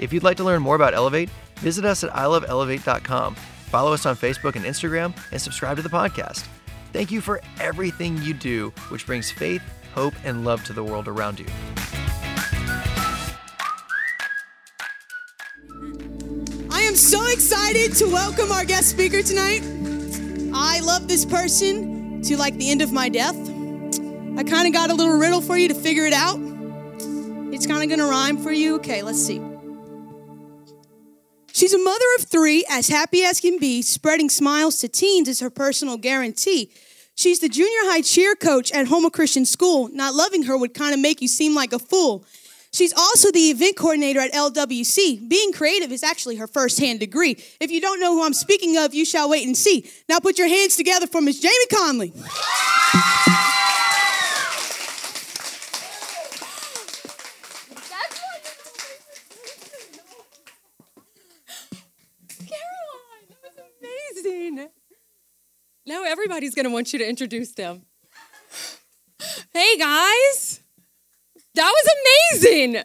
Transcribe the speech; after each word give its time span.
If 0.00 0.14
you'd 0.14 0.22
like 0.22 0.38
to 0.38 0.44
learn 0.44 0.62
more 0.62 0.76
about 0.76 0.94
Elevate, 0.94 1.28
visit 1.56 1.84
us 1.84 2.02
at 2.02 2.10
iloveelevate.com, 2.12 3.34
follow 3.34 3.92
us 3.92 4.06
on 4.06 4.16
Facebook 4.16 4.56
and 4.56 4.64
Instagram, 4.64 5.14
and 5.30 5.40
subscribe 5.40 5.76
to 5.76 5.82
the 5.82 5.90
podcast. 5.90 6.46
Thank 6.94 7.10
you 7.10 7.20
for 7.20 7.42
everything 7.60 8.16
you 8.22 8.32
do, 8.32 8.70
which 8.88 9.04
brings 9.04 9.30
faith, 9.30 9.62
hope, 9.94 10.14
and 10.24 10.42
love 10.42 10.64
to 10.64 10.72
the 10.72 10.82
world 10.82 11.06
around 11.06 11.38
you. 11.38 11.46
I 16.70 16.80
am 16.80 16.96
so 16.96 17.26
excited 17.26 17.94
to 17.96 18.06
welcome 18.06 18.50
our 18.50 18.64
guest 18.64 18.88
speaker 18.88 19.22
tonight. 19.22 19.60
I 20.54 20.80
love 20.80 21.08
this 21.08 21.26
person 21.26 22.22
to 22.22 22.38
like 22.38 22.54
the 22.54 22.70
end 22.70 22.80
of 22.80 22.90
my 22.90 23.10
death. 23.10 23.36
I 23.36 24.44
kind 24.44 24.66
of 24.66 24.72
got 24.72 24.88
a 24.88 24.94
little 24.94 25.18
riddle 25.18 25.42
for 25.42 25.58
you 25.58 25.68
to 25.68 25.74
figure 25.74 26.06
it 26.06 26.14
out. 26.14 26.38
It's 27.52 27.66
kind 27.66 27.82
of 27.82 27.88
going 27.90 27.98
to 27.98 28.06
rhyme 28.06 28.38
for 28.38 28.50
you. 28.50 28.76
Okay, 28.76 29.02
let's 29.02 29.22
see. 29.22 29.49
She's 31.52 31.74
a 31.74 31.78
mother 31.78 32.04
of 32.18 32.24
three, 32.24 32.64
as 32.70 32.88
happy 32.88 33.22
as 33.24 33.40
can 33.40 33.58
be, 33.58 33.82
spreading 33.82 34.30
smiles 34.30 34.78
to 34.78 34.88
teens 34.88 35.28
is 35.28 35.40
her 35.40 35.50
personal 35.50 35.96
guarantee. 35.96 36.72
She's 37.14 37.40
the 37.40 37.48
junior 37.48 37.90
high 37.90 38.00
cheer 38.00 38.34
coach 38.34 38.72
at 38.72 38.88
Houma 38.88 39.10
Christian 39.10 39.44
School. 39.44 39.88
Not 39.88 40.14
loving 40.14 40.44
her 40.44 40.56
would 40.56 40.72
kind 40.72 40.94
of 40.94 41.00
make 41.00 41.20
you 41.20 41.28
seem 41.28 41.54
like 41.54 41.72
a 41.72 41.78
fool. 41.78 42.24
She's 42.72 42.92
also 42.92 43.32
the 43.32 43.50
event 43.50 43.76
coordinator 43.76 44.20
at 44.20 44.32
LWC. 44.32 45.28
Being 45.28 45.52
creative 45.52 45.90
is 45.90 46.04
actually 46.04 46.36
her 46.36 46.46
first-hand 46.46 47.00
degree. 47.00 47.36
If 47.60 47.70
you 47.70 47.80
don't 47.80 47.98
know 47.98 48.14
who 48.14 48.24
I'm 48.24 48.32
speaking 48.32 48.76
of, 48.76 48.94
you 48.94 49.04
shall 49.04 49.28
wait 49.28 49.44
and 49.44 49.56
see. 49.56 49.90
Now 50.08 50.20
put 50.20 50.38
your 50.38 50.48
hands 50.48 50.76
together 50.76 51.08
for 51.08 51.20
Miss 51.20 51.40
Jamie 51.40 51.66
Conley. 51.70 52.12
Caroline, 62.38 63.26
that 63.42 64.39
Now 65.86 66.04
everybody's 66.04 66.54
going 66.54 66.66
to 66.66 66.72
want 66.72 66.92
you 66.92 66.98
to 66.98 67.08
introduce 67.08 67.52
them. 67.52 67.82
Hey 69.52 69.76
guys, 69.76 70.60
that 71.54 71.72
was 71.72 72.34
amazing. 72.34 72.82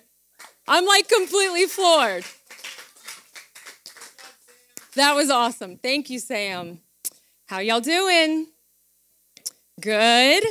I'm 0.67 0.85
like 0.85 1.07
completely 1.07 1.66
floored. 1.66 2.25
That 4.95 5.13
was 5.13 5.30
awesome. 5.30 5.77
Thank 5.77 6.09
you, 6.09 6.19
Sam. 6.19 6.80
How 7.47 7.59
y'all 7.59 7.81
doing? 7.81 8.47
Good. 9.79 10.44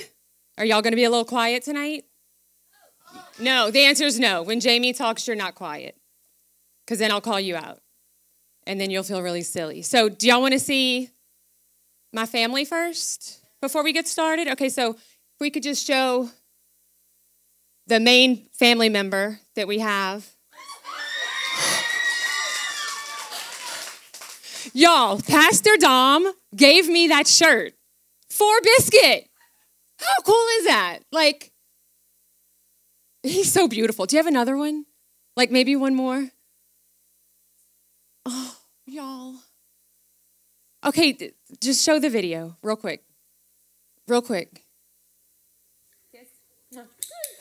Are 0.59 0.65
y'all 0.65 0.83
going 0.83 0.93
to 0.93 0.97
be 0.97 1.05
a 1.05 1.11
little 1.11 1.25
quiet 1.25 1.65
tonight? 1.65 2.05
No, 3.39 3.71
the 3.71 3.81
answer 3.81 4.05
is 4.05 4.21
no. 4.21 4.43
When 4.43 4.61
Jamie 4.61 4.93
talks, 4.93 5.27
you're 5.27 5.34
not 5.34 5.55
quiet 5.55 5.97
because 6.84 6.99
then 6.99 7.11
I'll 7.11 7.21
call 7.21 7.41
you 7.41 7.56
out 7.56 7.81
and 8.67 8.81
then 8.81 8.91
you'll 8.91 9.03
feel 9.03 9.23
really 9.23 9.43
silly. 9.43 9.83
So, 9.83 10.09
do 10.09 10.27
y'all 10.27 10.41
want 10.41 10.53
to 10.53 10.61
see 10.61 11.11
my 12.12 12.27
family 12.27 12.65
first 12.65 13.41
before 13.61 13.83
we 13.84 13.93
get 13.93 14.09
started? 14.09 14.48
Okay, 14.48 14.69
so 14.69 14.91
if 14.91 15.41
we 15.41 15.50
could 15.50 15.62
just 15.62 15.87
show 15.87 16.31
the 17.87 18.00
main 18.00 18.47
family 18.53 18.88
member 18.88 19.41
that 19.56 19.69
we 19.69 19.78
have. 19.81 20.28
Y'all, 24.72 25.21
Pastor 25.21 25.77
Dom 25.78 26.33
gave 26.56 26.88
me 26.88 27.09
that 27.09 27.28
shirt 27.28 27.75
for 28.28 28.53
Biscuit. 28.62 29.28
How 30.00 30.22
cool 30.25 30.47
is 30.59 30.67
that? 30.67 31.00
Like, 31.12 31.53
he's 33.22 33.53
so 33.53 33.69
beautiful. 33.69 34.06
Do 34.06 34.17
you 34.17 34.19
have 34.19 34.27
another 34.27 34.56
one? 34.56 34.87
Like, 35.37 35.50
maybe 35.50 35.77
one 35.77 35.94
more? 35.94 36.31
Oh, 38.27 38.53
y'all. 38.87 39.34
Okay, 40.84 41.33
just 41.61 41.84
show 41.84 41.99
the 41.99 42.11
video 42.11 42.56
real 42.62 42.77
quick. 42.77 43.03
Real 44.06 44.22
quick. 44.22 44.65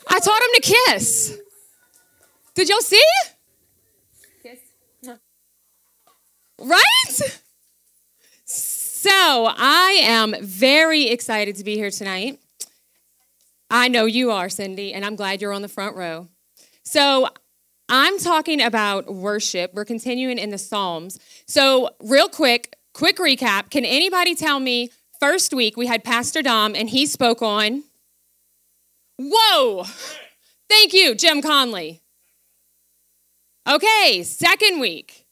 I 0.06 0.20
taught 0.20 0.42
him 0.42 0.48
to 0.54 0.60
kiss. 0.60 1.38
Did 2.54 2.68
y'all 2.68 2.80
see? 2.80 3.02
Kiss. 4.42 4.58
Right? 6.58 7.40
So 8.44 9.46
I 9.56 9.98
am 10.02 10.34
very 10.40 11.08
excited 11.08 11.56
to 11.56 11.64
be 11.64 11.74
here 11.74 11.90
tonight. 11.90 12.38
I 13.70 13.88
know 13.88 14.04
you 14.06 14.30
are, 14.30 14.48
Cindy, 14.48 14.94
and 14.94 15.04
I'm 15.04 15.16
glad 15.16 15.42
you're 15.42 15.52
on 15.52 15.62
the 15.62 15.68
front 15.68 15.96
row. 15.96 16.28
So 16.84 17.28
I'm 17.88 18.18
talking 18.18 18.62
about 18.62 19.12
worship. 19.12 19.74
We're 19.74 19.84
continuing 19.84 20.38
in 20.38 20.50
the 20.50 20.58
Psalms. 20.58 21.18
So, 21.46 21.90
real 22.02 22.28
quick, 22.28 22.76
quick 22.92 23.18
recap. 23.18 23.70
Can 23.70 23.84
anybody 23.84 24.34
tell 24.34 24.58
me 24.60 24.90
first 25.20 25.52
week 25.52 25.76
we 25.76 25.86
had 25.86 26.02
Pastor 26.02 26.42
Dom 26.42 26.74
and 26.74 26.88
he 26.88 27.06
spoke 27.06 27.42
on 27.42 27.84
Whoa! 29.16 29.84
Thank 30.68 30.92
you, 30.92 31.14
Jim 31.14 31.40
Conley. 31.40 32.00
Okay, 33.68 34.22
second 34.24 34.80
week. 34.80 35.24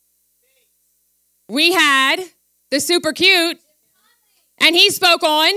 We 1.49 1.73
had 1.73 2.23
the 2.71 2.81
super 2.81 3.13
cute 3.13 3.59
and 4.59 4.77
he 4.77 4.91
spoke 4.91 5.23
on 5.23 5.53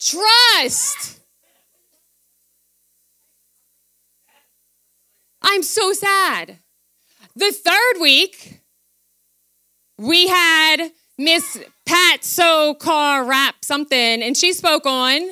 trust. 0.00 1.17
I'm 5.50 5.62
so 5.62 5.94
sad. 5.94 6.58
The 7.34 7.50
third 7.50 8.02
week, 8.02 8.60
we 9.96 10.28
had 10.28 10.90
Miss 11.16 11.58
Pat 11.86 12.22
So 12.22 12.74
Car 12.74 13.24
Rap 13.24 13.54
something, 13.64 14.22
and 14.22 14.36
she 14.36 14.52
spoke 14.52 14.84
on. 14.84 15.30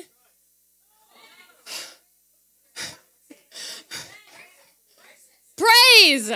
Praise. 5.55 6.31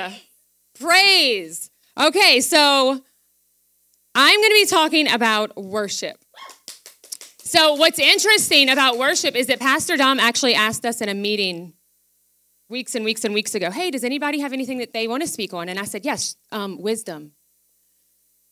Praise. 0.79 1.71
Okay, 1.99 2.39
so 2.39 3.01
I'm 4.13 4.39
going 4.39 4.49
to 4.49 4.53
be 4.53 4.65
talking 4.67 5.11
about 5.11 5.57
worship. 5.57 6.17
So, 7.39 7.73
what's 7.73 7.97
interesting 7.97 8.69
about 8.69 8.99
worship 8.99 9.35
is 9.35 9.47
that 9.47 9.59
Pastor 9.59 9.97
Dom 9.97 10.19
actually 10.19 10.53
asked 10.53 10.85
us 10.85 11.01
in 11.01 11.09
a 11.09 11.15
meeting 11.15 11.73
weeks 12.71 12.95
and 12.95 13.05
weeks 13.05 13.23
and 13.23 13.33
weeks 13.33 13.53
ago, 13.53 13.69
hey, 13.69 13.91
does 13.91 14.03
anybody 14.03 14.39
have 14.39 14.53
anything 14.53 14.79
that 14.79 14.93
they 14.93 15.07
want 15.07 15.21
to 15.21 15.27
speak 15.27 15.53
on? 15.53 15.69
And 15.69 15.77
I 15.77 15.83
said, 15.83 16.05
yes, 16.05 16.35
um, 16.51 16.81
wisdom. 16.81 17.33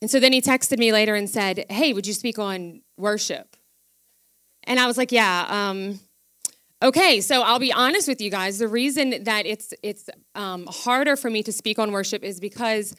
And 0.00 0.10
so 0.10 0.20
then 0.20 0.32
he 0.32 0.40
texted 0.40 0.78
me 0.78 0.92
later 0.92 1.14
and 1.14 1.28
said, 1.28 1.66
hey, 1.68 1.92
would 1.92 2.06
you 2.06 2.14
speak 2.14 2.38
on 2.38 2.82
worship? 2.96 3.56
And 4.64 4.78
I 4.78 4.86
was 4.86 4.96
like, 4.96 5.12
yeah. 5.12 5.46
Um, 5.48 6.00
okay, 6.82 7.20
so 7.20 7.42
I'll 7.42 7.58
be 7.58 7.72
honest 7.72 8.08
with 8.08 8.20
you 8.20 8.30
guys. 8.30 8.58
The 8.58 8.68
reason 8.68 9.24
that 9.24 9.46
it's 9.46 9.74
it's 9.82 10.08
um, 10.34 10.66
harder 10.68 11.16
for 11.16 11.30
me 11.30 11.42
to 11.42 11.52
speak 11.52 11.78
on 11.78 11.92
worship 11.92 12.22
is 12.22 12.40
because, 12.40 12.94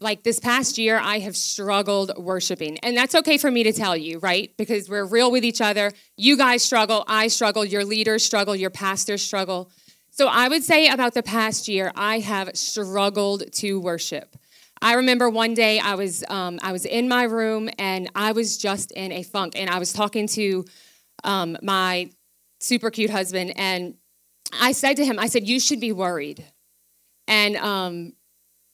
like 0.00 0.22
this 0.22 0.40
past 0.40 0.78
year, 0.78 0.98
I 0.98 1.18
have 1.18 1.36
struggled 1.36 2.12
worshiping, 2.16 2.78
and 2.78 2.96
that's 2.96 3.14
okay 3.16 3.38
for 3.38 3.50
me 3.50 3.64
to 3.64 3.72
tell 3.72 3.96
you, 3.96 4.18
right? 4.18 4.56
Because 4.56 4.88
we're 4.88 5.04
real 5.04 5.30
with 5.30 5.44
each 5.44 5.60
other. 5.60 5.92
You 6.16 6.36
guys 6.36 6.62
struggle, 6.62 7.04
I 7.06 7.28
struggle, 7.28 7.64
your 7.64 7.84
leaders 7.84 8.24
struggle, 8.24 8.56
your 8.56 8.70
pastors 8.70 9.22
struggle. 9.22 9.70
So 10.10 10.26
I 10.26 10.48
would 10.48 10.64
say 10.64 10.88
about 10.88 11.14
the 11.14 11.22
past 11.22 11.68
year, 11.68 11.92
I 11.94 12.18
have 12.18 12.50
struggled 12.54 13.50
to 13.54 13.80
worship. 13.80 14.36
I 14.82 14.94
remember 14.94 15.28
one 15.28 15.54
day 15.54 15.78
I 15.78 15.94
was 15.94 16.24
um, 16.28 16.58
I 16.62 16.72
was 16.72 16.84
in 16.84 17.08
my 17.08 17.24
room 17.24 17.68
and 17.78 18.10
I 18.14 18.32
was 18.32 18.58
just 18.58 18.92
in 18.92 19.12
a 19.12 19.22
funk, 19.22 19.52
and 19.56 19.68
I 19.68 19.78
was 19.78 19.92
talking 19.92 20.26
to 20.28 20.64
um, 21.22 21.56
my 21.62 22.10
super 22.60 22.90
cute 22.90 23.10
husband, 23.10 23.52
and 23.56 23.94
I 24.60 24.72
said 24.72 24.96
to 24.96 25.04
him, 25.04 25.18
I 25.18 25.26
said, 25.26 25.46
"You 25.46 25.60
should 25.60 25.80
be 25.80 25.92
worried," 25.92 26.44
and 27.28 27.56
um, 27.56 28.14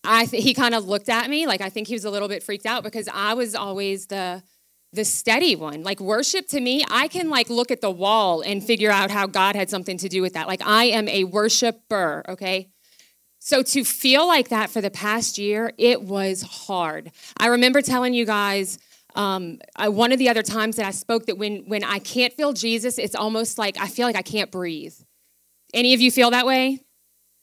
I 0.04 0.26
th- 0.26 0.42
he 0.42 0.54
kind 0.54 0.74
of 0.74 0.86
looked 0.86 1.08
at 1.08 1.28
me 1.28 1.46
like 1.46 1.60
I 1.60 1.68
think 1.70 1.88
he 1.88 1.94
was 1.94 2.04
a 2.04 2.10
little 2.10 2.28
bit 2.28 2.42
freaked 2.42 2.66
out 2.66 2.84
because 2.84 3.08
I 3.12 3.34
was 3.34 3.54
always 3.54 4.06
the 4.06 4.42
the 4.96 5.04
steady 5.04 5.54
one. 5.54 5.82
Like 5.82 6.00
worship 6.00 6.48
to 6.48 6.60
me, 6.60 6.84
I 6.90 7.08
can 7.08 7.30
like 7.30 7.48
look 7.48 7.70
at 7.70 7.80
the 7.80 7.90
wall 7.90 8.40
and 8.40 8.64
figure 8.64 8.90
out 8.90 9.10
how 9.10 9.26
God 9.26 9.54
had 9.54 9.70
something 9.70 9.98
to 9.98 10.08
do 10.08 10.22
with 10.22 10.32
that. 10.32 10.48
Like 10.48 10.66
I 10.66 10.84
am 10.84 11.08
a 11.08 11.24
worshiper, 11.24 12.24
okay? 12.28 12.70
So 13.38 13.62
to 13.62 13.84
feel 13.84 14.26
like 14.26 14.48
that 14.48 14.70
for 14.70 14.80
the 14.80 14.90
past 14.90 15.38
year, 15.38 15.72
it 15.78 16.02
was 16.02 16.42
hard. 16.42 17.12
I 17.36 17.46
remember 17.46 17.80
telling 17.80 18.12
you 18.12 18.26
guys 18.26 18.78
um, 19.14 19.58
I, 19.74 19.88
one 19.88 20.12
of 20.12 20.18
the 20.18 20.28
other 20.28 20.42
times 20.42 20.76
that 20.76 20.84
I 20.84 20.90
spoke 20.90 21.26
that 21.26 21.38
when 21.38 21.64
when 21.66 21.82
I 21.82 21.98
can't 21.98 22.32
feel 22.34 22.52
Jesus, 22.52 22.98
it's 22.98 23.14
almost 23.14 23.56
like 23.56 23.78
I 23.80 23.88
feel 23.88 24.06
like 24.06 24.16
I 24.16 24.22
can't 24.22 24.50
breathe. 24.50 24.94
Any 25.72 25.94
of 25.94 26.00
you 26.00 26.10
feel 26.10 26.30
that 26.30 26.46
way? 26.46 26.80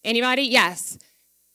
Anybody? 0.03 0.43
Yes. 0.43 0.97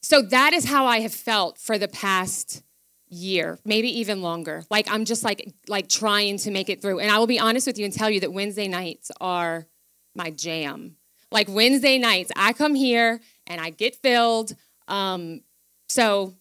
So 0.02 0.22
that 0.22 0.52
is 0.52 0.64
how 0.64 0.86
I 0.86 1.00
have 1.00 1.14
felt 1.14 1.58
for 1.58 1.78
the 1.78 1.88
past 1.88 2.62
year, 3.10 3.58
maybe 3.64 4.00
even 4.00 4.22
longer. 4.22 4.64
Like 4.70 4.90
I'm 4.90 5.04
just 5.04 5.24
like 5.24 5.52
like 5.68 5.88
trying 5.88 6.38
to 6.38 6.50
make 6.50 6.68
it 6.68 6.82
through. 6.82 7.00
And 7.00 7.10
I 7.10 7.18
will 7.18 7.26
be 7.26 7.38
honest 7.38 7.66
with 7.66 7.78
you 7.78 7.84
and 7.84 7.94
tell 7.94 8.10
you 8.10 8.20
that 8.20 8.32
Wednesday 8.32 8.68
nights 8.68 9.10
are 9.20 9.66
my 10.14 10.30
jam. 10.30 10.96
Like 11.30 11.48
Wednesday 11.48 11.98
nights, 11.98 12.32
I 12.36 12.52
come 12.52 12.74
here 12.74 13.20
and 13.46 13.60
I 13.60 13.70
get 13.70 13.96
filled. 13.96 14.54
Um, 14.86 15.42
so 15.88 16.34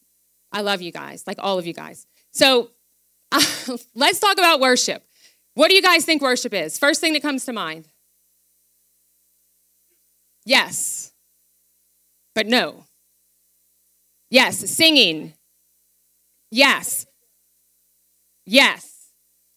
I 0.52 0.62
love 0.62 0.82
you 0.82 0.92
guys, 0.92 1.24
like 1.28 1.38
all 1.40 1.60
of 1.60 1.68
you 1.68 1.74
guys. 1.74 2.08
So 2.32 2.72
uh, 3.32 3.42
let's 3.96 4.20
talk 4.20 4.38
about 4.38 4.60
worship. 4.60 5.04
What 5.54 5.70
do 5.70 5.76
you 5.76 5.82
guys 5.82 6.06
think 6.06 6.22
worship 6.22 6.54
is? 6.54 6.78
First 6.78 7.02
thing 7.02 7.14
that 7.14 7.22
comes 7.22 7.46
to 7.46 7.54
mind. 7.54 7.88
Yes, 10.46 11.12
but 12.34 12.48
no. 12.48 12.86
Yes, 14.30 14.58
singing. 14.70 15.34
Yes. 16.52 17.06
Yes. 18.46 18.94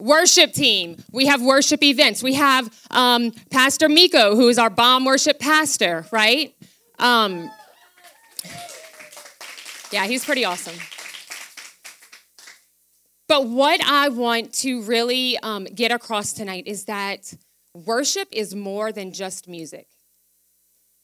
Worship 0.01 0.53
team. 0.53 0.97
We 1.13 1.27
have 1.27 1.43
worship 1.43 1.83
events. 1.83 2.23
We 2.23 2.35
have 2.35 2.69
um, 2.91 3.33
Pastor 3.51 3.89
Miko, 3.89 4.35
who 4.35 4.49
is 4.49 4.59
our 4.59 4.71
bomb 4.71 5.05
worship 5.05 5.39
pastor, 5.39 6.07
right? 6.11 6.55
Um, 6.99 7.51
yeah, 9.93 10.07
he's 10.07 10.25
pretty 10.25 10.45
awesome. 10.45 10.77
But 13.29 13.47
what 13.47 13.81
I 13.85 14.09
want 14.09 14.53
to 14.55 14.83
really 14.83 15.39
um, 15.39 15.65
get 15.65 15.93
across 15.93 16.33
tonight 16.33 16.65
is 16.67 16.87
that 16.87 17.33
worship 17.75 18.29
is 18.33 18.55
more 18.55 18.91
than 18.91 19.13
just 19.13 19.47
music. 19.47 19.87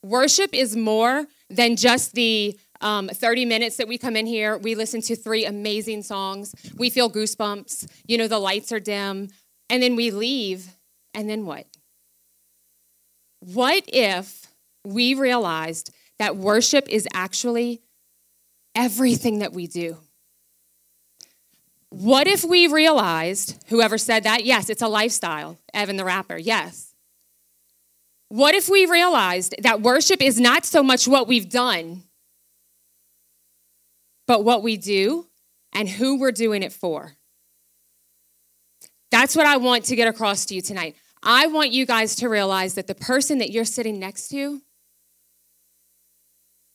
Worship 0.03 0.53
is 0.53 0.75
more 0.75 1.27
than 1.51 1.77
just 1.77 2.15
the 2.15 2.59
um, 2.81 3.09
30 3.09 3.45
minutes 3.45 3.77
that 3.77 3.89
we 3.89 3.99
come 3.99 4.17
in 4.17 4.27
here, 4.27 4.59
we 4.59 4.75
listen 4.75 5.01
to 5.03 5.17
three 5.17 5.45
amazing 5.45 6.03
songs. 6.03 6.55
We 6.77 6.91
feel 6.91 7.11
goosebumps. 7.11 7.91
You 8.07 8.19
know, 8.19 8.29
the 8.29 8.39
lights 8.39 8.73
are 8.73 8.81
dim. 8.81 9.29
And 9.69 9.83
then 9.83 9.97
we 9.97 10.11
leave. 10.11 10.69
And 11.15 11.29
then 11.29 11.47
what? 11.47 11.67
What 13.41 13.85
if 13.89 14.47
we 14.85 15.15
realized 15.15 15.93
that 16.19 16.37
worship 16.37 16.89
is 16.89 17.07
actually 17.13 17.83
everything 18.75 19.41
that 19.41 19.53
we 19.53 19.67
do? 19.67 19.99
What 21.91 22.27
if 22.27 22.45
we 22.45 22.67
realized, 22.67 23.63
whoever 23.69 23.97
said 23.97 24.25
that, 24.25 24.45
yes, 24.45 24.69
it's 24.69 24.83
a 24.83 24.89
lifestyle, 24.89 25.59
Evan 25.73 25.97
the 25.97 26.05
rapper, 26.05 26.37
yes. 26.37 26.95
What 28.29 28.55
if 28.55 28.69
we 28.69 28.87
realized 28.87 29.55
that 29.63 29.81
worship 29.81 30.21
is 30.21 30.41
not 30.41 30.65
so 30.67 30.83
much 30.83 31.07
what 31.07 31.29
we've 31.29 31.49
done, 31.49 32.03
but 34.27 34.45
what 34.45 34.63
we 34.63 34.77
do 34.77 35.27
and 35.73 35.89
who 35.89 36.19
we're 36.19 36.33
doing 36.33 36.63
it 36.63 36.73
for. 36.73 37.17
That's 39.11 39.37
what 39.37 39.47
I 39.47 39.57
want 39.57 39.85
to 39.85 39.97
get 39.97 40.09
across 40.09 40.47
to 40.47 40.55
you 40.55 40.61
tonight. 40.61 40.97
I 41.23 41.47
want 41.47 41.73
you 41.73 41.87
guys 41.87 42.15
to 42.17 42.29
realize 42.29 42.75
that 42.75 42.87
the 42.87 42.95
person 42.95 43.39
that 43.39 43.51
you're 43.51 43.65
sitting 43.65 43.99
next 43.99 44.29
to, 44.29 44.61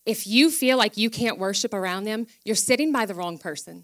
if 0.06 0.26
you 0.26 0.50
feel 0.50 0.78
like 0.78 0.98
you 0.98 1.10
can't 1.10 1.38
worship 1.38 1.74
around 1.74 2.06
them, 2.06 2.28
you're 2.44 2.56
sitting 2.56 2.92
by 2.92 3.06
the 3.06 3.14
wrong 3.14 3.38
person. 3.38 3.84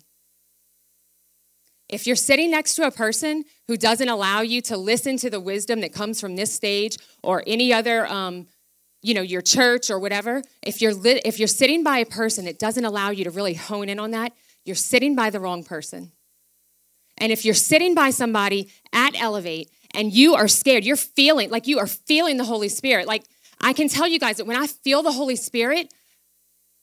If 1.90 2.06
you're 2.06 2.18
sitting 2.18 2.52
next 2.52 2.76
to 2.76 2.86
a 2.86 2.92
person 2.92 3.46
who 3.68 3.78
doesn't 3.78 4.10
allow 4.10 4.42
you 4.42 4.62
to 4.64 4.76
listen 4.76 5.16
to 5.18 5.30
the 5.30 5.40
wisdom 5.40 5.80
that 5.82 5.94
comes 5.94 6.20
from 6.20 6.36
this 6.36 6.54
stage 6.54 6.98
or 7.24 7.44
any 7.48 7.72
other 7.72 8.06
um, 8.08 8.48
you 9.02 9.14
know 9.14 9.22
your 9.22 9.42
church 9.42 9.90
or 9.90 10.00
whatever 10.00 10.42
if 10.62 10.82
you're 10.82 10.94
if 11.06 11.40
you're 11.40 11.48
sitting 11.48 11.84
by 11.84 12.00
a 12.00 12.06
person 12.06 12.46
that 12.46 12.60
doesn't 12.60 12.86
allow 12.86 13.10
you 13.10 13.24
to 13.24 13.32
really 13.32 13.54
hone 13.54 13.90
in 13.90 14.00
on 14.00 14.12
that. 14.12 14.34
You're 14.66 14.76
sitting 14.76 15.16
by 15.16 15.30
the 15.30 15.40
wrong 15.40 15.64
person. 15.64 16.12
And 17.18 17.32
if 17.32 17.46
you're 17.46 17.54
sitting 17.54 17.96
by 17.96 18.10
somebody 18.10 18.70
at 18.92 19.20
elevate 19.20 19.72
and 19.94 20.12
you 20.12 20.36
are 20.36 20.48
scared 20.48 20.84
you're 20.84 20.96
feeling 20.96 21.50
like 21.50 21.68
you 21.68 21.80
are 21.80 21.88
feeling 21.88 22.38
the 22.38 22.44
holy 22.44 22.70
spirit. 22.70 23.08
Like 23.08 23.24
i 23.62 23.74
can 23.74 23.88
tell 23.88 24.08
you 24.08 24.20
guys 24.20 24.38
that 24.38 24.46
when 24.46 24.58
i 24.58 24.68
feel 24.68 25.04
the 25.04 25.12
holy 25.12 25.36
spirit 25.36 25.94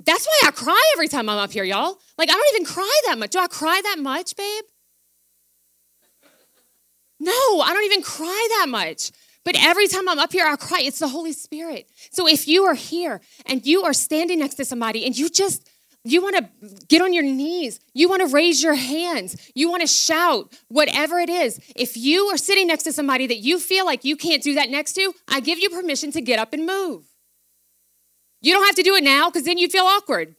that's 0.05 0.27
why 0.27 0.49
i 0.49 0.51
cry 0.51 0.83
every 0.95 1.09
time 1.09 1.29
i'm 1.29 1.39
up 1.39 1.53
here 1.53 1.65
y'all. 1.65 1.99
Like 2.17 2.31
i 2.31 2.33
don't 2.33 2.55
even 2.55 2.67
cry 2.67 3.01
that 3.07 3.19
much. 3.19 3.31
Do 3.31 3.39
i 3.41 3.49
cry 3.49 3.81
that 3.83 3.97
much 3.99 4.37
babe? 4.37 4.65
No 7.21 7.61
i 7.61 7.73
don't 7.73 7.85
even 7.85 8.03
cry 8.03 8.49
that 8.59 8.69
much 8.69 9.11
but 9.45 9.57
every 9.59 9.89
time 9.89 10.09
I'm 10.09 10.19
up 10.19 10.33
here, 10.33 10.47
I 10.47 10.57
cry. 10.57 10.81
It's 10.83 10.99
the 10.99 11.09
Holy 11.09 11.33
Spirit. 11.33 11.89
So 12.11 12.27
if 12.27 12.49
you 12.49 12.65
are 12.65 12.75
here 12.75 13.21
and 13.47 13.65
you 13.67 13.83
are 13.85 13.93
standing 13.93 14.39
next 14.39 14.55
to 14.57 14.65
somebody 14.65 15.05
and 15.05 15.17
you 15.17 15.29
just, 15.29 15.69
you 16.03 16.23
want 16.23 16.37
to 16.37 16.69
get 16.89 17.03
on 17.03 17.13
your 17.13 17.23
knees, 17.23 17.81
you 17.93 18.09
want 18.09 18.23
to 18.23 18.35
raise 18.35 18.63
your 18.63 18.75
hands, 18.75 19.51
you 19.55 19.71
want 19.71 19.83
to 19.83 19.87
shout, 19.87 20.59
whatever 20.69 21.19
it 21.19 21.29
is. 21.29 21.61
If 21.77 21.97
you 21.97 22.27
are 22.27 22.39
sitting 22.39 22.67
next 22.67 22.85
to 22.85 22.93
somebody 22.93 23.27
that 23.27 23.39
you 23.39 23.59
feel 23.59 23.85
like 23.85 24.05
you 24.05 24.17
can't 24.17 24.43
do 24.43 24.55
that 24.55 24.71
next 24.71 24.95
to, 24.95 25.13
I 25.29 25.41
give 25.41 25.59
you 25.59 25.69
permission 25.69 26.11
to 26.13 26.21
get 26.21 26.39
up 26.39 26.53
and 26.53 26.67
move. 26.67 27.05
You 28.41 28.53
don't 28.53 28.67
have 28.67 28.77
to 28.77 28.83
do 28.83 28.95
it 28.95 29.05
now 29.05 29.31
because 29.31 29.45
then 29.45 29.59
you'd 29.59 29.73
feel 29.73 29.85
awkward. 29.85 30.37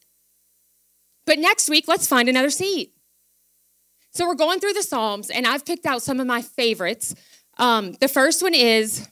But 1.25 1.39
next 1.39 1.69
week, 1.69 1.87
let's 1.87 2.07
find 2.07 2.29
another 2.29 2.51
seat. 2.51 2.93
So 4.11 4.27
we're 4.27 4.35
going 4.35 4.59
through 4.59 4.73
the 4.73 4.83
Psalms, 4.83 5.29
and 5.29 5.45
I've 5.45 5.65
picked 5.65 5.85
out 5.85 6.01
some 6.01 6.19
of 6.19 6.27
my 6.27 6.41
favorites. 6.41 7.15
Um, 7.57 7.93
the 7.93 8.07
first 8.07 8.41
one 8.41 8.53
is 8.53 9.07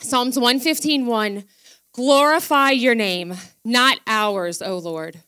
Psalms 0.00 0.38
115 0.38 1.06
1. 1.06 1.44
Glorify 1.92 2.70
your 2.70 2.94
name, 2.94 3.34
not 3.64 3.98
ours, 4.06 4.62
O 4.62 4.78
Lord. 4.78 5.20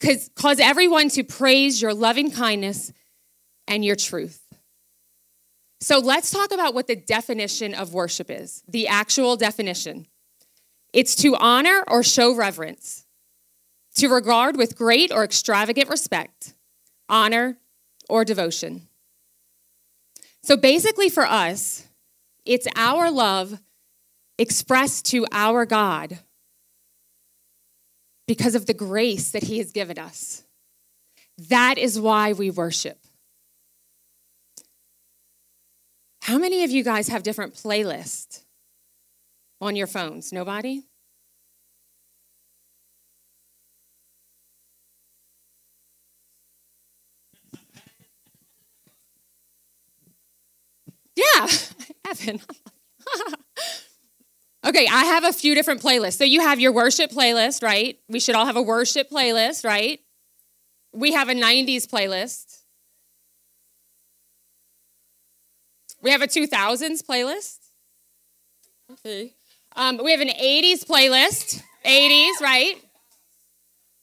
Cause 0.00 0.58
everyone 0.58 1.08
to 1.10 1.22
praise 1.22 1.80
your 1.80 1.94
loving 1.94 2.30
kindness 2.30 2.92
and 3.68 3.84
your 3.84 3.96
truth. 3.96 4.42
So 5.80 5.98
let's 5.98 6.30
talk 6.30 6.52
about 6.52 6.74
what 6.74 6.86
the 6.86 6.96
definition 6.96 7.74
of 7.74 7.94
worship 7.94 8.30
is, 8.30 8.62
the 8.68 8.88
actual 8.88 9.36
definition. 9.36 10.06
It's 10.92 11.14
to 11.16 11.36
honor 11.36 11.84
or 11.88 12.02
show 12.02 12.34
reverence, 12.34 13.06
to 13.96 14.08
regard 14.08 14.56
with 14.56 14.76
great 14.76 15.10
or 15.12 15.24
extravagant 15.24 15.88
respect, 15.88 16.54
honor, 17.08 17.58
or 18.08 18.24
devotion. 18.24 18.88
So 20.42 20.56
basically, 20.56 21.08
for 21.08 21.24
us, 21.24 21.86
it's 22.44 22.66
our 22.74 23.10
love 23.10 23.60
expressed 24.38 25.06
to 25.06 25.26
our 25.30 25.64
God 25.64 26.18
because 28.26 28.54
of 28.54 28.66
the 28.66 28.74
grace 28.74 29.30
that 29.30 29.44
He 29.44 29.58
has 29.58 29.70
given 29.72 29.98
us. 29.98 30.42
That 31.48 31.78
is 31.78 32.00
why 32.00 32.32
we 32.32 32.50
worship. 32.50 32.98
How 36.22 36.38
many 36.38 36.64
of 36.64 36.70
you 36.70 36.84
guys 36.84 37.08
have 37.08 37.22
different 37.22 37.54
playlists 37.54 38.44
on 39.60 39.76
your 39.76 39.86
phones? 39.86 40.32
Nobody? 40.32 40.82
Yeah, 51.16 51.46
Evan. 52.08 52.40
okay, 54.66 54.86
I 54.86 55.04
have 55.04 55.24
a 55.24 55.32
few 55.32 55.54
different 55.54 55.82
playlists. 55.82 56.16
So 56.16 56.24
you 56.24 56.40
have 56.40 56.60
your 56.60 56.72
worship 56.72 57.10
playlist, 57.10 57.62
right? 57.62 57.98
We 58.08 58.20
should 58.20 58.34
all 58.34 58.46
have 58.46 58.56
a 58.56 58.62
worship 58.62 59.10
playlist, 59.10 59.64
right? 59.64 60.00
We 60.92 61.12
have 61.12 61.28
a 61.28 61.34
90s 61.34 61.86
playlist. 61.86 62.58
We 66.02 66.10
have 66.10 66.22
a 66.22 66.26
2000s 66.26 67.02
playlist. 67.02 67.58
Okay. 68.90 69.34
Um, 69.76 70.00
we 70.02 70.10
have 70.10 70.20
an 70.20 70.28
80s 70.28 70.84
playlist. 70.84 71.62
80s, 71.84 72.40
right? 72.40 72.74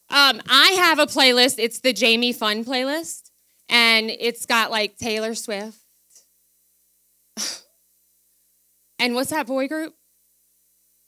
Um, 0.09 0.41
I 0.49 0.71
have 0.77 0.99
a 0.99 1.05
playlist. 1.05 1.55
It's 1.59 1.79
the 1.81 1.93
Jamie 1.93 2.33
Fun 2.33 2.65
playlist. 2.65 3.29
And 3.67 4.09
it's 4.09 4.45
got 4.45 4.71
like 4.71 4.97
Taylor 4.97 5.35
Swift 5.35 5.78
and 8.99 9.15
what's 9.15 9.29
that 9.31 9.47
boy 9.47 9.67
group? 9.67 9.95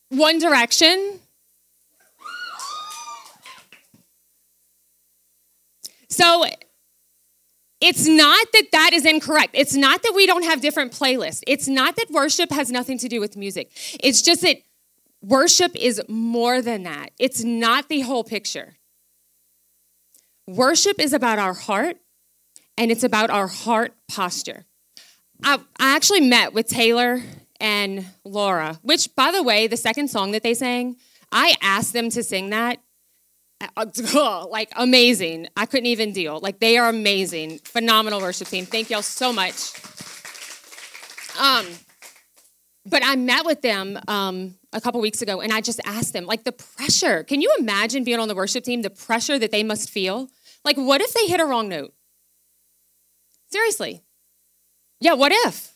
One 0.09 0.39
Direction. 0.39 1.19
So 6.09 6.45
it's 7.79 8.05
not 8.07 8.47
that 8.53 8.67
that 8.73 8.91
is 8.93 9.05
incorrect. 9.05 9.51
It's 9.53 9.75
not 9.75 10.03
that 10.03 10.13
we 10.15 10.27
don't 10.27 10.43
have 10.43 10.61
different 10.61 10.91
playlists. 10.91 11.41
It's 11.47 11.67
not 11.67 11.95
that 11.95 12.11
worship 12.11 12.51
has 12.51 12.69
nothing 12.69 12.97
to 12.99 13.07
do 13.07 13.19
with 13.19 13.35
music. 13.37 13.71
It's 14.03 14.21
just 14.21 14.41
that 14.41 14.57
worship 15.21 15.75
is 15.75 16.01
more 16.07 16.61
than 16.61 16.83
that. 16.83 17.11
It's 17.17 17.43
not 17.43 17.89
the 17.89 18.01
whole 18.01 18.23
picture. 18.23 18.75
Worship 20.47 20.99
is 20.99 21.13
about 21.13 21.39
our 21.39 21.53
heart 21.53 21.97
and 22.77 22.91
it's 22.91 23.03
about 23.03 23.29
our 23.29 23.47
heart 23.47 23.93
posture. 24.07 24.65
I, 25.43 25.59
I 25.79 25.95
actually 25.95 26.21
met 26.21 26.53
with 26.53 26.67
Taylor 26.67 27.21
and 27.61 28.05
Laura, 28.25 28.79
which, 28.81 29.15
by 29.15 29.31
the 29.31 29.43
way, 29.43 29.67
the 29.67 29.77
second 29.77 30.09
song 30.09 30.31
that 30.31 30.43
they 30.43 30.53
sang, 30.53 30.97
I 31.31 31.55
asked 31.61 31.93
them 31.93 32.09
to 32.09 32.23
sing 32.23 32.49
that. 32.49 32.79
Like 34.15 34.71
amazing. 34.75 35.47
I 35.55 35.67
couldn't 35.67 35.85
even 35.85 36.13
deal. 36.13 36.39
Like 36.39 36.59
they 36.59 36.79
are 36.79 36.89
amazing. 36.89 37.59
Phenomenal 37.59 38.19
worship 38.19 38.47
team. 38.47 38.65
Thank 38.65 38.89
y'all 38.89 39.03
so 39.03 39.31
much. 39.31 39.73
Um, 41.39 41.67
but 42.85 43.03
I 43.05 43.15
met 43.15 43.45
with 43.45 43.61
them 43.61 43.99
um, 44.07 44.55
a 44.73 44.81
couple 44.81 44.99
weeks 44.99 45.21
ago 45.21 45.41
and 45.41 45.53
I 45.53 45.61
just 45.61 45.79
asked 45.85 46.13
them, 46.13 46.25
like, 46.25 46.43
the 46.43 46.51
pressure. 46.51 47.23
Can 47.23 47.41
you 47.41 47.53
imagine 47.59 48.03
being 48.03 48.19
on 48.19 48.27
the 48.27 48.35
worship 48.35 48.63
team, 48.63 48.81
the 48.81 48.89
pressure 48.89 49.37
that 49.37 49.51
they 49.51 49.63
must 49.63 49.89
feel? 49.89 50.29
Like, 50.65 50.77
what 50.77 51.01
if 51.01 51.13
they 51.13 51.27
hit 51.27 51.39
a 51.39 51.45
wrong 51.45 51.69
note? 51.69 51.93
Seriously. 53.51 54.01
Yeah, 54.99 55.13
what 55.13 55.31
if? 55.31 55.70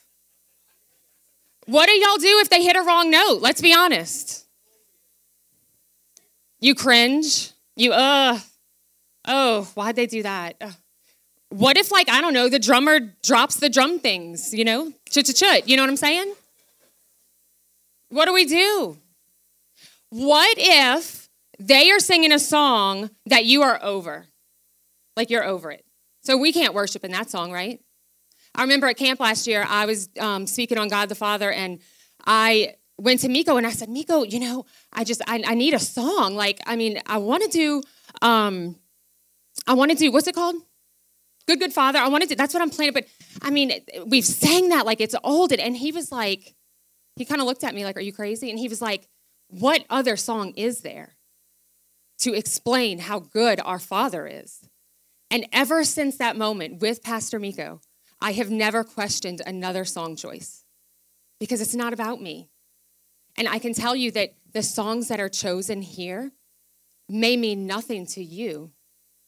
What 1.65 1.87
do 1.87 1.93
y'all 1.93 2.17
do 2.17 2.39
if 2.39 2.49
they 2.49 2.63
hit 2.63 2.75
a 2.75 2.81
wrong 2.81 3.09
note? 3.09 3.39
Let's 3.41 3.61
be 3.61 3.73
honest. 3.73 4.45
You 6.59 6.75
cringe. 6.75 7.51
You, 7.75 7.91
uh, 7.91 8.39
oh, 9.27 9.63
why'd 9.73 9.95
they 9.95 10.05
do 10.05 10.23
that? 10.23 10.55
Uh, 10.61 10.71
what 11.49 11.77
if, 11.77 11.91
like, 11.91 12.09
I 12.09 12.21
don't 12.21 12.33
know, 12.33 12.49
the 12.49 12.59
drummer 12.59 12.99
drops 13.23 13.55
the 13.57 13.69
drum 13.69 13.99
things, 13.99 14.53
you 14.53 14.63
know? 14.63 14.93
Chut, 15.09 15.25
chut, 15.25 15.35
chut. 15.35 15.69
You 15.69 15.75
know 15.75 15.83
what 15.83 15.89
I'm 15.89 15.97
saying? 15.97 16.33
What 18.09 18.25
do 18.25 18.33
we 18.33 18.45
do? 18.45 18.97
What 20.09 20.55
if 20.57 21.29
they 21.59 21.91
are 21.91 21.99
singing 21.99 22.31
a 22.31 22.39
song 22.39 23.09
that 23.25 23.45
you 23.45 23.63
are 23.63 23.79
over? 23.81 24.27
Like 25.17 25.29
you're 25.29 25.43
over 25.43 25.71
it. 25.71 25.85
So 26.21 26.37
we 26.37 26.53
can't 26.53 26.73
worship 26.73 27.03
in 27.03 27.11
that 27.11 27.29
song, 27.29 27.51
right? 27.51 27.79
I 28.55 28.61
remember 28.61 28.87
at 28.87 28.97
camp 28.97 29.19
last 29.19 29.47
year, 29.47 29.65
I 29.67 29.85
was 29.85 30.09
um, 30.19 30.47
speaking 30.47 30.77
on 30.77 30.87
God 30.87 31.09
the 31.09 31.15
Father, 31.15 31.51
and 31.51 31.79
I 32.25 32.75
went 32.97 33.19
to 33.21 33.29
Miko 33.29 33.57
and 33.57 33.67
I 33.67 33.71
said, 33.71 33.89
Miko, 33.89 34.23
you 34.23 34.39
know, 34.39 34.65
I 34.93 35.03
just, 35.03 35.21
I, 35.27 35.43
I 35.45 35.53
need 35.53 35.73
a 35.73 35.79
song. 35.79 36.35
Like, 36.35 36.61
I 36.65 36.75
mean, 36.75 37.01
I 37.05 37.17
want 37.17 37.43
to 37.43 37.49
do, 37.49 37.83
um, 38.21 38.77
I 39.67 39.73
want 39.73 39.91
to 39.91 39.97
do, 39.97 40.11
what's 40.11 40.27
it 40.27 40.35
called? 40.35 40.55
Good, 41.47 41.59
good 41.59 41.73
father. 41.73 41.99
I 41.99 42.07
wanted 42.07 42.29
to, 42.29 42.35
do. 42.35 42.37
that's 42.37 42.53
what 42.53 42.63
I'm 42.63 42.69
playing. 42.69 42.93
But 42.93 43.05
I 43.41 43.49
mean, 43.51 43.71
we've 44.05 44.25
sang 44.25 44.69
that 44.69 44.85
like 44.85 45.01
it's 45.01 45.15
old. 45.23 45.51
And 45.51 45.75
he 45.75 45.91
was 45.91 46.11
like, 46.11 46.55
he 47.15 47.25
kind 47.25 47.41
of 47.41 47.47
looked 47.47 47.63
at 47.63 47.75
me 47.75 47.83
like, 47.83 47.97
are 47.97 48.01
you 48.01 48.13
crazy? 48.13 48.49
And 48.49 48.57
he 48.57 48.67
was 48.67 48.81
like, 48.81 49.07
what 49.47 49.85
other 49.89 50.15
song 50.15 50.51
is 50.55 50.81
there 50.81 51.17
to 52.19 52.33
explain 52.33 52.99
how 52.99 53.19
good 53.19 53.59
our 53.63 53.79
father 53.79 54.25
is? 54.25 54.67
And 55.29 55.45
ever 55.51 55.83
since 55.83 56.17
that 56.17 56.37
moment 56.37 56.81
with 56.81 57.03
Pastor 57.03 57.39
Miko, 57.39 57.81
I 58.21 58.31
have 58.33 58.49
never 58.49 58.83
questioned 58.83 59.41
another 59.45 59.85
song 59.85 60.15
choice 60.15 60.63
because 61.39 61.61
it's 61.61 61.75
not 61.75 61.93
about 61.93 62.21
me. 62.21 62.49
And 63.37 63.47
I 63.47 63.59
can 63.59 63.73
tell 63.73 63.95
you 63.95 64.11
that 64.11 64.35
the 64.53 64.63
songs 64.63 65.09
that 65.09 65.19
are 65.19 65.29
chosen 65.29 65.81
here 65.81 66.31
may 67.09 67.35
mean 67.37 67.67
nothing 67.67 68.05
to 68.07 68.23
you, 68.23 68.71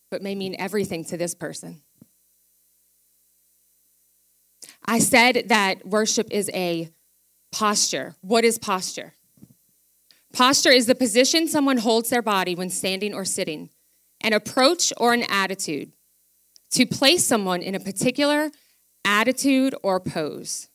but 0.09 0.21
may 0.21 0.33
mean 0.35 0.55
everything 0.57 1.03
to 1.05 1.17
this 1.17 1.35
person. 1.35 1.81
I 4.85 4.99
said 4.99 5.49
that 5.49 5.85
worship 5.85 6.27
is 6.31 6.49
a 6.53 6.89
posture. 7.51 8.15
What 8.21 8.45
is 8.45 8.57
posture? 8.57 9.13
Posture 10.33 10.71
is 10.71 10.85
the 10.85 10.95
position 10.95 11.47
someone 11.47 11.77
holds 11.77 12.09
their 12.09 12.21
body 12.21 12.55
when 12.55 12.69
standing 12.69 13.13
or 13.13 13.25
sitting, 13.25 13.69
an 14.21 14.33
approach 14.33 14.93
or 14.97 15.13
an 15.13 15.23
attitude 15.29 15.91
to 16.71 16.85
place 16.85 17.25
someone 17.25 17.61
in 17.61 17.75
a 17.75 17.79
particular 17.79 18.51
attitude 19.07 19.73
or 19.81 20.01
pose. 20.01 20.67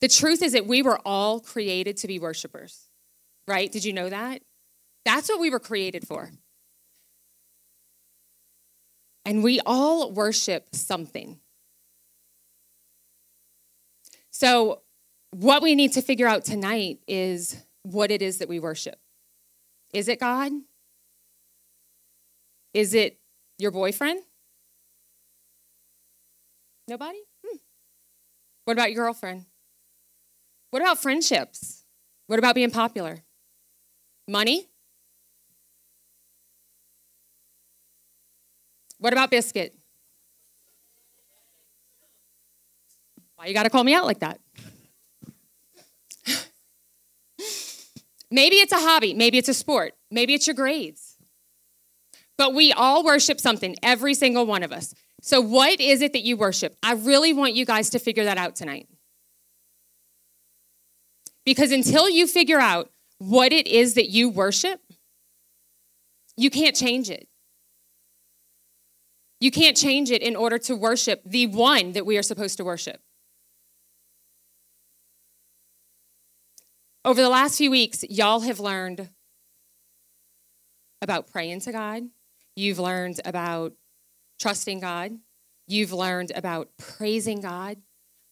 The 0.00 0.08
truth 0.08 0.42
is 0.42 0.52
that 0.52 0.66
we 0.66 0.82
were 0.82 0.98
all 1.04 1.40
created 1.40 1.96
to 1.98 2.06
be 2.06 2.18
worshipers, 2.18 2.88
right? 3.48 3.70
Did 3.70 3.84
you 3.84 3.92
know 3.92 4.08
that? 4.08 4.42
That's 5.04 5.28
what 5.28 5.40
we 5.40 5.50
were 5.50 5.58
created 5.58 6.06
for. 6.06 6.30
And 9.24 9.42
we 9.42 9.60
all 9.66 10.12
worship 10.12 10.68
something. 10.72 11.38
So, 14.30 14.82
what 15.30 15.62
we 15.62 15.74
need 15.74 15.92
to 15.92 16.02
figure 16.02 16.26
out 16.26 16.44
tonight 16.44 16.98
is 17.08 17.56
what 17.82 18.10
it 18.10 18.22
is 18.22 18.38
that 18.38 18.48
we 18.48 18.60
worship. 18.60 18.98
Is 19.92 20.08
it 20.08 20.20
God? 20.20 20.52
Is 22.74 22.94
it 22.94 23.18
your 23.58 23.70
boyfriend? 23.70 24.22
Nobody? 26.92 27.20
Hmm. 27.42 27.56
What 28.66 28.74
about 28.74 28.92
your 28.92 29.02
girlfriend? 29.02 29.46
What 30.72 30.82
about 30.82 31.00
friendships? 31.00 31.84
What 32.26 32.38
about 32.38 32.54
being 32.54 32.70
popular? 32.70 33.22
Money? 34.28 34.68
What 38.98 39.14
about 39.14 39.30
biscuit? 39.30 39.74
Why 43.36 43.46
you 43.46 43.54
got 43.54 43.62
to 43.62 43.70
call 43.70 43.84
me 43.84 43.94
out 43.94 44.04
like 44.04 44.18
that? 44.18 44.38
maybe 48.30 48.56
it's 48.56 48.72
a 48.72 48.80
hobby, 48.80 49.14
maybe 49.14 49.38
it's 49.38 49.48
a 49.48 49.54
sport, 49.54 49.94
maybe 50.10 50.34
it's 50.34 50.46
your 50.46 50.52
grades. 50.54 51.16
But 52.36 52.52
we 52.52 52.70
all 52.70 53.02
worship 53.02 53.40
something, 53.40 53.76
every 53.82 54.12
single 54.12 54.44
one 54.44 54.62
of 54.62 54.72
us. 54.72 54.94
So, 55.24 55.40
what 55.40 55.80
is 55.80 56.02
it 56.02 56.12
that 56.14 56.24
you 56.24 56.36
worship? 56.36 56.76
I 56.82 56.94
really 56.94 57.32
want 57.32 57.54
you 57.54 57.64
guys 57.64 57.90
to 57.90 58.00
figure 58.00 58.24
that 58.24 58.38
out 58.38 58.56
tonight. 58.56 58.88
Because 61.44 61.70
until 61.70 62.10
you 62.10 62.26
figure 62.26 62.58
out 62.58 62.90
what 63.18 63.52
it 63.52 63.68
is 63.68 63.94
that 63.94 64.10
you 64.10 64.28
worship, 64.28 64.80
you 66.36 66.50
can't 66.50 66.74
change 66.74 67.08
it. 67.08 67.28
You 69.38 69.52
can't 69.52 69.76
change 69.76 70.10
it 70.10 70.22
in 70.22 70.34
order 70.34 70.58
to 70.58 70.74
worship 70.74 71.22
the 71.24 71.46
one 71.46 71.92
that 71.92 72.04
we 72.04 72.18
are 72.18 72.22
supposed 72.22 72.56
to 72.56 72.64
worship. 72.64 73.00
Over 77.04 77.22
the 77.22 77.28
last 77.28 77.58
few 77.58 77.70
weeks, 77.70 78.04
y'all 78.10 78.40
have 78.40 78.58
learned 78.58 79.08
about 81.00 81.30
praying 81.30 81.60
to 81.60 81.72
God. 81.72 82.04
You've 82.56 82.80
learned 82.80 83.20
about 83.24 83.72
trusting 84.42 84.80
God. 84.80 85.18
You've 85.68 85.92
learned 85.92 86.32
about 86.34 86.70
praising 86.76 87.40
God. 87.40 87.78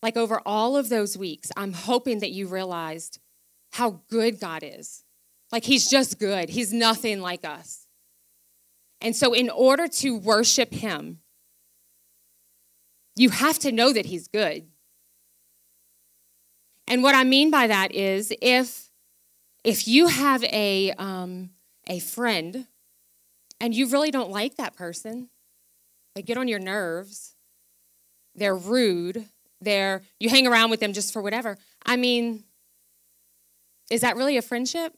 Like 0.02 0.16
over 0.16 0.40
all 0.44 0.76
of 0.76 0.88
those 0.88 1.16
weeks, 1.16 1.50
I'm 1.56 1.72
hoping 1.72 2.18
that 2.20 2.30
you 2.32 2.48
realized 2.48 3.20
how 3.72 4.00
good 4.08 4.40
God 4.40 4.62
is. 4.64 5.04
Like 5.52 5.64
He's 5.64 5.88
just 5.88 6.18
good, 6.18 6.48
He's 6.48 6.72
nothing 6.72 7.20
like 7.20 7.44
us. 7.44 7.86
And 9.00 9.16
so, 9.16 9.32
in 9.32 9.48
order 9.48 9.88
to 9.88 10.16
worship 10.16 10.72
Him, 10.72 11.20
you 13.16 13.30
have 13.30 13.58
to 13.60 13.72
know 13.72 13.92
that 13.92 14.06
He's 14.06 14.28
good. 14.28 14.66
And 16.88 17.02
what 17.02 17.14
I 17.14 17.24
mean 17.24 17.50
by 17.50 17.68
that 17.68 17.94
is 17.94 18.32
if 18.42 18.90
if 19.62 19.86
you 19.86 20.08
have 20.08 20.42
a 20.44 20.92
um, 20.92 21.50
a 21.86 22.00
friend 22.00 22.66
and 23.60 23.74
you 23.74 23.88
really 23.88 24.10
don't 24.10 24.30
like 24.30 24.56
that 24.56 24.74
person, 24.74 25.28
they 26.14 26.22
get 26.22 26.36
on 26.36 26.48
your 26.48 26.58
nerves. 26.58 27.34
They're 28.34 28.56
rude. 28.56 29.26
They're 29.60 30.02
you 30.18 30.28
hang 30.28 30.46
around 30.46 30.70
with 30.70 30.80
them 30.80 30.92
just 30.92 31.12
for 31.12 31.22
whatever. 31.22 31.58
I 31.84 31.96
mean, 31.96 32.44
is 33.90 34.00
that 34.00 34.16
really 34.16 34.36
a 34.36 34.42
friendship? 34.42 34.94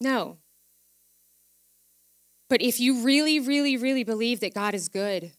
No. 0.00 0.38
But 2.48 2.62
if 2.62 2.80
you 2.80 3.02
really, 3.02 3.40
really, 3.40 3.76
really 3.76 4.04
believe 4.04 4.40
that 4.40 4.54
God 4.54 4.74
is 4.74 4.88
good 4.88 5.32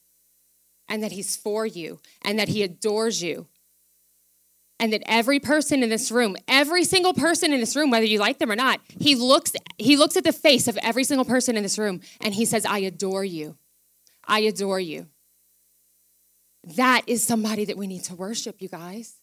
and 0.88 1.02
that 1.04 1.12
He's 1.12 1.36
for 1.36 1.66
you 1.66 2.00
and 2.22 2.38
that 2.38 2.50
He 2.50 2.64
adores 2.64 3.24
you, 3.24 3.48
and 4.80 4.94
that 4.94 5.04
every 5.06 5.40
person 5.40 5.84
in 5.84 5.90
this 5.90 6.10
room, 6.10 6.38
every 6.48 6.86
single 6.86 7.14
person 7.14 7.52
in 7.52 7.60
this 7.60 7.76
room, 7.76 7.92
whether 7.92 8.06
you 8.06 8.18
like 8.18 8.40
them 8.40 8.52
or 8.52 8.56
not, 8.56 8.80
he 8.88 9.14
looks, 9.14 9.52
he 9.78 9.98
looks 9.98 10.16
at 10.16 10.24
the 10.24 10.32
face 10.32 10.68
of 10.68 10.78
every 10.78 11.04
single 11.04 11.26
person 11.26 11.58
in 11.58 11.64
this 11.64 11.78
room 11.78 12.00
and 12.22 12.34
he 12.34 12.46
says, 12.46 12.66
I 12.66 12.80
adore 12.80 13.26
you. 13.26 13.58
I 14.30 14.42
adore 14.42 14.80
you. 14.80 15.08
That 16.76 17.02
is 17.08 17.24
somebody 17.24 17.66
that 17.66 17.78
we 17.78 17.88
need 17.88 18.04
to 18.06 18.16
worship, 18.16 18.62
you 18.62 18.70
guys. 18.70 19.16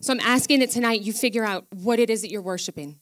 So 0.00 0.12
I'm 0.12 0.20
asking 0.20 0.60
that 0.60 0.70
tonight 0.70 1.02
you 1.02 1.12
figure 1.12 1.44
out 1.44 1.66
what 1.70 1.98
it 1.98 2.08
is 2.08 2.22
that 2.22 2.30
you're 2.30 2.42
worshiping. 2.42 2.98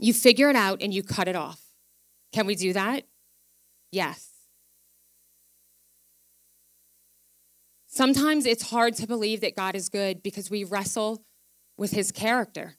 You 0.00 0.12
figure 0.12 0.50
it 0.50 0.56
out 0.56 0.82
and 0.82 0.92
you 0.92 1.02
cut 1.02 1.28
it 1.28 1.36
off. 1.36 1.60
Can 2.32 2.46
we 2.46 2.56
do 2.56 2.72
that? 2.72 3.04
Yes. 3.92 4.28
Sometimes 7.86 8.46
it's 8.46 8.70
hard 8.70 8.94
to 8.96 9.06
believe 9.06 9.40
that 9.40 9.56
God 9.56 9.74
is 9.74 9.88
good 9.88 10.22
because 10.22 10.50
we 10.50 10.64
wrestle 10.64 11.24
with 11.76 11.92
his 11.92 12.12
character. 12.12 12.74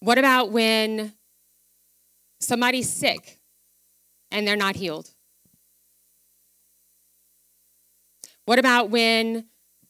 What 0.00 0.18
about 0.18 0.52
when 0.52 1.14
somebody's 2.44 2.92
sick 2.92 3.40
and 4.30 4.46
they're 4.46 4.56
not 4.56 4.76
healed? 4.76 5.10
What 8.44 8.58
about 8.58 8.90
when 8.90 9.46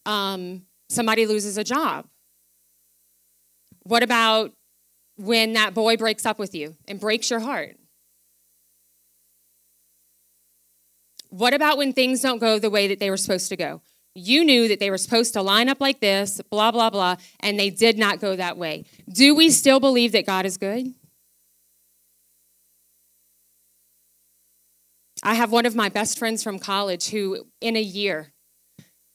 um, 0.06 0.62
somebody 0.88 1.26
loses 1.26 1.58
a 1.58 1.64
job? 1.64 2.06
What 3.82 4.02
about 4.02 4.52
when 5.16 5.52
that 5.54 5.74
boy 5.74 5.96
breaks 5.96 6.24
up 6.24 6.38
with 6.38 6.54
you 6.54 6.76
and 6.88 7.00
breaks 7.00 7.30
your 7.30 7.40
heart? 7.40 7.76
What 11.30 11.52
about 11.52 11.78
when 11.78 11.92
things 11.92 12.20
don't 12.20 12.38
go 12.38 12.58
the 12.58 12.70
way 12.70 12.86
that 12.88 13.00
they 13.00 13.10
were 13.10 13.16
supposed 13.16 13.48
to 13.48 13.56
go? 13.56 13.82
You 14.14 14.44
knew 14.44 14.68
that 14.68 14.78
they 14.78 14.90
were 14.90 14.98
supposed 14.98 15.32
to 15.32 15.42
line 15.42 15.68
up 15.68 15.80
like 15.80 15.98
this, 15.98 16.40
blah, 16.48 16.70
blah, 16.70 16.90
blah, 16.90 17.16
and 17.40 17.58
they 17.58 17.70
did 17.70 17.98
not 17.98 18.20
go 18.20 18.36
that 18.36 18.56
way. 18.56 18.84
Do 19.12 19.34
we 19.34 19.50
still 19.50 19.80
believe 19.80 20.12
that 20.12 20.26
God 20.26 20.46
is 20.46 20.56
good? 20.56 20.94
I 25.24 25.34
have 25.34 25.50
one 25.50 25.64
of 25.64 25.74
my 25.74 25.88
best 25.88 26.18
friends 26.18 26.42
from 26.42 26.58
college 26.58 27.08
who, 27.08 27.46
in 27.62 27.76
a 27.76 27.82
year, 27.82 28.34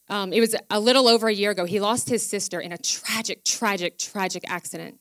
um, 0.09 0.33
it 0.33 0.39
was 0.39 0.55
a 0.71 0.79
little 0.79 1.07
over 1.07 1.27
a 1.27 1.33
year 1.33 1.51
ago, 1.51 1.65
he 1.65 1.79
lost 1.79 2.09
his 2.09 2.25
sister 2.25 2.59
in 2.59 2.71
a 2.71 2.79
tragic, 2.79 3.45
tragic, 3.45 3.99
tragic 3.99 4.43
accident. 4.47 4.97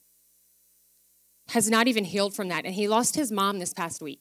Has 1.49 1.71
not 1.71 1.89
even 1.89 2.05
healed 2.05 2.37
from 2.37 2.49
that. 2.49 2.67
And 2.67 2.75
he 2.75 2.89
lost 2.89 3.17
his 3.17 3.33
mom 3.33 3.59
this 3.59 3.73
past 3.73 4.03
week. 4.03 4.21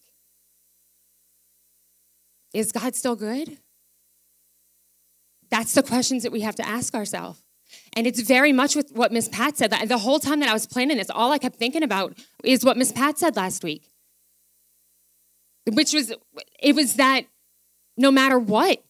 Is 2.53 2.72
God 2.72 2.96
still 2.96 3.17
good? 3.17 3.58
That's 5.50 5.74
the 5.74 5.84
questions 5.84 6.24
that 6.24 6.32
we 6.32 6.41
have 6.41 6.56
to 6.56 6.65
ask 6.65 6.96
ourselves. 6.96 7.44
And 7.98 8.08
it's 8.08 8.22
very 8.22 8.53
much 8.53 8.77
with 8.77 8.94
what 8.94 9.12
Miss 9.12 9.27
Pat 9.27 9.58
said. 9.58 9.72
The 9.72 9.98
whole 9.98 10.20
time 10.20 10.39
that 10.39 10.48
I 10.48 10.53
was 10.53 10.65
planning 10.65 10.96
this, 10.96 11.10
all 11.10 11.34
I 11.34 11.38
kept 11.38 11.58
thinking 11.58 11.84
about 11.84 12.17
is 12.46 12.63
what 12.63 12.77
Miss 12.77 12.94
Pat 12.94 13.20
said 13.20 13.36
last 13.36 13.62
week. 13.62 13.89
Which 15.68 15.94
was, 15.94 16.14
it 16.60 16.76
was 16.76 16.96
that 16.96 17.24
no 17.98 18.12
matter 18.12 18.40
what, 18.40 18.84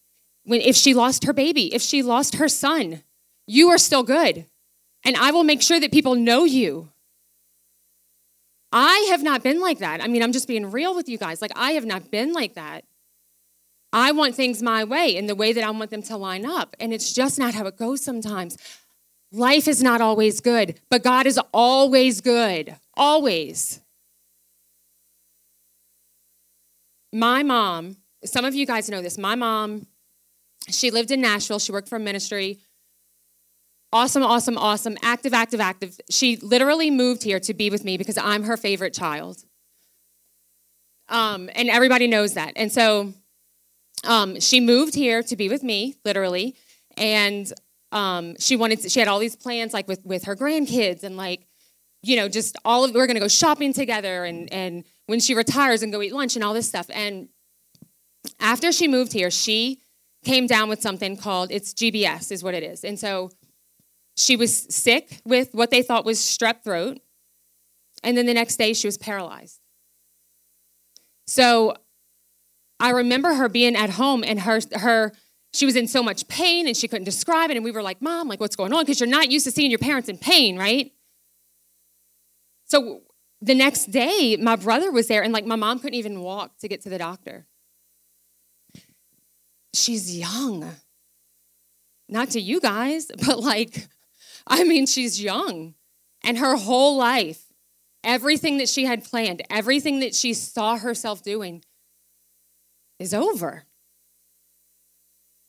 when, 0.43 0.61
if 0.61 0.75
she 0.75 0.93
lost 0.93 1.25
her 1.25 1.33
baby, 1.33 1.73
if 1.73 1.81
she 1.81 2.01
lost 2.01 2.35
her 2.35 2.47
son, 2.47 3.03
you 3.47 3.69
are 3.69 3.77
still 3.77 4.03
good. 4.03 4.45
And 5.03 5.15
I 5.15 5.31
will 5.31 5.43
make 5.43 5.61
sure 5.61 5.79
that 5.79 5.91
people 5.91 6.15
know 6.15 6.45
you. 6.45 6.89
I 8.71 9.07
have 9.09 9.23
not 9.23 9.43
been 9.43 9.61
like 9.61 9.79
that. 9.79 10.03
I 10.03 10.07
mean, 10.07 10.21
I'm 10.21 10.33
just 10.33 10.47
being 10.47 10.69
real 10.71 10.95
with 10.95 11.07
you 11.07 11.17
guys. 11.17 11.41
Like, 11.41 11.53
I 11.55 11.71
have 11.71 11.85
not 11.85 12.11
been 12.11 12.33
like 12.33 12.55
that. 12.55 12.83
I 13.93 14.11
want 14.11 14.35
things 14.35 14.61
my 14.61 14.83
way 14.83 15.15
in 15.15 15.27
the 15.27 15.35
way 15.35 15.53
that 15.53 15.63
I 15.63 15.69
want 15.71 15.91
them 15.91 16.03
to 16.03 16.17
line 16.17 16.45
up. 16.45 16.75
And 16.79 16.93
it's 16.93 17.13
just 17.13 17.39
not 17.39 17.53
how 17.53 17.65
it 17.65 17.77
goes 17.77 18.03
sometimes. 18.03 18.57
Life 19.31 19.67
is 19.67 19.81
not 19.81 20.01
always 20.01 20.41
good, 20.41 20.79
but 20.89 21.03
God 21.03 21.25
is 21.25 21.39
always 21.53 22.21
good. 22.21 22.75
Always. 22.95 23.81
My 27.17 27.41
mom, 27.41 27.97
some 28.23 28.45
of 28.45 28.53
you 28.53 28.65
guys 28.65 28.89
know 28.89 29.01
this, 29.01 29.17
my 29.17 29.35
mom 29.35 29.87
she 30.69 30.91
lived 30.91 31.11
in 31.11 31.21
Nashville. 31.21 31.59
She 31.59 31.71
worked 31.71 31.89
for 31.89 31.95
a 31.95 31.99
ministry. 31.99 32.59
Awesome, 33.93 34.23
awesome, 34.23 34.57
awesome. 34.57 34.97
Active, 35.01 35.33
active, 35.33 35.61
active. 35.61 35.99
She 36.09 36.37
literally 36.37 36.91
moved 36.91 37.23
here 37.23 37.39
to 37.39 37.53
be 37.53 37.69
with 37.69 37.85
me 37.85 37.97
because 37.97 38.17
I'm 38.17 38.43
her 38.43 38.57
favorite 38.57 38.93
child. 38.93 39.37
Um, 41.09 41.49
and 41.55 41.69
everybody 41.69 42.07
knows 42.07 42.33
that. 42.33 42.53
And 42.57 42.69
so 42.71 43.13
um, 44.03 44.41
she 44.41 44.59
moved 44.59 44.93
here 44.93 45.23
to 45.23 45.35
be 45.37 45.47
with 45.47 45.63
me, 45.63 45.95
literally. 46.03 46.55
And 46.97 47.51
um, 47.93 48.35
she 48.39 48.57
wanted 48.57 48.81
to, 48.81 48.89
she 48.89 48.99
had 48.99 49.07
all 49.07 49.19
these 49.19 49.37
plans 49.37 49.73
like 49.73 49.87
with, 49.87 50.03
with 50.03 50.25
her 50.25 50.35
grandkids 50.35 51.03
and 51.03 51.15
like, 51.15 51.47
you 52.03 52.17
know, 52.17 52.27
just 52.27 52.57
all 52.65 52.83
of, 52.83 52.93
we're 52.93 53.07
to 53.07 53.19
go 53.21 53.29
shopping 53.29 53.71
together 53.71 54.25
and, 54.25 54.51
and 54.51 54.83
when 55.07 55.19
she 55.19 55.33
retires 55.33 55.81
and 55.81 55.91
go 55.91 56.01
eat 56.01 56.13
lunch 56.13 56.35
and 56.35 56.43
all 56.43 56.53
this 56.53 56.67
stuff. 56.67 56.87
And 56.93 57.29
after 58.39 58.71
she 58.71 58.87
moved 58.87 59.13
here, 59.13 59.31
she 59.31 59.81
came 60.23 60.45
down 60.47 60.69
with 60.69 60.81
something 60.81 61.17
called 61.17 61.51
it's 61.51 61.73
GBS 61.73 62.31
is 62.31 62.43
what 62.43 62.53
it 62.53 62.63
is. 62.63 62.83
And 62.83 62.99
so 62.99 63.31
she 64.15 64.35
was 64.35 64.73
sick 64.73 65.21
with 65.25 65.49
what 65.53 65.71
they 65.71 65.81
thought 65.81 66.05
was 66.05 66.19
strep 66.19 66.63
throat. 66.63 66.99
And 68.03 68.17
then 68.17 68.25
the 68.25 68.33
next 68.33 68.57
day 68.57 68.73
she 68.73 68.87
was 68.87 68.97
paralyzed. 68.97 69.59
So 71.25 71.75
I 72.79 72.91
remember 72.91 73.33
her 73.33 73.49
being 73.49 73.75
at 73.75 73.91
home 73.91 74.23
and 74.25 74.41
her 74.41 74.59
her 74.73 75.13
she 75.53 75.65
was 75.65 75.75
in 75.75 75.87
so 75.87 76.03
much 76.03 76.27
pain 76.27 76.67
and 76.67 76.75
she 76.75 76.87
couldn't 76.87 77.05
describe 77.05 77.49
it 77.49 77.55
and 77.55 77.63
we 77.63 77.71
were 77.71 77.81
like, 77.81 78.01
"Mom, 78.01 78.27
like 78.27 78.39
what's 78.39 78.55
going 78.55 78.73
on?" 78.73 78.83
because 78.83 78.99
you're 78.99 79.09
not 79.09 79.31
used 79.31 79.45
to 79.45 79.51
seeing 79.51 79.71
your 79.71 79.79
parents 79.79 80.09
in 80.09 80.17
pain, 80.17 80.57
right? 80.57 80.91
So 82.65 83.01
the 83.41 83.55
next 83.55 83.91
day 83.91 84.35
my 84.37 84.55
brother 84.55 84.91
was 84.91 85.07
there 85.07 85.23
and 85.23 85.33
like 85.33 85.45
my 85.45 85.55
mom 85.55 85.79
couldn't 85.79 85.97
even 85.97 86.21
walk 86.21 86.57
to 86.59 86.67
get 86.67 86.81
to 86.81 86.89
the 86.89 86.97
doctor 86.97 87.45
she's 89.77 90.17
young. 90.17 90.75
Not 92.09 92.31
to 92.31 92.41
you 92.41 92.59
guys, 92.59 93.11
but 93.25 93.39
like, 93.39 93.87
I 94.45 94.63
mean, 94.63 94.85
she's 94.85 95.21
young. 95.21 95.75
And 96.23 96.37
her 96.37 96.55
whole 96.55 96.97
life, 96.97 97.45
everything 98.03 98.57
that 98.57 98.69
she 98.69 98.85
had 98.85 99.03
planned, 99.03 99.41
everything 99.49 99.99
that 99.99 100.15
she 100.15 100.33
saw 100.33 100.77
herself 100.77 101.21
doing 101.21 101.63
is 102.99 103.13
over. 103.13 103.63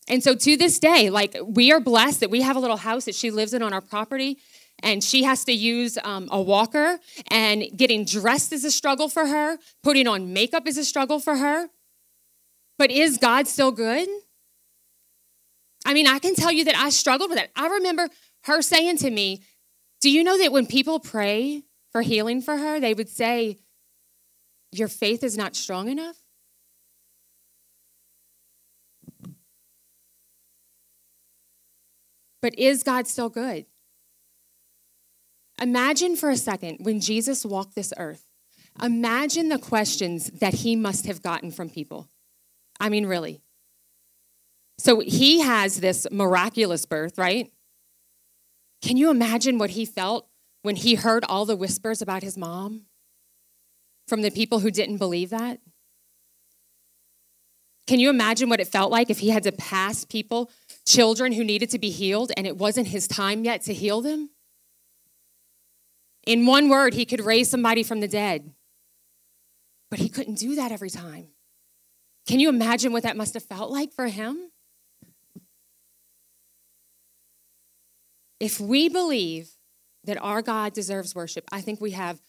And 0.07 0.23
so 0.23 0.35
to 0.35 0.57
this 0.57 0.79
day, 0.79 1.09
like, 1.09 1.35
we 1.43 1.71
are 1.71 1.79
blessed 1.79 2.21
that 2.21 2.31
we 2.31 2.41
have 2.41 2.55
a 2.55 2.59
little 2.59 2.77
house 2.77 3.05
that 3.05 3.15
she 3.15 3.29
lives 3.29 3.53
in 3.53 3.61
on 3.61 3.73
our 3.73 3.81
property 3.81 4.39
and 4.81 5.03
she 5.03 5.23
has 5.23 5.43
to 5.45 5.51
use 5.51 5.97
um, 6.03 6.27
a 6.31 6.41
walker 6.41 6.99
and 7.29 7.65
getting 7.75 8.05
dressed 8.05 8.53
is 8.53 8.63
a 8.63 8.71
struggle 8.71 9.09
for 9.09 9.27
her 9.27 9.57
putting 9.83 10.07
on 10.07 10.33
makeup 10.33 10.67
is 10.67 10.77
a 10.77 10.85
struggle 10.85 11.19
for 11.19 11.37
her 11.37 11.69
but 12.79 12.91
is 12.91 13.17
God 13.17 13.45
still 13.45 13.73
good? 13.73 14.07
I 15.85 15.93
mean, 15.93 16.07
I 16.07 16.17
can 16.17 16.33
tell 16.33 16.51
you 16.51 16.63
that 16.63 16.77
I 16.77 16.89
struggled 16.89 17.29
with 17.29 17.37
that. 17.37 17.51
I 17.55 17.67
remember 17.67 18.07
her 18.45 18.61
saying 18.61 18.97
to 18.99 19.11
me, 19.11 19.43
Do 20.01 20.09
you 20.09 20.23
know 20.23 20.37
that 20.37 20.53
when 20.53 20.65
people 20.65 20.99
pray 20.99 21.63
for 21.91 22.01
healing 22.01 22.41
for 22.41 22.57
her, 22.57 22.79
they 22.79 22.93
would 22.93 23.09
say, 23.09 23.57
Your 24.71 24.87
faith 24.87 25.23
is 25.25 25.37
not 25.37 25.57
strong 25.57 25.89
enough? 25.89 26.15
But 32.41 32.57
is 32.57 32.83
God 32.83 33.07
still 33.07 33.29
good? 33.29 33.65
Imagine 35.61 36.15
for 36.15 36.29
a 36.29 36.37
second 36.37 36.77
when 36.79 36.99
Jesus 36.99 37.45
walked 37.45 37.75
this 37.75 37.93
earth. 37.97 38.25
Imagine 38.81 39.49
the 39.49 39.59
questions 39.59 40.29
that 40.39 40.53
he 40.55 40.75
must 40.75 41.05
have 41.05 41.21
gotten 41.21 41.51
from 41.51 41.69
people. 41.69 42.07
I 42.79 42.89
mean, 42.89 43.05
really. 43.05 43.41
So 44.77 45.01
he 45.01 45.41
has 45.41 45.81
this 45.81 46.07
miraculous 46.11 46.85
birth, 46.85 47.17
right? 47.17 47.51
Can 48.81 48.95
you 48.95 49.09
imagine 49.09 49.57
what 49.57 49.71
he 49.71 49.83
felt 49.83 50.29
when 50.61 50.77
he 50.77 50.95
heard 50.95 51.25
all 51.27 51.45
the 51.45 51.57
whispers 51.57 52.01
about 52.01 52.23
his 52.23 52.37
mom 52.37 52.85
from 54.07 54.21
the 54.21 54.31
people 54.31 54.59
who 54.59 54.71
didn't 54.71 54.97
believe 54.97 55.31
that? 55.31 55.59
Can 57.87 57.99
you 57.99 58.09
imagine 58.09 58.49
what 58.49 58.61
it 58.61 58.67
felt 58.67 58.91
like 58.91 59.09
if 59.09 59.19
he 59.19 59.29
had 59.29 59.43
to 59.43 59.51
pass 59.51 60.05
people, 60.05 60.49
children 60.85 61.33
who 61.33 61.43
needed 61.43 61.71
to 61.71 61.79
be 61.79 61.89
healed, 61.89 62.31
and 62.37 62.47
it 62.47 62.55
wasn't 62.55 62.87
his 62.87 63.07
time 63.07 63.43
yet 63.43 63.63
to 63.63 63.73
heal 63.73 64.01
them? 64.01 64.29
In 66.29 66.45
one 66.45 66.69
word, 66.69 66.93
he 66.93 67.05
could 67.05 67.21
raise 67.21 67.49
somebody 67.49 67.81
from 67.81 68.01
the 68.01 68.07
dead, 68.07 68.53
but 69.89 69.97
he 69.97 70.09
couldn't 70.09 70.35
do 70.35 70.53
that 70.57 70.71
every 70.71 70.91
time. 70.91 71.29
Can 72.27 72.39
you 72.39 72.49
imagine 72.49 72.91
what 72.91 73.01
that 73.01 73.17
must 73.17 73.33
have 73.33 73.41
felt 73.41 73.71
like 73.71 73.91
for 73.91 74.05
him? 74.05 74.51
If 78.39 78.59
we 78.59 78.89
believe 78.89 79.53
that 80.03 80.21
our 80.21 80.43
God 80.43 80.73
deserves 80.73 81.15
worship, 81.15 81.45
I 81.51 81.61
think 81.61 81.81
we 81.81 81.91
have 81.91 82.21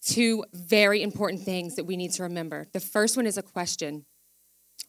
two 0.00 0.46
very 0.54 1.02
important 1.02 1.42
things 1.42 1.76
that 1.76 1.84
we 1.84 1.98
need 1.98 2.12
to 2.12 2.22
remember. 2.22 2.68
The 2.72 2.80
first 2.80 3.14
one 3.14 3.26
is 3.26 3.36
a 3.36 3.42
question 3.42 4.06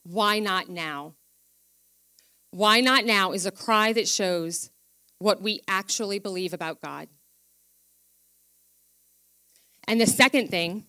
Why 0.03 0.39
not 0.39 0.69
now? 0.69 1.15
Why 2.51 2.79
not 2.79 3.03
now 3.03 3.33
is 3.33 3.45
a 3.45 3.51
cry 3.51 3.91
that 3.91 4.07
shows 4.07 4.71
what 5.19 5.41
we 5.41 5.59
actually 5.67 6.19
believe 6.19 6.53
about 6.53 6.79
God. 6.79 7.09
And 9.87 10.01
the 10.01 10.07
second 10.07 10.49
thing 10.49 10.85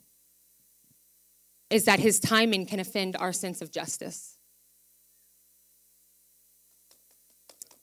is 1.70 1.84
that 1.84 2.00
his 2.00 2.20
timing 2.20 2.66
can 2.66 2.80
offend 2.80 3.16
our 3.16 3.32
sense 3.32 3.60
of 3.60 3.70
justice. 3.70 4.36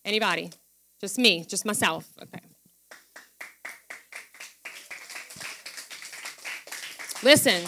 Anybody? 0.05 0.51
Just 0.99 1.17
me, 1.17 1.45
just 1.45 1.65
myself. 1.65 2.07
Okay. 2.21 2.39
Listen, 7.23 7.63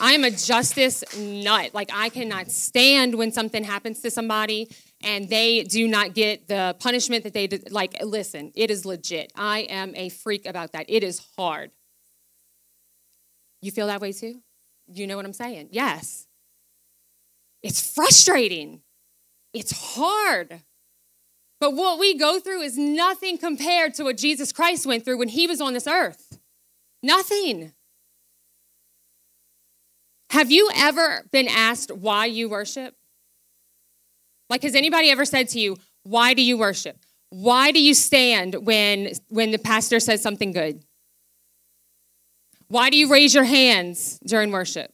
I 0.00 0.12
am 0.12 0.24
a 0.24 0.30
justice 0.30 1.04
nut. 1.16 1.74
Like, 1.74 1.90
I 1.92 2.08
cannot 2.08 2.50
stand 2.50 3.14
when 3.14 3.30
something 3.30 3.62
happens 3.62 4.00
to 4.00 4.10
somebody 4.10 4.68
and 5.02 5.28
they 5.28 5.62
do 5.62 5.86
not 5.86 6.14
get 6.14 6.48
the 6.48 6.74
punishment 6.80 7.24
that 7.24 7.34
they 7.34 7.46
did. 7.46 7.70
Like, 7.70 8.02
listen, 8.02 8.50
it 8.54 8.70
is 8.70 8.84
legit. 8.84 9.32
I 9.36 9.60
am 9.60 9.94
a 9.94 10.08
freak 10.08 10.46
about 10.46 10.72
that. 10.72 10.86
It 10.88 11.04
is 11.04 11.24
hard. 11.36 11.70
You 13.62 13.70
feel 13.70 13.86
that 13.88 14.00
way 14.00 14.12
too? 14.12 14.40
You 14.92 15.06
know 15.06 15.16
what 15.16 15.24
I'm 15.24 15.32
saying? 15.32 15.68
Yes. 15.70 16.26
It's 17.62 17.94
frustrating. 17.94 18.80
It's 19.52 19.94
hard. 19.96 20.62
But 21.60 21.74
what 21.74 21.98
we 21.98 22.16
go 22.16 22.40
through 22.40 22.62
is 22.62 22.78
nothing 22.78 23.36
compared 23.36 23.94
to 23.94 24.04
what 24.04 24.16
Jesus 24.16 24.52
Christ 24.52 24.86
went 24.86 25.04
through 25.04 25.18
when 25.18 25.28
he 25.28 25.46
was 25.46 25.60
on 25.60 25.74
this 25.74 25.86
earth. 25.86 26.38
Nothing. 27.02 27.72
Have 30.30 30.50
you 30.50 30.70
ever 30.74 31.24
been 31.30 31.48
asked 31.48 31.90
why 31.90 32.26
you 32.26 32.48
worship? 32.48 32.94
Like, 34.48 34.62
has 34.62 34.74
anybody 34.74 35.10
ever 35.10 35.24
said 35.24 35.48
to 35.50 35.60
you, 35.60 35.76
Why 36.02 36.34
do 36.34 36.42
you 36.42 36.56
worship? 36.56 36.96
Why 37.30 37.70
do 37.70 37.80
you 37.80 37.94
stand 37.94 38.54
when, 38.66 39.12
when 39.28 39.50
the 39.52 39.58
pastor 39.58 40.00
says 40.00 40.22
something 40.22 40.52
good? 40.52 40.82
Why 42.70 42.88
do 42.88 42.96
you 42.96 43.08
raise 43.10 43.34
your 43.34 43.42
hands 43.42 44.20
during 44.24 44.52
worship? 44.52 44.92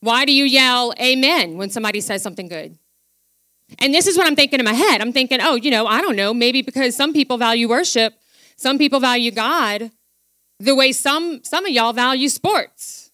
Why 0.00 0.24
do 0.24 0.32
you 0.32 0.44
yell 0.44 0.92
amen 1.00 1.56
when 1.56 1.70
somebody 1.70 2.00
says 2.00 2.20
something 2.20 2.48
good? 2.48 2.76
And 3.78 3.94
this 3.94 4.08
is 4.08 4.18
what 4.18 4.26
I'm 4.26 4.34
thinking 4.34 4.58
in 4.58 4.64
my 4.64 4.72
head. 4.72 5.00
I'm 5.00 5.12
thinking, 5.12 5.38
oh, 5.40 5.54
you 5.54 5.70
know, 5.70 5.86
I 5.86 6.00
don't 6.00 6.16
know, 6.16 6.34
maybe 6.34 6.60
because 6.60 6.96
some 6.96 7.12
people 7.12 7.38
value 7.38 7.68
worship, 7.68 8.14
some 8.56 8.76
people 8.76 8.98
value 8.98 9.30
God 9.30 9.92
the 10.58 10.74
way 10.74 10.90
some 10.90 11.44
some 11.44 11.64
of 11.64 11.70
y'all 11.70 11.92
value 11.92 12.28
sports. 12.28 13.12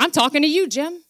I'm 0.00 0.10
talking 0.10 0.42
to 0.42 0.48
you, 0.48 0.66
Jim. 0.66 1.04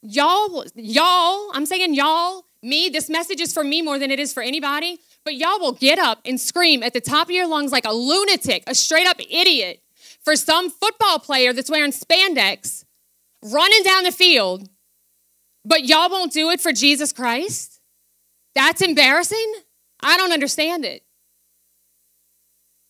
Y'all, 0.00 0.64
y'all, 0.74 1.50
I'm 1.52 1.66
saying 1.66 1.92
y'all, 1.92 2.46
me, 2.62 2.88
this 2.88 3.10
message 3.10 3.40
is 3.40 3.52
for 3.52 3.64
me 3.64 3.82
more 3.82 3.98
than 3.98 4.10
it 4.10 4.20
is 4.20 4.32
for 4.32 4.42
anybody, 4.42 5.00
but 5.24 5.34
y'all 5.34 5.58
will 5.58 5.72
get 5.72 5.98
up 5.98 6.20
and 6.24 6.40
scream 6.40 6.82
at 6.82 6.92
the 6.92 7.00
top 7.00 7.28
of 7.28 7.32
your 7.32 7.46
lungs 7.46 7.72
like 7.72 7.86
a 7.86 7.92
lunatic, 7.92 8.62
a 8.66 8.74
straight 8.74 9.06
up 9.06 9.18
idiot 9.18 9.82
for 10.24 10.36
some 10.36 10.70
football 10.70 11.18
player 11.18 11.52
that's 11.52 11.70
wearing 11.70 11.92
spandex 11.92 12.84
running 13.42 13.82
down 13.82 14.04
the 14.04 14.12
field, 14.12 14.68
but 15.64 15.84
y'all 15.84 16.08
won't 16.08 16.32
do 16.32 16.50
it 16.50 16.60
for 16.60 16.72
Jesus 16.72 17.12
Christ? 17.12 17.80
That's 18.54 18.82
embarrassing? 18.82 19.54
I 20.00 20.16
don't 20.16 20.32
understand 20.32 20.84
it. 20.84 21.04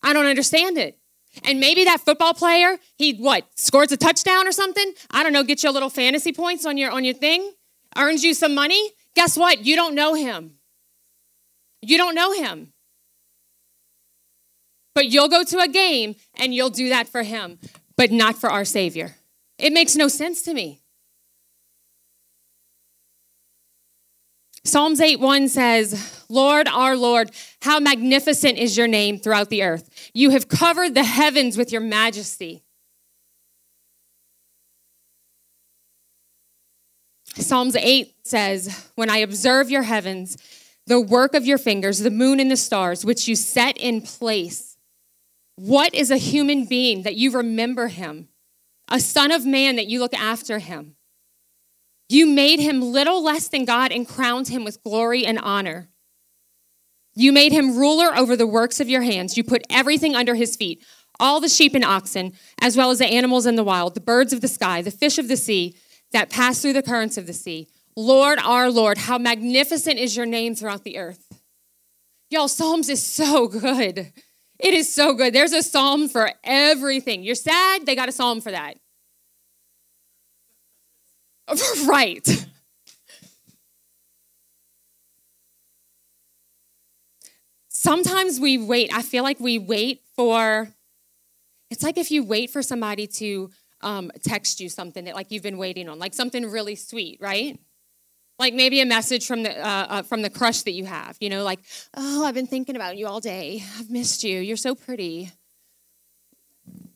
I 0.03 0.13
don't 0.13 0.27
understand 0.27 0.79
it. 0.79 0.99
And 1.45 1.61
maybe 1.61 1.85
that 1.85 2.01
football 2.01 2.35
player, 2.35 2.79
he 2.97 3.15
what, 3.15 3.47
scores 3.57 3.93
a 3.93 3.97
touchdown 3.97 4.47
or 4.47 4.53
something? 4.53 4.93
I 5.11 5.23
don't 5.23 5.33
know, 5.33 5.45
get 5.45 5.63
you 5.63 5.71
a 5.71 5.73
little 5.73 5.89
fantasy 5.89 6.33
points 6.33 6.67
on 6.67 6.77
your 6.77 6.91
on 6.91 7.05
your 7.05 7.15
thing, 7.15 7.53
earns 7.97 8.23
you 8.23 8.35
some 8.35 8.55
money. 8.55 8.91
Guess 9.14 9.37
what? 9.37 9.64
You 9.64 9.77
don't 9.77 9.94
know 9.94 10.14
him. 10.14 10.55
You 11.81 11.98
don't 11.98 12.14
know 12.14 12.33
him. 12.33 12.72
But 14.94 15.07
you'll 15.07 15.29
go 15.29 15.42
to 15.44 15.59
a 15.59 15.68
game 15.68 16.16
and 16.38 16.55
you'll 16.55 16.70
do 16.70 16.90
that 16.90 17.09
for 17.09 17.22
him, 17.22 17.59
but 17.96 18.11
not 18.11 18.37
for 18.37 18.51
our 18.51 18.64
Savior. 18.64 19.16
It 19.59 19.72
makes 19.72 19.96
no 19.96 20.09
sense 20.09 20.42
to 20.42 20.55
me. 20.55 20.83
Psalms 24.64 25.01
8 25.01 25.18
1 25.18 25.48
says, 25.48 26.25
Lord, 26.29 26.68
our 26.68 26.96
Lord, 26.96 27.33
how 27.62 27.81
magnificent 27.81 28.59
is 28.59 28.77
your 28.77 28.87
name 28.87 29.18
throughout 29.18 29.51
the 29.51 29.64
earth. 29.64 30.11
You 30.14 30.31
have 30.31 30.48
covered 30.48 30.94
the 30.94 31.05
heavens 31.05 31.57
with 31.57 31.72
your 31.72 31.81
majesty. 31.81 32.62
Psalms 37.35 37.77
8 37.77 38.14
says, 38.25 38.90
When 38.95 39.11
I 39.11 39.18
observe 39.18 39.71
your 39.71 39.83
heavens, 39.83 40.37
the 40.87 41.01
work 41.01 41.35
of 41.35 41.47
your 41.47 41.59
fingers, 41.59 42.01
the 42.01 42.11
moon 42.11 42.40
and 42.40 42.51
the 42.51 42.57
stars, 42.57 43.05
which 43.05 43.29
you 43.29 43.37
set 43.37 43.77
in 43.79 44.03
place. 44.03 44.77
What 45.57 45.95
is 45.95 46.11
a 46.11 46.16
human 46.16 46.64
being 46.64 47.03
that 47.03 47.16
you 47.16 47.31
remember 47.31 47.88
him? 47.88 48.29
A 48.88 49.01
son 49.01 49.31
of 49.31 49.47
man 49.47 49.77
that 49.77 49.87
you 49.87 50.01
look 50.01 50.14
after 50.14 50.59
him? 50.59 50.97
You 52.09 52.27
made 52.27 52.61
him 52.61 52.83
little 52.83 53.23
less 53.23 53.49
than 53.49 53.64
God 53.64 53.92
and 53.92 54.07
crowned 54.07 54.49
him 54.49 54.64
with 54.64 54.83
glory 54.83 55.25
and 55.25 55.38
honor. 55.38 55.88
You 57.14 57.33
made 57.33 57.53
him 57.53 57.79
ruler 57.79 58.16
over 58.16 58.37
the 58.37 58.47
works 58.47 58.81
of 58.81 58.88
your 58.88 59.03
hands. 59.03 59.37
You 59.37 59.45
put 59.45 59.62
everything 59.71 60.14
under 60.14 60.35
his 60.35 60.57
feet 60.57 60.85
all 61.21 61.40
the 61.40 61.49
sheep 61.49 61.75
and 61.75 61.85
oxen, 61.85 62.33
as 62.61 62.77
well 62.77 62.90
as 62.90 62.99
the 62.99 63.07
animals 63.07 63.47
in 63.47 63.55
the 63.55 63.62
wild, 63.62 63.95
the 63.95 64.01
birds 64.01 64.33
of 64.33 64.40
the 64.40 64.49
sky, 64.49 64.83
the 64.83 64.90
fish 64.90 65.18
of 65.18 65.29
the 65.29 65.37
sea 65.37 65.77
that 66.12 66.31
pass 66.31 66.61
through 66.61 66.75
the 66.75 66.83
currents 66.83 67.16
of 67.16 67.27
the 67.27 67.33
sea. 67.33 67.68
Lord, 67.96 68.38
our 68.38 68.70
Lord, 68.70 68.98
how 68.98 69.18
magnificent 69.18 69.98
is 69.98 70.16
your 70.16 70.27
name 70.27 70.55
throughout 70.55 70.85
the 70.85 70.98
earth. 70.98 71.33
Y'all, 72.31 72.48
Psalms 72.48 72.88
is 72.88 73.03
so 73.03 73.46
good. 73.48 74.12
It 74.59 74.75
is 74.75 74.94
so 74.94 75.12
good. 75.12 75.35
There's 75.35 75.53
a 75.53 75.62
psalm 75.62 76.09
for 76.09 76.31
everything. 76.44 77.22
You're 77.25 77.35
sad, 77.35 77.85
they 77.85 77.94
got 77.94 78.09
a 78.09 78.12
psalm 78.12 78.40
for 78.40 78.53
that. 78.53 78.79
right. 81.87 82.27
Sometimes 87.68 88.38
we 88.38 88.59
wait. 88.59 88.94
I 88.94 89.03
feel 89.03 89.25
like 89.25 89.40
we 89.40 89.59
wait 89.59 90.03
for, 90.14 90.68
it's 91.68 91.83
like 91.83 91.98
if 91.98 92.12
you 92.12 92.22
wait 92.22 92.48
for 92.48 92.62
somebody 92.62 93.09
to 93.09 93.51
um, 93.83 94.11
text 94.23 94.61
you 94.61 94.68
something 94.68 95.05
that 95.05 95.14
like 95.14 95.31
you've 95.31 95.42
been 95.42 95.59
waiting 95.59 95.88
on, 95.88 95.99
like 95.99 96.14
something 96.14 96.51
really 96.51 96.75
sweet, 96.75 97.18
right? 97.21 97.59
Like 98.38 98.55
maybe 98.55 98.81
a 98.81 98.87
message 98.87 99.27
from 99.27 99.42
the 99.42 99.57
uh, 99.57 99.87
uh, 99.88 100.03
from 100.03 100.23
the 100.23 100.31
crush 100.31 100.62
that 100.62 100.73
you 100.73 100.85
have, 100.85 101.16
you 101.21 101.29
know, 101.29 101.45
like, 101.45 101.61
oh, 101.95 102.25
I've 102.25 102.35
been 102.35 102.47
thinking 102.47 102.77
about 102.77 102.97
you 102.97 103.07
all 103.07 103.21
day. 103.21 103.62
I've 103.79 103.90
missed 103.90 104.25
you. 104.25 104.40
You're 104.40 104.57
so 104.57 104.75
pretty. 104.75 105.31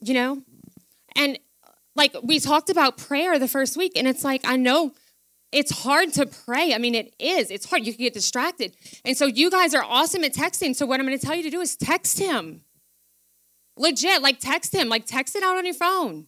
You 0.01 0.14
know, 0.14 0.42
and 1.14 1.38
like 1.94 2.14
we 2.22 2.38
talked 2.40 2.70
about 2.70 2.96
prayer 2.96 3.38
the 3.38 3.49
first 3.49 3.77
week, 3.77 3.92
and 3.96 4.09
it's 4.09 4.25
like, 4.25 4.42
I 4.44 4.57
know 4.57 4.92
it's 5.53 5.83
hard 5.83 6.12
to 6.14 6.27
pray. 6.27 6.75
I 6.75 6.79
mean, 6.79 6.94
it 6.94 7.14
is. 7.18 7.51
It's 7.51 7.68
hard. 7.68 7.87
You 7.87 7.92
can 7.92 8.05
get 8.05 8.14
distracted. 8.14 8.77
And 9.05 9.16
so 9.16 9.27
you 9.27 9.51
guys 9.51 9.75
are 9.75 9.83
awesome 9.83 10.25
at 10.25 10.35
texting. 10.35 10.75
So 10.75 10.87
what 10.87 11.01
I'm 11.01 11.07
going 11.07 11.18
to 11.18 11.25
tell 11.25 11.37
you 11.37 11.42
to 11.44 11.51
do 11.51 11.61
is 11.61 11.77
text 11.77 12.18
him. 12.18 12.62
Legit, 13.77 14.22
like 14.22 14.40
text 14.40 14.75
him, 14.75 14.88
like 14.88 15.07
text 15.07 15.37
it 15.37 15.42
out 15.42 15.57
on 15.57 15.64
your 15.64 15.75
phone. 15.75 16.27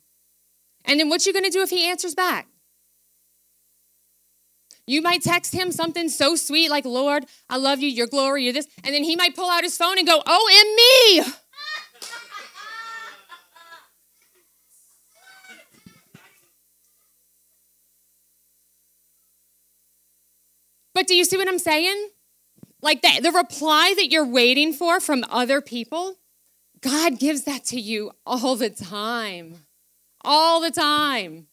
And 0.89 0.99
then 0.99 1.11
what 1.11 1.27
you 1.27 1.33
going 1.35 1.45
to 1.45 1.51
do 1.51 1.63
if 1.63 1.69
he 1.71 1.85
answers 1.85 2.15
back? 2.15 2.49
You 4.87 5.03
might 5.03 5.23
text 5.23 5.53
him 5.53 5.71
something 5.71 6.09
so 6.09 6.35
sweet 6.35 6.71
like, 6.71 6.87
Lord, 6.87 7.27
I 7.51 7.59
love 7.59 7.81
you, 7.81 7.89
your 7.89 8.07
glory, 8.07 8.45
you're 8.45 8.55
this. 8.55 8.67
And 8.83 8.95
then 8.95 9.05
he 9.05 9.17
might 9.17 9.37
pull 9.37 9.51
out 9.51 9.63
his 9.63 9.77
phone 9.77 9.99
and 9.99 10.07
go, 10.07 10.23
Oh, 10.27 11.21
and 11.21 11.27
me. 11.27 11.35
But 20.95 21.07
do 21.07 21.15
you 21.15 21.25
see 21.25 21.37
what 21.37 21.47
I'm 21.47 21.61
saying? 21.61 22.09
Like 22.83 23.03
the, 23.03 23.21
the 23.23 23.31
reply 23.31 23.95
that 23.97 24.11
you're 24.11 24.27
waiting 24.27 24.73
for 24.73 24.99
from 25.01 25.25
other 25.31 25.61
people, 25.61 26.17
God 26.81 27.21
gives 27.21 27.45
that 27.45 27.65
to 27.67 27.79
you 27.79 28.11
all 28.27 28.57
the 28.57 28.71
time. 28.71 29.68
All 30.31 30.61
the 30.61 30.71
time. 30.71 31.47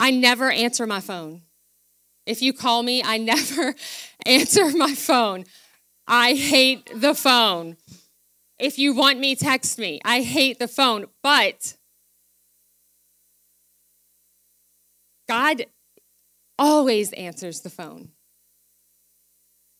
I 0.00 0.10
never 0.10 0.50
answer 0.50 0.88
my 0.88 0.98
phone. 0.98 1.42
If 2.26 2.42
you 2.42 2.52
call 2.52 2.82
me, 2.82 3.00
I 3.04 3.16
never 3.32 3.76
answer 4.26 4.72
my 4.72 4.92
phone. 4.92 5.44
I 6.08 6.34
hate 6.34 6.90
the 6.92 7.14
phone. 7.14 7.76
If 8.58 8.76
you 8.76 8.92
want 8.92 9.20
me, 9.20 9.36
text 9.36 9.78
me. 9.78 10.00
I 10.04 10.22
hate 10.22 10.58
the 10.58 10.66
phone. 10.66 11.06
But 11.22 11.76
God 15.28 15.66
always 16.58 17.12
answers 17.12 17.60
the 17.60 17.70
phone. 17.70 18.10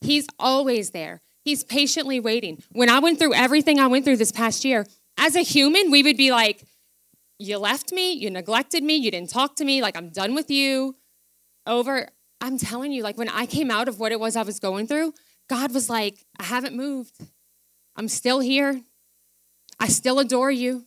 He's 0.01 0.29
always 0.39 0.91
there. 0.93 1.23
He's 1.45 1.65
patiently 1.65 2.21
waiting. 2.21 2.63
When 2.71 2.89
I 2.89 3.01
went 3.01 3.19
through 3.19 3.35
everything 3.35 3.81
I 3.81 3.89
went 3.89 4.05
through 4.05 4.19
this 4.19 4.31
past 4.31 4.65
year, 4.65 4.87
as 5.19 5.37
a 5.37 5.41
human, 5.41 5.91
we 5.91 6.03
would 6.03 6.17
be 6.17 6.31
like, 6.31 6.65
You 7.39 7.59
left 7.59 7.93
me, 7.93 8.13
you 8.13 8.31
neglected 8.31 8.83
me, 8.83 8.97
you 8.97 9.11
didn't 9.11 9.31
talk 9.31 9.57
to 9.57 9.65
me, 9.65 9.83
like, 9.83 9.97
I'm 9.97 10.11
done 10.11 10.35
with 10.35 10.51
you. 10.51 10.97
Over, 11.67 12.09
I'm 12.41 12.59
telling 12.59 12.93
you, 12.93 13.03
like, 13.03 13.19
when 13.19 13.29
I 13.29 13.47
came 13.47 13.71
out 13.71 13.89
of 13.89 13.99
what 13.99 14.13
it 14.13 14.21
was 14.21 14.37
I 14.37 14.43
was 14.43 14.61
going 14.61 14.87
through, 14.87 15.15
God 15.49 15.75
was 15.75 15.89
like, 15.91 16.25
I 16.39 16.45
haven't 16.45 16.77
moved. 16.77 17.17
I'm 17.97 18.09
still 18.09 18.41
here. 18.41 18.83
I 19.81 19.89
still 19.89 20.19
adore 20.19 20.51
you. 20.51 20.87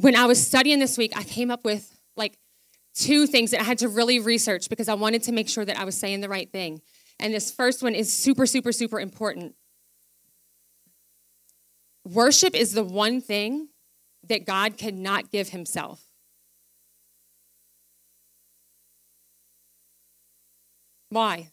when 0.00 0.16
I 0.16 0.26
was 0.26 0.44
studying 0.44 0.78
this 0.78 0.96
week, 0.96 1.12
I 1.14 1.24
came 1.24 1.50
up 1.50 1.64
with 1.64 1.98
like 2.16 2.38
two 2.94 3.26
things 3.26 3.50
that 3.50 3.60
I 3.60 3.64
had 3.64 3.78
to 3.78 3.88
really 3.88 4.18
research 4.18 4.68
because 4.68 4.88
I 4.88 4.94
wanted 4.94 5.22
to 5.24 5.32
make 5.32 5.48
sure 5.48 5.64
that 5.64 5.78
I 5.78 5.84
was 5.84 5.96
saying 5.96 6.20
the 6.20 6.28
right 6.28 6.50
thing. 6.50 6.80
And 7.20 7.34
this 7.34 7.52
first 7.52 7.82
one 7.82 7.94
is 7.94 8.10
super, 8.10 8.46
super, 8.46 8.72
super 8.72 8.98
important. 8.98 9.54
Worship 12.04 12.54
is 12.54 12.72
the 12.72 12.82
one 12.82 13.20
thing 13.20 13.68
that 14.26 14.46
God 14.46 14.78
cannot 14.78 15.30
give 15.30 15.50
himself. 15.50 16.02
Why? 21.10 21.50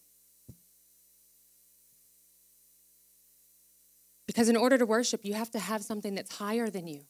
Because 4.26 4.48
in 4.48 4.56
order 4.56 4.78
to 4.78 4.86
worship, 4.86 5.26
you 5.26 5.34
have 5.34 5.52
to 5.52 5.60
have 5.60 5.84
something 5.84 6.16
that's 6.16 6.38
higher 6.38 6.70
than 6.70 6.88
you. 6.88 7.02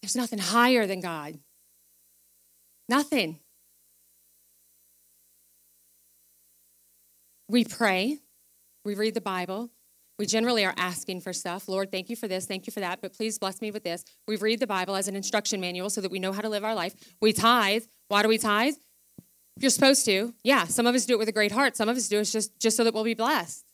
There's 0.00 0.16
nothing 0.16 0.38
higher 0.38 0.86
than 0.86 1.00
God. 1.00 1.38
Nothing. 2.88 3.40
We 7.48 7.64
pray, 7.64 8.18
we 8.84 8.94
read 8.94 9.14
the 9.14 9.20
Bible. 9.20 9.70
We 10.18 10.26
generally 10.26 10.64
are 10.64 10.74
asking 10.76 11.22
for 11.22 11.32
stuff. 11.32 11.66
Lord, 11.66 11.90
thank 11.90 12.08
you 12.08 12.14
for 12.14 12.28
this, 12.28 12.46
thank 12.46 12.66
you 12.66 12.72
for 12.72 12.80
that, 12.80 13.00
but 13.02 13.12
please 13.12 13.38
bless 13.38 13.60
me 13.60 13.70
with 13.70 13.82
this. 13.82 14.04
We 14.28 14.36
read 14.36 14.60
the 14.60 14.66
Bible 14.66 14.94
as 14.94 15.08
an 15.08 15.16
instruction 15.16 15.60
manual 15.60 15.90
so 15.90 16.00
that 16.00 16.10
we 16.10 16.20
know 16.20 16.32
how 16.32 16.40
to 16.40 16.48
live 16.48 16.64
our 16.64 16.74
life. 16.74 16.94
We 17.20 17.32
tithe. 17.32 17.84
Why 18.08 18.22
do 18.22 18.28
we 18.28 18.38
tithe? 18.38 18.74
You're 19.58 19.70
supposed 19.70 20.04
to. 20.06 20.34
Yeah, 20.44 20.64
some 20.64 20.86
of 20.86 20.94
us 20.94 21.04
do 21.04 21.14
it 21.14 21.18
with 21.18 21.28
a 21.28 21.32
great 21.32 21.52
heart. 21.52 21.76
Some 21.76 21.88
of 21.88 21.96
us 21.96 22.08
do 22.08 22.20
it 22.20 22.24
just, 22.24 22.58
just 22.60 22.76
so 22.76 22.84
that 22.84 22.94
we'll 22.94 23.04
be 23.04 23.14
blessed. 23.14 23.64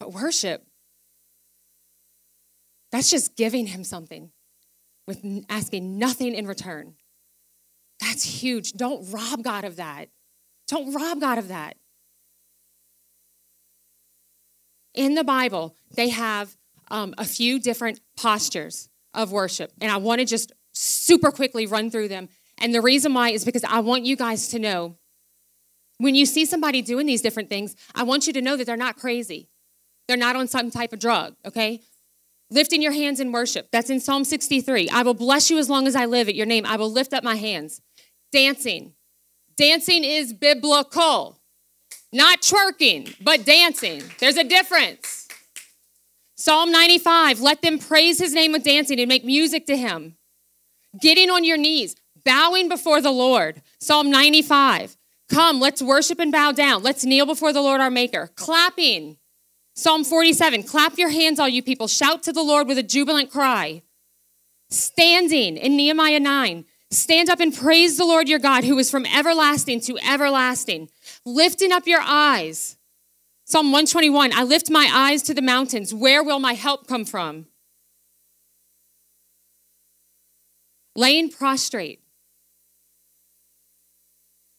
But 0.00 0.12
worship, 0.12 0.64
that's 2.92 3.10
just 3.10 3.36
giving 3.36 3.66
him 3.66 3.84
something 3.84 4.30
with 5.06 5.24
asking 5.48 5.98
nothing 5.98 6.34
in 6.34 6.46
return. 6.46 6.94
That's 8.00 8.24
huge. 8.24 8.72
Don't 8.72 9.10
rob 9.10 9.42
God 9.42 9.64
of 9.64 9.76
that. 9.76 10.08
Don't 10.68 10.92
rob 10.92 11.20
God 11.20 11.38
of 11.38 11.48
that. 11.48 11.76
In 14.96 15.14
the 15.14 15.24
Bible, 15.24 15.76
they 15.94 16.08
have 16.08 16.56
um, 16.90 17.14
a 17.18 17.24
few 17.24 17.60
different 17.60 18.00
postures 18.16 18.88
of 19.14 19.30
worship, 19.30 19.72
and 19.80 19.92
I 19.92 19.98
want 19.98 20.20
to 20.20 20.24
just 20.24 20.52
super 20.72 21.30
quickly 21.30 21.66
run 21.66 21.90
through 21.90 22.08
them. 22.08 22.28
And 22.58 22.74
the 22.74 22.80
reason 22.80 23.14
why 23.14 23.30
is 23.30 23.44
because 23.44 23.64
I 23.64 23.80
want 23.80 24.04
you 24.04 24.16
guys 24.16 24.48
to 24.48 24.58
know 24.58 24.96
when 25.98 26.14
you 26.14 26.26
see 26.26 26.44
somebody 26.44 26.82
doing 26.82 27.06
these 27.06 27.22
different 27.22 27.48
things, 27.48 27.74
I 27.94 28.02
want 28.02 28.26
you 28.26 28.32
to 28.34 28.42
know 28.42 28.56
that 28.56 28.66
they're 28.66 28.76
not 28.76 28.96
crazy. 28.96 29.48
They're 30.08 30.16
not 30.16 30.36
on 30.36 30.48
some 30.48 30.70
type 30.70 30.92
of 30.92 30.98
drug, 30.98 31.34
okay? 31.44 31.80
Lifting 32.50 32.82
your 32.82 32.92
hands 32.92 33.18
in 33.18 33.32
worship. 33.32 33.68
That's 33.72 33.90
in 33.90 34.00
Psalm 34.00 34.24
63. 34.24 34.88
I 34.90 35.02
will 35.02 35.14
bless 35.14 35.50
you 35.50 35.58
as 35.58 35.68
long 35.68 35.86
as 35.86 35.96
I 35.96 36.06
live 36.06 36.28
at 36.28 36.34
your 36.34 36.46
name. 36.46 36.64
I 36.64 36.76
will 36.76 36.90
lift 36.90 37.12
up 37.12 37.24
my 37.24 37.36
hands. 37.36 37.80
Dancing. 38.30 38.94
Dancing 39.56 40.04
is 40.04 40.32
biblical. 40.32 41.40
Not 42.16 42.40
twerking, 42.40 43.14
but 43.20 43.44
dancing. 43.44 44.02
There's 44.20 44.38
a 44.38 44.44
difference. 44.44 45.28
Psalm 46.34 46.72
95, 46.72 47.42
let 47.42 47.60
them 47.60 47.78
praise 47.78 48.18
his 48.18 48.32
name 48.32 48.52
with 48.52 48.64
dancing 48.64 48.98
and 48.98 49.06
make 49.06 49.22
music 49.22 49.66
to 49.66 49.76
him. 49.76 50.16
Getting 50.98 51.28
on 51.28 51.44
your 51.44 51.58
knees, 51.58 51.94
bowing 52.24 52.70
before 52.70 53.02
the 53.02 53.10
Lord. 53.10 53.60
Psalm 53.80 54.10
95, 54.10 54.96
come, 55.28 55.60
let's 55.60 55.82
worship 55.82 56.18
and 56.18 56.32
bow 56.32 56.52
down. 56.52 56.82
Let's 56.82 57.04
kneel 57.04 57.26
before 57.26 57.52
the 57.52 57.60
Lord 57.60 57.82
our 57.82 57.90
Maker. 57.90 58.30
Clapping. 58.34 59.18
Psalm 59.74 60.02
47, 60.02 60.62
clap 60.62 60.96
your 60.96 61.10
hands, 61.10 61.38
all 61.38 61.50
you 61.50 61.62
people. 61.62 61.86
Shout 61.86 62.22
to 62.22 62.32
the 62.32 62.42
Lord 62.42 62.66
with 62.66 62.78
a 62.78 62.82
jubilant 62.82 63.30
cry. 63.30 63.82
Standing 64.70 65.58
in 65.58 65.76
Nehemiah 65.76 66.20
9, 66.20 66.64
stand 66.90 67.28
up 67.28 67.40
and 67.40 67.54
praise 67.54 67.98
the 67.98 68.06
Lord 68.06 68.26
your 68.26 68.38
God, 68.38 68.64
who 68.64 68.78
is 68.78 68.90
from 68.90 69.04
everlasting 69.04 69.82
to 69.82 69.98
everlasting 69.98 70.88
lifting 71.26 71.72
up 71.72 71.86
your 71.86 72.00
eyes. 72.00 72.78
Psalm 73.44 73.66
121 73.66 74.32
I 74.32 74.44
lift 74.44 74.70
my 74.70 74.88
eyes 74.92 75.22
to 75.24 75.34
the 75.34 75.42
mountains. 75.42 75.92
Where 75.92 76.22
will 76.22 76.38
my 76.38 76.54
help 76.54 76.86
come 76.86 77.04
from? 77.04 77.46
Laying 80.94 81.28
prostrate. 81.30 82.00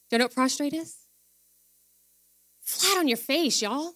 Do 0.10 0.16
you 0.16 0.20
know 0.20 0.26
what 0.26 0.36
prostrate 0.36 0.74
is? 0.74 0.96
Flat 2.62 2.98
on 2.98 3.08
your 3.08 3.18
face, 3.18 3.62
y'all. 3.62 3.94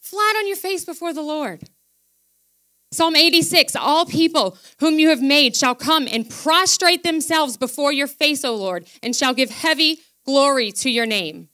Flat 0.00 0.36
on 0.36 0.48
your 0.48 0.56
face 0.56 0.84
before 0.84 1.12
the 1.12 1.22
Lord. 1.22 1.62
Psalm 2.90 3.14
86 3.14 3.76
All 3.76 4.06
people 4.06 4.56
whom 4.80 4.98
you 4.98 5.10
have 5.10 5.22
made 5.22 5.54
shall 5.54 5.74
come 5.74 6.08
and 6.10 6.28
prostrate 6.28 7.04
themselves 7.04 7.56
before 7.56 7.92
your 7.92 8.06
face, 8.06 8.44
O 8.44 8.54
Lord, 8.54 8.86
and 9.02 9.14
shall 9.14 9.34
give 9.34 9.50
heavy 9.50 10.00
glory 10.24 10.72
to 10.72 10.90
your 10.90 11.06
name 11.06 11.48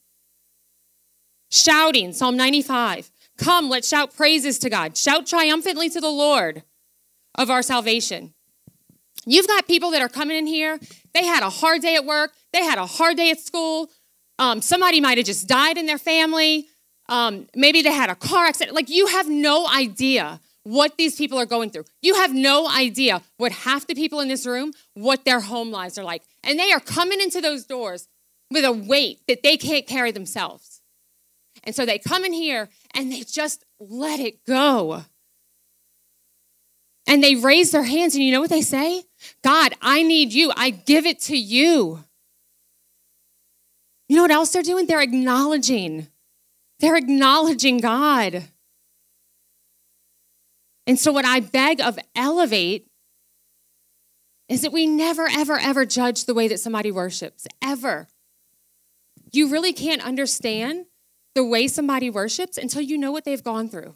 shouting, 1.54 2.12
Psalm 2.12 2.36
95. 2.36 3.10
Come, 3.38 3.68
let's 3.68 3.88
shout 3.88 4.14
praises 4.14 4.58
to 4.60 4.70
God. 4.70 4.96
Shout 4.96 5.26
triumphantly 5.26 5.88
to 5.90 6.00
the 6.00 6.10
Lord 6.10 6.62
of 7.36 7.50
our 7.50 7.62
salvation. 7.62 8.34
You've 9.26 9.48
got 9.48 9.66
people 9.66 9.90
that 9.92 10.02
are 10.02 10.08
coming 10.08 10.36
in 10.36 10.46
here. 10.46 10.78
They 11.14 11.24
had 11.24 11.42
a 11.42 11.50
hard 11.50 11.82
day 11.82 11.96
at 11.96 12.04
work. 12.04 12.32
They 12.52 12.62
had 12.62 12.78
a 12.78 12.86
hard 12.86 13.16
day 13.16 13.30
at 13.30 13.40
school. 13.40 13.90
Um, 14.38 14.60
somebody 14.60 15.00
might 15.00 15.18
have 15.18 15.26
just 15.26 15.48
died 15.48 15.78
in 15.78 15.86
their 15.86 15.98
family. 15.98 16.66
Um, 17.08 17.46
maybe 17.54 17.82
they 17.82 17.92
had 17.92 18.10
a 18.10 18.14
car 18.14 18.46
accident. 18.46 18.74
Like, 18.74 18.88
you 18.88 19.06
have 19.06 19.28
no 19.28 19.66
idea 19.68 20.40
what 20.64 20.96
these 20.96 21.16
people 21.16 21.38
are 21.38 21.46
going 21.46 21.70
through. 21.70 21.84
You 22.02 22.14
have 22.14 22.32
no 22.32 22.68
idea 22.68 23.22
what 23.36 23.52
half 23.52 23.86
the 23.86 23.94
people 23.94 24.20
in 24.20 24.28
this 24.28 24.46
room, 24.46 24.72
what 24.94 25.24
their 25.24 25.40
home 25.40 25.70
lives 25.70 25.98
are 25.98 26.04
like. 26.04 26.22
And 26.42 26.58
they 26.58 26.72
are 26.72 26.80
coming 26.80 27.20
into 27.20 27.40
those 27.40 27.64
doors 27.64 28.08
with 28.50 28.64
a 28.64 28.72
weight 28.72 29.20
that 29.28 29.42
they 29.42 29.56
can't 29.56 29.86
carry 29.86 30.10
themselves. 30.10 30.73
And 31.64 31.74
so 31.74 31.84
they 31.84 31.98
come 31.98 32.24
in 32.24 32.32
here 32.32 32.68
and 32.94 33.10
they 33.10 33.20
just 33.20 33.64
let 33.80 34.20
it 34.20 34.44
go. 34.44 35.04
And 37.06 37.22
they 37.22 37.34
raise 37.34 37.70
their 37.70 37.82
hands, 37.82 38.14
and 38.14 38.24
you 38.24 38.32
know 38.32 38.40
what 38.40 38.48
they 38.48 38.62
say? 38.62 39.04
God, 39.42 39.74
I 39.82 40.02
need 40.02 40.32
you. 40.32 40.50
I 40.56 40.70
give 40.70 41.04
it 41.04 41.20
to 41.22 41.36
you. 41.36 42.02
You 44.08 44.16
know 44.16 44.22
what 44.22 44.30
else 44.30 44.52
they're 44.52 44.62
doing? 44.62 44.86
They're 44.86 45.02
acknowledging. 45.02 46.08
They're 46.80 46.96
acknowledging 46.96 47.78
God. 47.78 48.44
And 50.86 50.98
so, 50.98 51.12
what 51.12 51.24
I 51.26 51.40
beg 51.40 51.80
of 51.80 51.98
Elevate 52.14 52.86
is 54.48 54.62
that 54.62 54.72
we 54.72 54.86
never, 54.86 55.28
ever, 55.30 55.58
ever 55.58 55.86
judge 55.86 56.24
the 56.24 56.34
way 56.34 56.48
that 56.48 56.60
somebody 56.60 56.90
worships, 56.90 57.46
ever. 57.62 58.08
You 59.32 59.48
really 59.48 59.72
can't 59.72 60.04
understand 60.04 60.86
the 61.34 61.44
way 61.44 61.66
somebody 61.68 62.10
worships 62.10 62.56
until 62.56 62.82
you 62.82 62.96
know 62.96 63.12
what 63.12 63.24
they've 63.24 63.42
gone 63.42 63.68
through. 63.68 63.94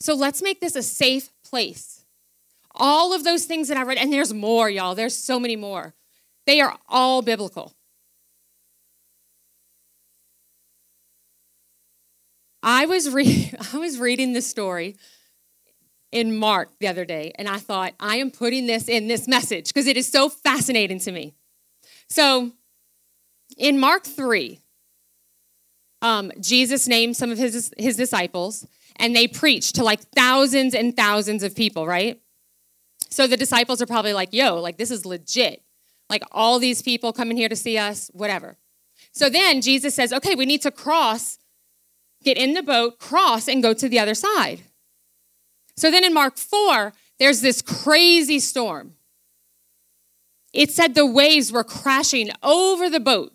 So 0.00 0.14
let's 0.14 0.42
make 0.42 0.60
this 0.60 0.74
a 0.74 0.82
safe 0.82 1.30
place. 1.44 2.04
All 2.74 3.12
of 3.12 3.24
those 3.24 3.44
things 3.44 3.68
that 3.68 3.76
I 3.76 3.82
read, 3.82 3.98
and 3.98 4.12
there's 4.12 4.32
more, 4.32 4.68
y'all, 4.68 4.94
there's 4.94 5.16
so 5.16 5.38
many 5.38 5.56
more. 5.56 5.94
They 6.46 6.60
are 6.60 6.76
all 6.88 7.22
biblical. 7.22 7.74
I 12.62 12.86
was, 12.86 13.10
re- 13.10 13.52
I 13.72 13.78
was 13.78 13.98
reading 13.98 14.32
this 14.32 14.46
story 14.46 14.96
in 16.10 16.36
Mark 16.36 16.70
the 16.78 16.88
other 16.88 17.04
day, 17.04 17.32
and 17.36 17.48
I 17.48 17.58
thought, 17.58 17.94
I 18.00 18.16
am 18.16 18.30
putting 18.30 18.66
this 18.66 18.88
in 18.88 19.08
this 19.08 19.28
message 19.28 19.68
because 19.68 19.86
it 19.86 19.96
is 19.96 20.08
so 20.08 20.28
fascinating 20.28 20.98
to 21.00 21.12
me. 21.12 21.34
So 22.08 22.52
in 23.56 23.78
Mark 23.78 24.04
3, 24.04 24.61
um, 26.02 26.32
Jesus 26.40 26.88
named 26.88 27.16
some 27.16 27.30
of 27.30 27.38
his, 27.38 27.72
his 27.78 27.96
disciples, 27.96 28.66
and 28.96 29.16
they 29.16 29.26
preached 29.26 29.76
to 29.76 29.84
like 29.84 30.00
thousands 30.14 30.74
and 30.74 30.94
thousands 30.94 31.42
of 31.42 31.54
people, 31.54 31.86
right? 31.86 32.20
So 33.08 33.26
the 33.26 33.36
disciples 33.36 33.80
are 33.80 33.86
probably 33.86 34.12
like, 34.12 34.32
yo, 34.32 34.60
like 34.60 34.76
this 34.76 34.90
is 34.90 35.06
legit. 35.06 35.62
Like 36.10 36.24
all 36.32 36.58
these 36.58 36.82
people 36.82 37.12
coming 37.12 37.36
here 37.36 37.48
to 37.48 37.56
see 37.56 37.78
us, 37.78 38.10
whatever. 38.12 38.56
So 39.12 39.28
then 39.28 39.60
Jesus 39.60 39.94
says, 39.94 40.12
okay, 40.12 40.34
we 40.34 40.44
need 40.44 40.62
to 40.62 40.70
cross, 40.70 41.38
get 42.22 42.36
in 42.36 42.54
the 42.54 42.62
boat, 42.62 42.98
cross, 42.98 43.48
and 43.48 43.62
go 43.62 43.72
to 43.72 43.88
the 43.88 43.98
other 43.98 44.14
side. 44.14 44.62
So 45.76 45.90
then 45.90 46.04
in 46.04 46.12
Mark 46.12 46.36
4, 46.36 46.92
there's 47.18 47.40
this 47.40 47.62
crazy 47.62 48.40
storm. 48.40 48.94
It 50.52 50.70
said 50.70 50.94
the 50.94 51.06
waves 51.06 51.50
were 51.50 51.64
crashing 51.64 52.30
over 52.42 52.90
the 52.90 53.00
boat. 53.00 53.32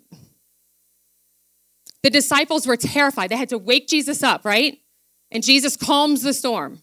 The 2.03 2.09
disciples 2.09 2.67
were 2.67 2.77
terrified. 2.77 3.29
They 3.29 3.37
had 3.37 3.49
to 3.49 3.57
wake 3.57 3.87
Jesus 3.87 4.23
up, 4.23 4.45
right? 4.45 4.79
And 5.31 5.43
Jesus 5.43 5.75
calms 5.75 6.21
the 6.21 6.33
storm. 6.33 6.81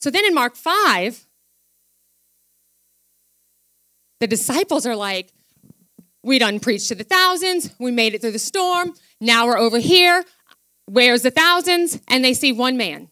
So 0.00 0.10
then 0.10 0.24
in 0.24 0.34
Mark 0.34 0.56
5, 0.56 1.26
the 4.20 4.26
disciples 4.26 4.86
are 4.86 4.96
like, 4.96 5.32
we 6.22 6.38
done 6.38 6.60
preached 6.60 6.88
to 6.88 6.94
the 6.94 7.04
thousands. 7.04 7.74
We 7.78 7.90
made 7.90 8.14
it 8.14 8.20
through 8.20 8.32
the 8.32 8.38
storm. 8.38 8.94
Now 9.20 9.46
we're 9.46 9.58
over 9.58 9.78
here. 9.78 10.24
Where's 10.86 11.22
the 11.22 11.30
thousands? 11.30 12.00
And 12.08 12.24
they 12.24 12.34
see 12.34 12.52
one 12.52 12.76
man. 12.76 13.08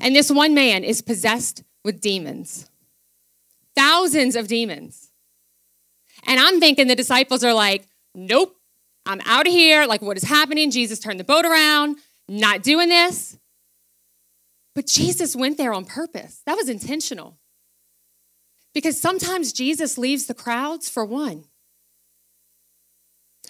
And 0.00 0.14
this 0.14 0.30
one 0.30 0.54
man 0.54 0.84
is 0.84 1.02
possessed 1.02 1.62
with 1.84 2.00
demons. 2.00 2.70
Thousands 3.76 4.36
of 4.36 4.48
demons. 4.48 5.10
And 6.26 6.40
I'm 6.40 6.60
thinking 6.60 6.86
the 6.86 6.94
disciples 6.94 7.44
are 7.44 7.54
like, 7.54 7.86
nope, 8.14 8.56
I'm 9.06 9.20
out 9.24 9.46
of 9.46 9.52
here. 9.52 9.86
Like, 9.86 10.02
what 10.02 10.16
is 10.16 10.24
happening? 10.24 10.70
Jesus 10.70 10.98
turned 10.98 11.20
the 11.20 11.24
boat 11.24 11.44
around, 11.44 11.98
not 12.28 12.62
doing 12.62 12.88
this. 12.88 13.38
But 14.74 14.86
Jesus 14.86 15.36
went 15.36 15.56
there 15.56 15.72
on 15.72 15.84
purpose. 15.84 16.42
That 16.46 16.56
was 16.56 16.68
intentional. 16.68 17.38
Because 18.74 19.00
sometimes 19.00 19.52
Jesus 19.52 19.96
leaves 19.96 20.26
the 20.26 20.34
crowds 20.34 20.88
for 20.88 21.04
one. 21.04 21.44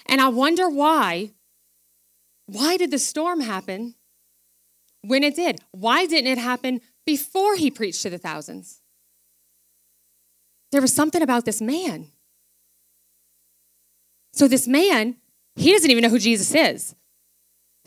And 0.06 0.20
I 0.20 0.28
wonder 0.28 0.68
why. 0.68 1.30
Why 2.46 2.76
did 2.76 2.90
the 2.90 2.98
storm 2.98 3.40
happen 3.40 3.94
when 5.00 5.24
it 5.24 5.34
did? 5.34 5.60
Why 5.70 6.04
didn't 6.04 6.30
it 6.30 6.38
happen 6.38 6.82
before 7.06 7.56
he 7.56 7.70
preached 7.70 8.02
to 8.02 8.10
the 8.10 8.18
thousands? 8.18 8.82
There 10.72 10.82
was 10.82 10.92
something 10.92 11.22
about 11.22 11.46
this 11.46 11.62
man. 11.62 12.08
So, 14.32 14.48
this 14.48 14.66
man, 14.66 15.16
he 15.56 15.72
doesn't 15.72 15.90
even 15.90 16.02
know 16.02 16.08
who 16.08 16.18
Jesus 16.18 16.54
is. 16.54 16.94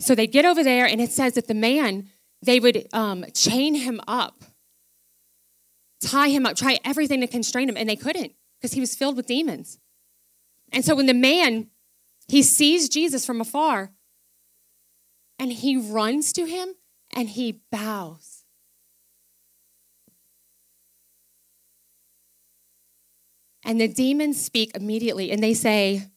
So, 0.00 0.14
they 0.14 0.26
get 0.26 0.44
over 0.44 0.62
there, 0.62 0.86
and 0.86 1.00
it 1.00 1.10
says 1.10 1.34
that 1.34 1.48
the 1.48 1.54
man, 1.54 2.08
they 2.40 2.60
would 2.60 2.86
um, 2.92 3.24
chain 3.34 3.74
him 3.74 4.00
up, 4.06 4.42
tie 6.00 6.28
him 6.28 6.46
up, 6.46 6.56
try 6.56 6.78
everything 6.84 7.20
to 7.20 7.26
constrain 7.26 7.68
him, 7.68 7.76
and 7.76 7.88
they 7.88 7.96
couldn't 7.96 8.32
because 8.60 8.74
he 8.74 8.80
was 8.80 8.94
filled 8.94 9.16
with 9.16 9.26
demons. 9.26 9.78
And 10.72 10.84
so, 10.84 10.94
when 10.94 11.06
the 11.06 11.14
man 11.14 11.68
he 12.28 12.42
sees 12.42 12.88
Jesus 12.88 13.24
from 13.24 13.40
afar 13.40 13.90
and 15.38 15.50
he 15.50 15.76
runs 15.76 16.32
to 16.34 16.44
him 16.44 16.74
and 17.16 17.28
he 17.30 17.62
bows. 17.72 18.44
And 23.64 23.80
the 23.80 23.88
demons 23.88 24.42
speak 24.42 24.76
immediately 24.76 25.30
and 25.30 25.42
they 25.42 25.54
say, 25.54 26.08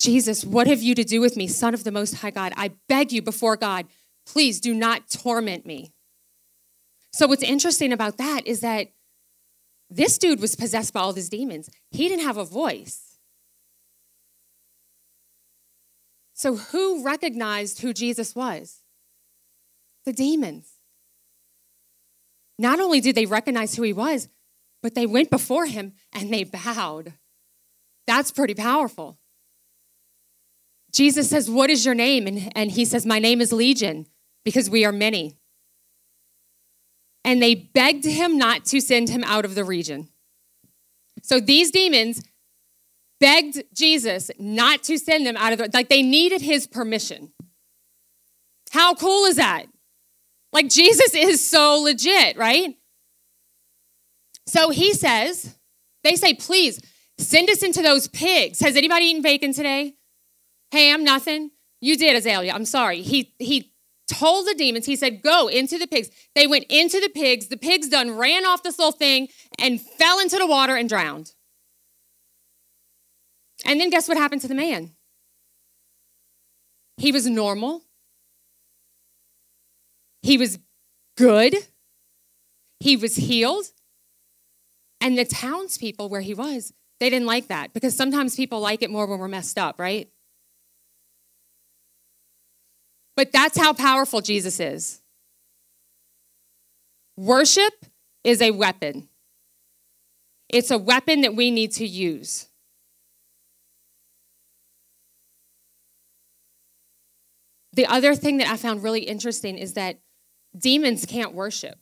Jesus, 0.00 0.44
what 0.44 0.66
have 0.66 0.82
you 0.82 0.94
to 0.94 1.04
do 1.04 1.20
with 1.20 1.36
me, 1.36 1.46
Son 1.46 1.74
of 1.74 1.84
the 1.84 1.92
Most 1.92 2.16
High 2.16 2.30
God? 2.30 2.54
I 2.56 2.72
beg 2.88 3.12
you 3.12 3.20
before 3.20 3.56
God, 3.56 3.86
please 4.26 4.58
do 4.58 4.74
not 4.74 5.10
torment 5.10 5.66
me. 5.66 5.92
So, 7.12 7.26
what's 7.26 7.42
interesting 7.42 7.92
about 7.92 8.16
that 8.16 8.46
is 8.46 8.60
that 8.60 8.88
this 9.90 10.16
dude 10.16 10.40
was 10.40 10.56
possessed 10.56 10.94
by 10.94 11.00
all 11.00 11.12
these 11.12 11.28
demons. 11.28 11.68
He 11.90 12.08
didn't 12.08 12.24
have 12.24 12.38
a 12.38 12.44
voice. 12.44 13.18
So, 16.32 16.56
who 16.56 17.04
recognized 17.04 17.82
who 17.82 17.92
Jesus 17.92 18.34
was? 18.34 18.80
The 20.06 20.12
demons. 20.14 20.70
Not 22.58 22.80
only 22.80 23.00
did 23.02 23.14
they 23.14 23.26
recognize 23.26 23.74
who 23.74 23.82
he 23.82 23.92
was, 23.92 24.28
but 24.82 24.94
they 24.94 25.04
went 25.04 25.28
before 25.28 25.66
him 25.66 25.92
and 26.12 26.32
they 26.32 26.44
bowed. 26.44 27.14
That's 28.06 28.30
pretty 28.30 28.54
powerful. 28.54 29.19
Jesus 30.92 31.30
says, 31.30 31.50
What 31.50 31.70
is 31.70 31.84
your 31.84 31.94
name? 31.94 32.26
And, 32.26 32.52
and 32.56 32.70
he 32.70 32.84
says, 32.84 33.06
My 33.06 33.18
name 33.18 33.40
is 33.40 33.52
Legion, 33.52 34.06
because 34.44 34.68
we 34.68 34.84
are 34.84 34.92
many. 34.92 35.36
And 37.24 37.42
they 37.42 37.54
begged 37.54 38.04
him 38.04 38.38
not 38.38 38.64
to 38.66 38.80
send 38.80 39.08
him 39.08 39.22
out 39.24 39.44
of 39.44 39.54
the 39.54 39.64
region. 39.64 40.08
So 41.22 41.38
these 41.38 41.70
demons 41.70 42.22
begged 43.20 43.62
Jesus 43.74 44.30
not 44.38 44.82
to 44.84 44.98
send 44.98 45.26
them 45.26 45.36
out 45.36 45.52
of 45.52 45.58
the, 45.58 45.70
like 45.74 45.88
they 45.88 46.02
needed 46.02 46.40
his 46.40 46.66
permission. 46.66 47.32
How 48.70 48.94
cool 48.94 49.26
is 49.26 49.36
that? 49.36 49.66
Like 50.52 50.68
Jesus 50.68 51.14
is 51.14 51.46
so 51.46 51.80
legit, 51.80 52.36
right? 52.36 52.74
So 54.46 54.70
he 54.70 54.94
says, 54.94 55.56
they 56.02 56.16
say, 56.16 56.34
please 56.34 56.80
send 57.18 57.50
us 57.50 57.62
into 57.62 57.82
those 57.82 58.08
pigs. 58.08 58.60
Has 58.60 58.76
anybody 58.76 59.04
eaten 59.06 59.22
bacon 59.22 59.52
today? 59.52 59.94
Ham, 60.72 61.04
nothing? 61.04 61.50
You 61.80 61.96
did, 61.96 62.16
Azalea. 62.16 62.52
I'm 62.52 62.64
sorry. 62.64 63.02
He 63.02 63.34
he 63.38 63.72
told 64.06 64.46
the 64.46 64.54
demons, 64.54 64.86
he 64.86 64.96
said, 64.96 65.22
go 65.22 65.46
into 65.48 65.78
the 65.78 65.86
pigs. 65.86 66.10
They 66.34 66.46
went 66.46 66.64
into 66.68 67.00
the 67.00 67.08
pigs. 67.08 67.48
The 67.48 67.56
pigs 67.56 67.88
done 67.88 68.16
ran 68.16 68.44
off 68.44 68.62
this 68.62 68.78
little 68.78 68.92
thing 68.92 69.28
and 69.58 69.80
fell 69.80 70.18
into 70.18 70.36
the 70.36 70.46
water 70.46 70.76
and 70.76 70.88
drowned. 70.88 71.32
And 73.64 73.80
then 73.80 73.90
guess 73.90 74.08
what 74.08 74.16
happened 74.16 74.42
to 74.42 74.48
the 74.48 74.54
man? 74.54 74.92
He 76.96 77.12
was 77.12 77.26
normal. 77.26 77.82
He 80.22 80.36
was 80.36 80.58
good. 81.16 81.54
He 82.80 82.96
was 82.96 83.16
healed. 83.16 83.66
And 85.00 85.16
the 85.16 85.24
townspeople 85.24 86.08
where 86.08 86.20
he 86.20 86.34
was, 86.34 86.72
they 86.98 87.08
didn't 87.08 87.26
like 87.26 87.48
that 87.48 87.72
because 87.72 87.96
sometimes 87.96 88.36
people 88.36 88.60
like 88.60 88.82
it 88.82 88.90
more 88.90 89.06
when 89.06 89.18
we're 89.18 89.28
messed 89.28 89.58
up, 89.58 89.78
right? 89.78 90.10
But 93.16 93.32
that's 93.32 93.58
how 93.58 93.72
powerful 93.72 94.20
Jesus 94.20 94.60
is. 94.60 95.02
Worship 97.16 97.84
is 98.24 98.40
a 98.40 98.50
weapon, 98.50 99.08
it's 100.48 100.70
a 100.70 100.78
weapon 100.78 101.20
that 101.22 101.34
we 101.34 101.50
need 101.50 101.72
to 101.72 101.86
use. 101.86 102.46
The 107.72 107.86
other 107.86 108.14
thing 108.14 108.38
that 108.38 108.48
I 108.48 108.56
found 108.56 108.82
really 108.82 109.02
interesting 109.02 109.56
is 109.56 109.74
that 109.74 110.00
demons 110.56 111.06
can't 111.06 111.32
worship. 111.32 111.78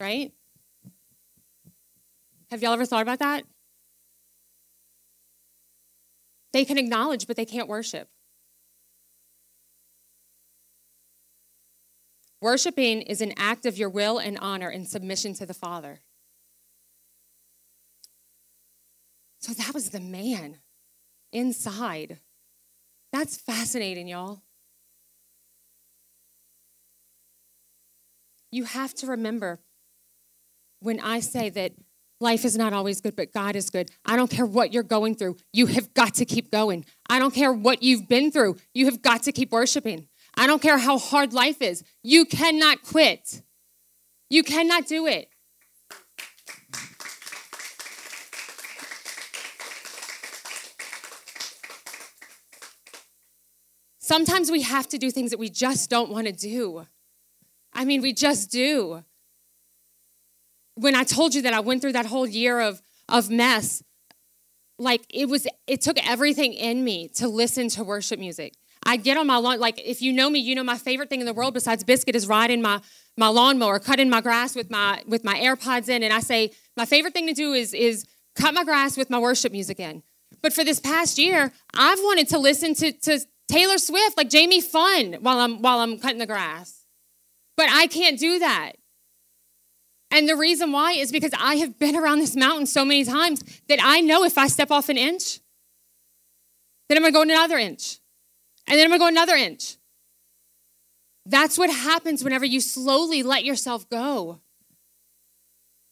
Right? 0.00 0.32
Have 2.50 2.62
y'all 2.62 2.72
ever 2.72 2.86
thought 2.86 3.02
about 3.02 3.18
that? 3.18 3.44
They 6.52 6.64
can 6.64 6.78
acknowledge, 6.78 7.26
but 7.26 7.36
they 7.36 7.44
can't 7.44 7.68
worship. 7.68 8.08
Worshiping 12.40 13.02
is 13.02 13.20
an 13.20 13.32
act 13.36 13.66
of 13.66 13.76
your 13.76 13.88
will 13.88 14.18
and 14.18 14.38
honor 14.38 14.70
in 14.70 14.84
submission 14.84 15.34
to 15.34 15.46
the 15.46 15.54
Father. 15.54 16.00
So 19.40 19.52
that 19.54 19.74
was 19.74 19.90
the 19.90 20.00
man 20.00 20.58
inside. 21.32 22.18
That's 23.12 23.36
fascinating, 23.36 24.08
y'all. 24.08 24.42
You 28.50 28.64
have 28.64 28.94
to 28.94 29.06
remember 29.06 29.60
when 30.80 31.00
I 31.00 31.20
say 31.20 31.50
that 31.50 31.72
life 32.20 32.44
is 32.44 32.56
not 32.56 32.72
always 32.72 33.00
good, 33.00 33.16
but 33.16 33.32
God 33.32 33.56
is 33.56 33.70
good. 33.70 33.90
I 34.04 34.16
don't 34.16 34.30
care 34.30 34.46
what 34.46 34.72
you're 34.72 34.82
going 34.82 35.14
through, 35.14 35.36
you 35.52 35.66
have 35.66 35.92
got 35.94 36.14
to 36.14 36.24
keep 36.24 36.50
going. 36.50 36.84
I 37.08 37.18
don't 37.18 37.34
care 37.34 37.52
what 37.52 37.82
you've 37.82 38.08
been 38.08 38.30
through, 38.30 38.56
you 38.74 38.86
have 38.86 39.02
got 39.02 39.22
to 39.24 39.32
keep 39.32 39.52
worshiping. 39.52 40.08
I 40.38 40.46
don't 40.46 40.62
care 40.62 40.78
how 40.78 40.98
hard 40.98 41.32
life 41.32 41.60
is, 41.60 41.82
you 42.04 42.24
cannot 42.24 42.84
quit. 42.84 43.42
You 44.30 44.44
cannot 44.44 44.86
do 44.86 45.06
it. 45.06 45.28
Sometimes 53.98 54.50
we 54.50 54.62
have 54.62 54.88
to 54.88 54.96
do 54.96 55.10
things 55.10 55.32
that 55.32 55.38
we 55.38 55.50
just 55.50 55.90
don't 55.90 56.08
want 56.08 56.28
to 56.28 56.32
do. 56.32 56.86
I 57.72 57.84
mean, 57.84 58.00
we 58.00 58.12
just 58.12 58.50
do. 58.50 59.02
When 60.76 60.94
I 60.94 61.02
told 61.02 61.34
you 61.34 61.42
that 61.42 61.52
I 61.52 61.60
went 61.60 61.82
through 61.82 61.92
that 61.92 62.06
whole 62.06 62.28
year 62.28 62.60
of, 62.60 62.80
of 63.08 63.28
mess, 63.28 63.82
like 64.78 65.02
it 65.10 65.28
was, 65.28 65.48
it 65.66 65.80
took 65.80 65.98
everything 66.08 66.54
in 66.54 66.84
me 66.84 67.08
to 67.16 67.26
listen 67.26 67.68
to 67.70 67.82
worship 67.82 68.20
music. 68.20 68.54
I 68.88 68.96
get 68.96 69.18
on 69.18 69.26
my 69.26 69.36
lawn, 69.36 69.60
like 69.60 69.78
if 69.84 70.00
you 70.00 70.14
know 70.14 70.30
me, 70.30 70.38
you 70.38 70.54
know 70.54 70.64
my 70.64 70.78
favorite 70.78 71.10
thing 71.10 71.20
in 71.20 71.26
the 71.26 71.34
world 71.34 71.52
besides 71.52 71.84
biscuit 71.84 72.16
is 72.16 72.26
riding 72.26 72.62
my 72.62 72.80
my 73.18 73.28
lawnmower, 73.28 73.78
cutting 73.78 74.08
my 74.08 74.22
grass 74.22 74.56
with 74.56 74.70
my 74.70 75.02
with 75.06 75.24
my 75.24 75.34
AirPods 75.34 75.90
in, 75.90 76.02
and 76.02 76.10
I 76.10 76.20
say 76.20 76.52
my 76.74 76.86
favorite 76.86 77.12
thing 77.12 77.26
to 77.26 77.34
do 77.34 77.52
is 77.52 77.74
is 77.74 78.06
cut 78.34 78.54
my 78.54 78.64
grass 78.64 78.96
with 78.96 79.10
my 79.10 79.18
worship 79.18 79.52
music 79.52 79.78
in. 79.78 80.02
But 80.40 80.54
for 80.54 80.64
this 80.64 80.80
past 80.80 81.18
year, 81.18 81.52
I've 81.74 81.98
wanted 81.98 82.28
to 82.28 82.38
listen 82.38 82.72
to, 82.76 82.92
to 82.92 83.20
Taylor 83.50 83.76
Swift, 83.76 84.16
like 84.16 84.30
Jamie 84.30 84.62
Fun, 84.62 85.18
while 85.20 85.38
I'm 85.38 85.60
while 85.60 85.80
I'm 85.80 85.98
cutting 85.98 86.18
the 86.18 86.26
grass. 86.26 86.86
But 87.58 87.68
I 87.70 87.88
can't 87.88 88.18
do 88.18 88.38
that. 88.38 88.72
And 90.10 90.26
the 90.26 90.36
reason 90.36 90.72
why 90.72 90.92
is 90.92 91.12
because 91.12 91.32
I 91.38 91.56
have 91.56 91.78
been 91.78 91.94
around 91.94 92.20
this 92.20 92.34
mountain 92.34 92.64
so 92.64 92.86
many 92.86 93.04
times 93.04 93.44
that 93.68 93.80
I 93.82 94.00
know 94.00 94.24
if 94.24 94.38
I 94.38 94.46
step 94.46 94.70
off 94.70 94.88
an 94.88 94.96
inch, 94.96 95.40
then 96.88 96.96
I'm 96.96 97.02
gonna 97.02 97.12
go 97.12 97.20
another 97.20 97.58
inch. 97.58 97.98
And 98.68 98.78
then 98.78 98.84
I'm 98.84 98.90
gonna 98.90 98.98
go 98.98 99.08
another 99.08 99.34
inch. 99.34 99.76
That's 101.26 101.58
what 101.58 101.70
happens 101.70 102.22
whenever 102.22 102.44
you 102.44 102.60
slowly 102.60 103.22
let 103.22 103.44
yourself 103.44 103.88
go. 103.88 104.40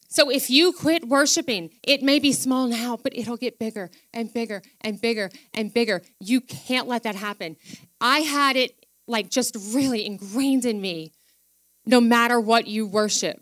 So 0.08 0.30
if 0.30 0.48
you 0.48 0.72
quit 0.72 1.08
worshiping, 1.08 1.70
it 1.82 2.02
may 2.02 2.18
be 2.18 2.32
small 2.32 2.68
now, 2.68 2.96
but 2.96 3.16
it'll 3.16 3.36
get 3.36 3.58
bigger 3.58 3.90
and 4.14 4.32
bigger 4.32 4.62
and 4.80 5.00
bigger 5.00 5.30
and 5.52 5.74
bigger. 5.74 6.00
You 6.20 6.40
can't 6.40 6.88
let 6.88 7.02
that 7.02 7.16
happen. 7.16 7.56
I 8.00 8.20
had 8.20 8.56
it 8.56 8.86
like 9.06 9.30
just 9.30 9.56
really 9.74 10.06
ingrained 10.06 10.64
in 10.64 10.80
me 10.80 11.12
no 11.84 12.00
matter 12.00 12.40
what 12.40 12.66
you 12.66 12.86
worship. 12.86 13.40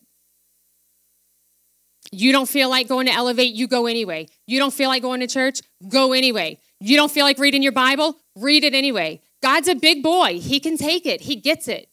You 2.10 2.32
don't 2.32 2.48
feel 2.48 2.68
like 2.68 2.88
going 2.88 3.06
to 3.06 3.12
elevate, 3.12 3.54
you 3.54 3.66
go 3.66 3.86
anyway. 3.86 4.28
You 4.46 4.58
don't 4.58 4.74
feel 4.74 4.88
like 4.88 5.02
going 5.02 5.20
to 5.20 5.26
church? 5.26 5.60
Go 5.88 6.12
anyway. 6.12 6.58
You 6.80 6.96
don't 6.96 7.10
feel 7.10 7.24
like 7.24 7.38
reading 7.38 7.62
your 7.62 7.72
Bible? 7.72 8.16
Read 8.36 8.64
it 8.64 8.74
anyway. 8.74 9.20
God's 9.42 9.68
a 9.68 9.74
big 9.74 10.02
boy. 10.02 10.38
He 10.40 10.60
can 10.60 10.76
take 10.76 11.06
it, 11.06 11.22
He 11.22 11.36
gets 11.36 11.68
it. 11.68 11.88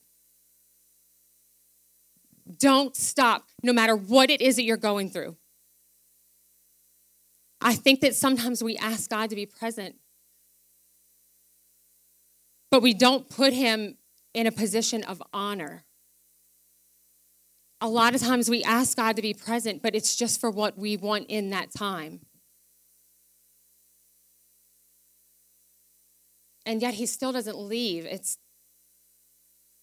Don't 2.57 2.95
stop, 2.95 3.45
no 3.63 3.73
matter 3.73 3.95
what 3.95 4.29
it 4.29 4.41
is 4.41 4.55
that 4.57 4.63
you're 4.63 4.77
going 4.77 5.09
through. 5.09 5.35
I 7.61 7.75
think 7.75 8.01
that 8.01 8.15
sometimes 8.15 8.63
we 8.63 8.75
ask 8.77 9.09
God 9.09 9.29
to 9.29 9.35
be 9.35 9.45
present, 9.45 9.95
but 12.71 12.81
we 12.81 12.93
don't 12.93 13.29
put 13.29 13.53
Him 13.53 13.97
in 14.33 14.47
a 14.47 14.51
position 14.51 15.03
of 15.03 15.21
honor. 15.33 15.83
A 17.79 17.87
lot 17.87 18.15
of 18.15 18.21
times 18.21 18.49
we 18.49 18.63
ask 18.63 18.95
God 18.97 19.15
to 19.15 19.21
be 19.21 19.33
present, 19.33 19.81
but 19.81 19.95
it's 19.95 20.15
just 20.15 20.39
for 20.39 20.49
what 20.49 20.77
we 20.77 20.97
want 20.97 21.27
in 21.27 21.49
that 21.51 21.73
time. 21.73 22.21
And 26.65 26.81
yet 26.81 26.95
he 26.95 27.05
still 27.05 27.31
doesn't 27.31 27.57
leave. 27.57 28.05
It's 28.05 28.37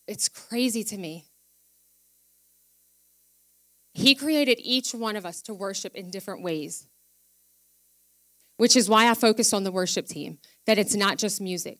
it's 0.06 0.28
crazy 0.28 0.82
to 0.84 0.96
me. 0.96 1.26
He 3.92 4.14
created 4.14 4.58
each 4.62 4.94
one 4.94 5.16
of 5.16 5.26
us 5.26 5.42
to 5.42 5.54
worship 5.54 5.94
in 5.94 6.10
different 6.10 6.42
ways. 6.42 6.86
Which 8.56 8.74
is 8.74 8.88
why 8.88 9.10
I 9.10 9.14
focused 9.14 9.52
on 9.52 9.64
the 9.64 9.72
worship 9.72 10.06
team, 10.06 10.38
that 10.66 10.78
it's 10.78 10.94
not 10.94 11.18
just 11.18 11.40
music. 11.40 11.78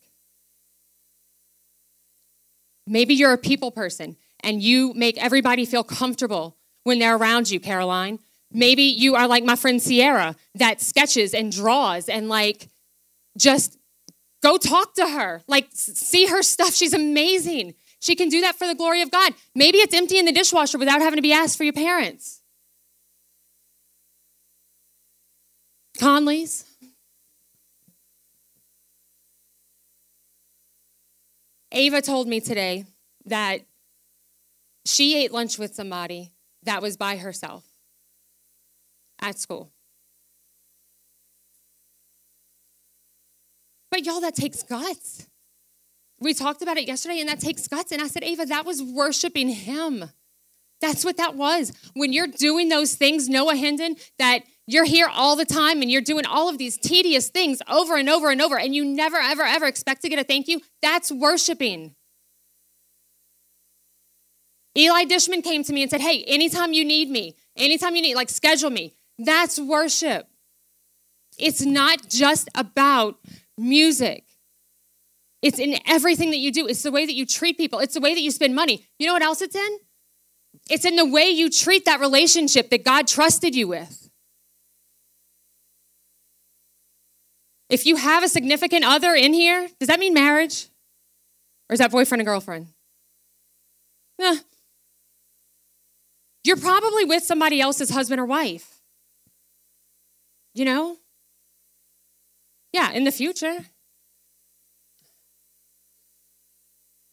Maybe 2.85 3.13
you're 3.13 3.33
a 3.33 3.37
people 3.37 3.71
person 3.71 4.15
and 4.41 4.61
you 4.61 4.93
make 4.93 5.17
everybody 5.17 5.65
feel 5.65 5.83
comfortable 5.83 6.57
when 6.83 6.99
they're 6.99 7.15
around 7.15 7.49
you, 7.49 7.59
Caroline. 7.59 8.19
Maybe 8.51 8.83
you 8.83 9.15
are 9.15 9.27
like 9.27 9.43
my 9.43 9.55
friend 9.55 9.81
Sierra 9.81 10.35
that 10.55 10.81
sketches 10.81 11.33
and 11.33 11.51
draws 11.51 12.09
and 12.09 12.29
like 12.29 12.67
just 13.37 13.78
go 14.41 14.57
talk 14.57 14.95
to 14.95 15.07
her. 15.07 15.41
Like 15.47 15.67
see 15.71 16.27
her 16.27 16.41
stuff. 16.41 16.73
She's 16.73 16.93
amazing. 16.93 17.75
She 17.99 18.15
can 18.15 18.29
do 18.29 18.41
that 18.41 18.55
for 18.55 18.67
the 18.67 18.75
glory 18.75 19.01
of 19.01 19.11
God. 19.11 19.33
Maybe 19.53 19.79
it's 19.79 19.93
emptying 19.93 20.25
the 20.25 20.31
dishwasher 20.31 20.77
without 20.77 21.01
having 21.01 21.17
to 21.17 21.21
be 21.21 21.33
asked 21.33 21.57
for 21.57 21.63
your 21.63 21.73
parents. 21.73 22.41
Conley's. 25.99 26.65
Ava 31.71 32.01
told 32.01 32.27
me 32.27 32.39
today 32.39 32.85
that 33.25 33.61
she 34.85 35.15
ate 35.15 35.31
lunch 35.31 35.59
with 35.59 35.75
somebody 35.75 36.31
that 36.63 36.81
was 36.81 36.97
by 36.97 37.17
herself 37.17 37.63
at 39.21 39.37
school. 39.37 39.71
But 43.91 44.05
y'all, 44.05 44.21
that 44.21 44.35
takes 44.35 44.63
guts. 44.63 45.27
We 46.19 46.33
talked 46.33 46.61
about 46.61 46.77
it 46.77 46.87
yesterday, 46.87 47.19
and 47.19 47.29
that 47.29 47.39
takes 47.39 47.67
guts. 47.67 47.91
And 47.91 48.01
I 48.01 48.07
said, 48.07 48.23
Ava, 48.23 48.45
that 48.45 48.65
was 48.65 48.83
worshiping 48.83 49.49
Him. 49.49 50.11
That's 50.81 51.03
what 51.03 51.17
that 51.17 51.35
was. 51.35 51.73
When 51.93 52.13
you're 52.13 52.27
doing 52.27 52.69
those 52.69 52.95
things, 52.95 53.27
Noah 53.27 53.55
Hendon, 53.55 53.95
that 54.17 54.43
you're 54.67 54.85
here 54.85 55.09
all 55.11 55.35
the 55.35 55.45
time 55.45 55.81
and 55.81 55.89
you're 55.89 56.01
doing 56.01 56.25
all 56.25 56.47
of 56.47 56.57
these 56.57 56.77
tedious 56.77 57.29
things 57.29 57.61
over 57.67 57.97
and 57.97 58.09
over 58.09 58.29
and 58.29 58.41
over, 58.41 58.57
and 58.57 58.75
you 58.75 58.85
never, 58.85 59.17
ever, 59.17 59.43
ever 59.43 59.65
expect 59.65 60.03
to 60.03 60.09
get 60.09 60.19
a 60.19 60.23
thank 60.23 60.47
you, 60.47 60.61
that's 60.81 61.11
worshiping. 61.11 61.95
Eli 64.77 65.05
Dishman 65.05 65.43
came 65.43 65.63
to 65.63 65.73
me 65.73 65.81
and 65.81 65.91
said, 65.91 66.01
Hey, 66.01 66.23
anytime 66.25 66.71
you 66.73 66.85
need 66.85 67.09
me, 67.09 67.35
anytime 67.57 67.95
you 67.95 68.01
need, 68.01 68.15
like 68.15 68.29
schedule 68.29 68.69
me. 68.69 68.93
That's 69.17 69.59
worship. 69.59 70.27
It's 71.37 71.65
not 71.65 72.07
just 72.09 72.47
about 72.55 73.17
music. 73.59 74.25
It's 75.41 75.59
in 75.59 75.77
everything 75.85 76.31
that 76.31 76.37
you 76.37 76.51
do. 76.51 76.67
It's 76.67 76.83
the 76.83 76.91
way 76.91 77.05
that 77.05 77.13
you 77.13 77.25
treat 77.25 77.57
people. 77.57 77.79
It's 77.79 77.93
the 77.93 78.01
way 78.01 78.13
that 78.13 78.21
you 78.21 78.31
spend 78.31 78.55
money. 78.55 78.87
You 78.97 79.07
know 79.07 79.13
what 79.13 79.21
else 79.21 79.41
it's 79.41 79.55
in? 79.55 79.79
It's 80.69 80.85
in 80.85 80.95
the 80.95 81.05
way 81.05 81.29
you 81.29 81.49
treat 81.49 81.85
that 81.85 81.99
relationship 81.99 82.69
that 82.69 82.83
God 82.83 83.07
trusted 83.07 83.55
you 83.55 83.67
with. 83.67 84.09
If 87.69 87.85
you 87.85 87.97
have 87.97 88.23
a 88.23 88.27
significant 88.27 88.83
other 88.83 89.13
in 89.13 89.33
here, 89.33 89.69
does 89.79 89.87
that 89.87 89.99
mean 89.99 90.13
marriage? 90.13 90.67
Or 91.69 91.73
is 91.73 91.79
that 91.79 91.91
boyfriend 91.91 92.21
and 92.21 92.27
girlfriend? 92.27 92.67
Eh, 94.19 94.39
you're 96.43 96.57
probably 96.57 97.05
with 97.05 97.23
somebody 97.23 97.61
else's 97.61 97.91
husband 97.91 98.19
or 98.19 98.25
wife. 98.25 98.81
You 100.55 100.65
know? 100.65 100.97
Yeah, 102.71 102.91
in 102.91 103.03
the 103.03 103.11
future. 103.11 103.59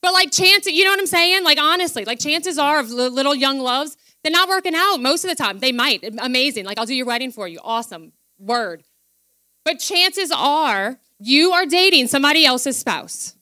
But 0.02 0.12
like 0.12 0.30
chances, 0.30 0.72
you 0.72 0.84
know 0.84 0.90
what 0.90 1.00
I'm 1.00 1.06
saying? 1.06 1.42
Like 1.44 1.58
honestly, 1.60 2.04
like 2.04 2.20
chances 2.20 2.58
are 2.58 2.78
of 2.78 2.90
little 2.90 3.34
young 3.34 3.58
loves, 3.58 3.96
they're 4.22 4.30
not 4.30 4.48
working 4.48 4.74
out 4.74 4.98
most 4.98 5.24
of 5.24 5.30
the 5.30 5.36
time. 5.36 5.58
They 5.58 5.72
might. 5.72 6.04
Amazing. 6.18 6.64
Like 6.64 6.78
I'll 6.78 6.86
do 6.86 6.94
your 6.94 7.06
wedding 7.06 7.32
for 7.32 7.48
you. 7.48 7.58
Awesome. 7.62 8.12
Word. 8.38 8.84
But 9.64 9.80
chances 9.80 10.30
are 10.30 10.98
you 11.18 11.52
are 11.52 11.66
dating 11.66 12.06
somebody 12.08 12.44
else's 12.44 12.76
spouse. 12.76 13.34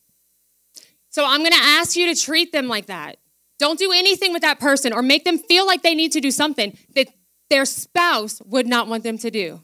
So 1.11 1.25
I'm 1.27 1.41
going 1.41 1.53
to 1.53 1.59
ask 1.59 1.97
you 1.97 2.13
to 2.13 2.21
treat 2.21 2.51
them 2.51 2.67
like 2.67 2.87
that. 2.87 3.19
Don't 3.59 3.79
do 3.79 3.93
anything 3.93 4.33
with 4.33 4.43
that 4.43 4.59
person 4.59 4.93
or 4.93 5.03
make 5.03 5.25
them 5.25 5.39
feel 5.39 5.67
like 5.67 5.83
they 5.83 5.95
need 5.95 6.13
to 6.13 6.21
do 6.21 6.31
something 6.31 6.77
that 6.95 7.09
their 7.51 7.65
spouse 7.65 8.41
would 8.47 8.67
not 8.67 8.89
want 8.89 9.05
them 9.05 9.19
to 9.19 9.31
do. 9.31 9.63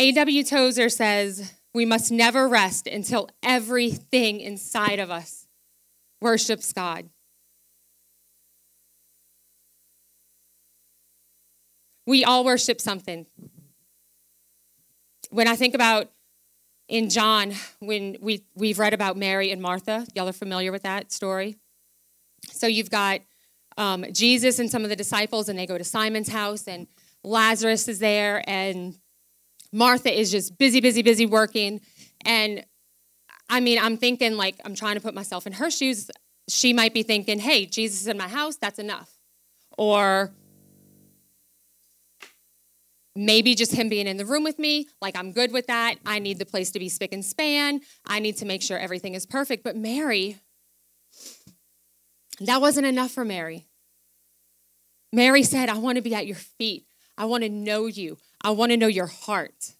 A.W. 0.00 0.44
Tozer 0.44 0.88
says, 0.88 1.52
We 1.74 1.84
must 1.84 2.10
never 2.10 2.48
rest 2.48 2.86
until 2.86 3.28
everything 3.42 4.40
inside 4.40 4.98
of 4.98 5.10
us 5.10 5.46
worships 6.22 6.72
God. 6.72 7.10
We 12.06 12.24
all 12.24 12.46
worship 12.46 12.80
something. 12.80 13.26
When 15.28 15.46
I 15.46 15.54
think 15.54 15.74
about 15.74 16.10
in 16.88 17.10
John, 17.10 17.52
when 17.80 18.16
we, 18.22 18.42
we've 18.54 18.78
read 18.78 18.94
about 18.94 19.18
Mary 19.18 19.52
and 19.52 19.60
Martha, 19.60 20.06
y'all 20.14 20.30
are 20.30 20.32
familiar 20.32 20.72
with 20.72 20.84
that 20.84 21.12
story. 21.12 21.58
So 22.50 22.66
you've 22.66 22.90
got 22.90 23.20
um, 23.76 24.06
Jesus 24.12 24.60
and 24.60 24.70
some 24.70 24.82
of 24.82 24.88
the 24.88 24.96
disciples, 24.96 25.50
and 25.50 25.58
they 25.58 25.66
go 25.66 25.76
to 25.76 25.84
Simon's 25.84 26.30
house, 26.30 26.66
and 26.66 26.86
Lazarus 27.22 27.86
is 27.86 27.98
there, 27.98 28.42
and 28.48 28.96
Martha 29.72 30.12
is 30.12 30.30
just 30.30 30.58
busy, 30.58 30.80
busy, 30.80 31.02
busy 31.02 31.26
working. 31.26 31.80
And 32.24 32.64
I 33.48 33.60
mean, 33.60 33.78
I'm 33.78 33.96
thinking, 33.96 34.36
like, 34.36 34.56
I'm 34.64 34.74
trying 34.74 34.94
to 34.94 35.00
put 35.00 35.14
myself 35.14 35.46
in 35.46 35.54
her 35.54 35.70
shoes. 35.70 36.10
She 36.48 36.72
might 36.72 36.94
be 36.94 37.02
thinking, 37.02 37.38
hey, 37.38 37.66
Jesus 37.66 38.02
is 38.02 38.06
in 38.06 38.18
my 38.18 38.28
house, 38.28 38.56
that's 38.56 38.78
enough. 38.78 39.10
Or 39.78 40.32
Maybe 43.16 43.56
just 43.56 43.74
him 43.74 43.88
being 43.88 44.06
in 44.06 44.16
the 44.16 44.24
room 44.24 44.44
with 44.44 44.58
me, 44.58 44.88
like 45.02 45.16
I'm 45.16 45.32
good 45.32 45.52
with 45.52 45.66
that. 45.66 45.96
I 46.06 46.20
need 46.20 46.38
the 46.38 46.46
place 46.46 46.70
to 46.70 46.78
be 46.78 46.88
spick 46.88 47.12
and 47.12 47.24
span. 47.24 47.80
I 48.06 48.20
need 48.20 48.36
to 48.36 48.46
make 48.46 48.62
sure 48.62 48.78
everything 48.78 49.14
is 49.14 49.26
perfect. 49.26 49.64
But 49.64 49.76
Mary, 49.76 50.38
that 52.40 52.60
wasn't 52.60 52.86
enough 52.86 53.10
for 53.10 53.24
Mary. 53.24 53.66
Mary 55.12 55.42
said, 55.42 55.68
I 55.68 55.78
want 55.78 55.96
to 55.96 56.02
be 56.02 56.14
at 56.14 56.26
your 56.26 56.36
feet. 56.36 56.86
I 57.18 57.24
want 57.24 57.42
to 57.42 57.50
know 57.50 57.86
you. 57.86 58.16
I 58.42 58.50
want 58.50 58.70
to 58.72 58.76
know 58.76 58.86
your 58.86 59.06
heart. 59.06 59.74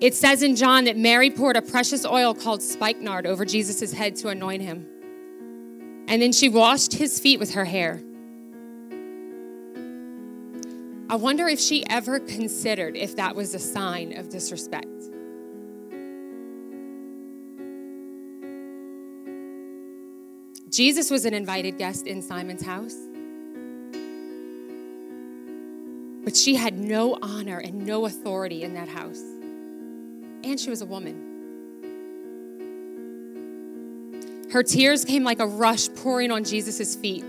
It 0.00 0.14
says 0.14 0.42
in 0.42 0.56
John 0.56 0.84
that 0.84 0.96
Mary 0.96 1.30
poured 1.30 1.56
a 1.56 1.62
precious 1.62 2.06
oil 2.06 2.34
called 2.34 2.62
spikenard 2.62 3.26
over 3.26 3.44
Jesus' 3.44 3.92
head 3.92 4.16
to 4.16 4.28
anoint 4.28 4.62
him. 4.62 4.86
And 6.08 6.22
then 6.22 6.32
she 6.32 6.48
washed 6.48 6.94
his 6.94 7.20
feet 7.20 7.38
with 7.38 7.54
her 7.54 7.64
hair. 7.64 8.00
I 11.10 11.16
wonder 11.16 11.48
if 11.48 11.58
she 11.58 11.84
ever 11.88 12.20
considered 12.20 12.96
if 12.96 13.16
that 13.16 13.34
was 13.34 13.52
a 13.52 13.58
sign 13.58 14.16
of 14.16 14.28
disrespect. 14.28 14.86
Jesus 20.70 21.10
was 21.10 21.24
an 21.24 21.34
invited 21.34 21.76
guest 21.78 22.06
in 22.06 22.22
Simon's 22.22 22.62
house. 22.62 23.09
But 26.30 26.36
she 26.36 26.54
had 26.54 26.78
no 26.78 27.18
honor 27.22 27.58
and 27.58 27.84
no 27.84 28.06
authority 28.06 28.62
in 28.62 28.74
that 28.74 28.86
house. 28.86 29.20
And 30.44 30.60
she 30.60 30.70
was 30.70 30.80
a 30.80 30.86
woman. 30.86 31.26
Her 34.52 34.62
tears 34.62 35.04
came 35.04 35.24
like 35.24 35.40
a 35.40 35.46
rush 35.48 35.88
pouring 35.96 36.30
on 36.30 36.44
Jesus' 36.44 36.94
feet. 36.94 37.24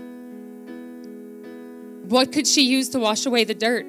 What 2.04 2.30
could 2.30 2.46
she 2.46 2.62
use 2.62 2.90
to 2.90 3.00
wash 3.00 3.26
away 3.26 3.42
the 3.42 3.56
dirt? 3.56 3.86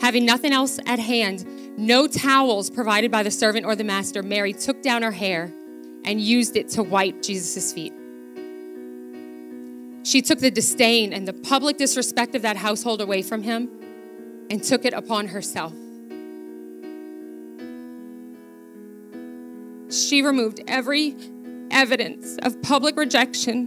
Having 0.00 0.26
nothing 0.26 0.52
else 0.52 0.80
at 0.84 0.98
hand, 0.98 1.78
no 1.78 2.08
towels 2.08 2.70
provided 2.70 3.12
by 3.12 3.22
the 3.22 3.30
servant 3.30 3.64
or 3.64 3.76
the 3.76 3.84
master, 3.84 4.20
Mary 4.20 4.52
took 4.52 4.82
down 4.82 5.02
her 5.04 5.12
hair 5.12 5.52
and 6.04 6.20
used 6.20 6.56
it 6.56 6.70
to 6.70 6.82
wipe 6.82 7.22
Jesus' 7.22 7.72
feet. 7.72 7.92
She 10.02 10.20
took 10.22 10.40
the 10.40 10.50
disdain 10.50 11.12
and 11.12 11.28
the 11.28 11.34
public 11.34 11.76
disrespect 11.76 12.34
of 12.34 12.42
that 12.42 12.56
household 12.56 13.00
away 13.00 13.22
from 13.22 13.44
him 13.44 13.70
and 14.54 14.62
took 14.62 14.84
it 14.84 14.92
upon 14.92 15.26
herself. 15.26 15.72
She 19.90 20.22
removed 20.22 20.60
every 20.68 21.16
evidence 21.72 22.36
of 22.40 22.62
public 22.62 22.96
rejection 22.96 23.66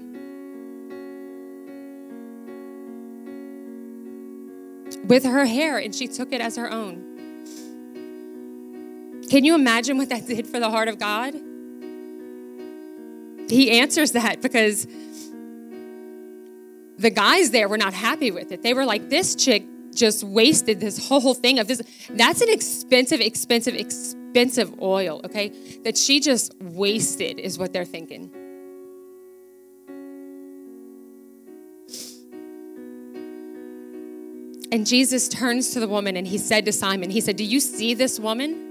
with 5.07 5.25
her 5.25 5.45
hair 5.45 5.77
and 5.77 5.93
she 5.93 6.07
took 6.07 6.31
it 6.31 6.39
as 6.39 6.55
her 6.55 6.71
own. 6.71 7.03
Can 9.29 9.43
you 9.43 9.55
imagine 9.55 9.97
what 9.97 10.07
that 10.07 10.25
did 10.25 10.47
for 10.47 10.61
the 10.61 10.69
heart 10.69 10.87
of 10.87 10.97
God? 10.97 11.33
He 13.49 13.71
answers 13.77 14.13
that 14.13 14.41
because 14.41 14.87
the 16.97 17.09
guys 17.09 17.51
there 17.51 17.67
were 17.67 17.77
not 17.77 17.93
happy 17.93 18.31
with 18.31 18.53
it. 18.53 18.61
They 18.63 18.73
were 18.73 18.85
like, 18.85 19.09
this 19.09 19.35
chick 19.35 19.65
just 19.97 20.23
wasted 20.23 20.79
this 20.79 21.09
whole 21.09 21.33
thing 21.33 21.59
of 21.59 21.67
this. 21.67 21.81
That's 22.09 22.41
an 22.41 22.49
expensive, 22.49 23.19
expensive, 23.19 23.75
expensive 23.75 24.81
oil, 24.81 25.19
okay? 25.25 25.49
That 25.83 25.97
she 25.97 26.19
just 26.19 26.55
wasted, 26.61 27.39
is 27.39 27.57
what 27.57 27.73
they're 27.73 27.85
thinking. 27.85 28.31
And 34.71 34.85
Jesus 34.85 35.27
turns 35.27 35.71
to 35.71 35.79
the 35.79 35.87
woman 35.87 36.17
and 36.17 36.27
he 36.27 36.37
said 36.37 36.65
to 36.65 36.71
Simon, 36.71 37.09
He 37.09 37.21
said, 37.21 37.37
Do 37.37 37.43
you 37.43 37.59
see 37.59 37.93
this 37.93 38.19
woman? 38.19 38.65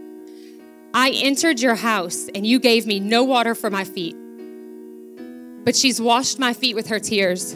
I 0.92 1.10
entered 1.10 1.60
your 1.60 1.74
house 1.74 2.28
and 2.34 2.46
you 2.46 2.58
gave 2.58 2.86
me 2.86 3.00
no 3.00 3.24
water 3.24 3.54
for 3.54 3.70
my 3.70 3.84
feet, 3.84 4.16
but 5.64 5.74
she's 5.74 6.00
washed 6.00 6.38
my 6.38 6.52
feet 6.52 6.74
with 6.74 6.88
her 6.88 6.98
tears 6.98 7.52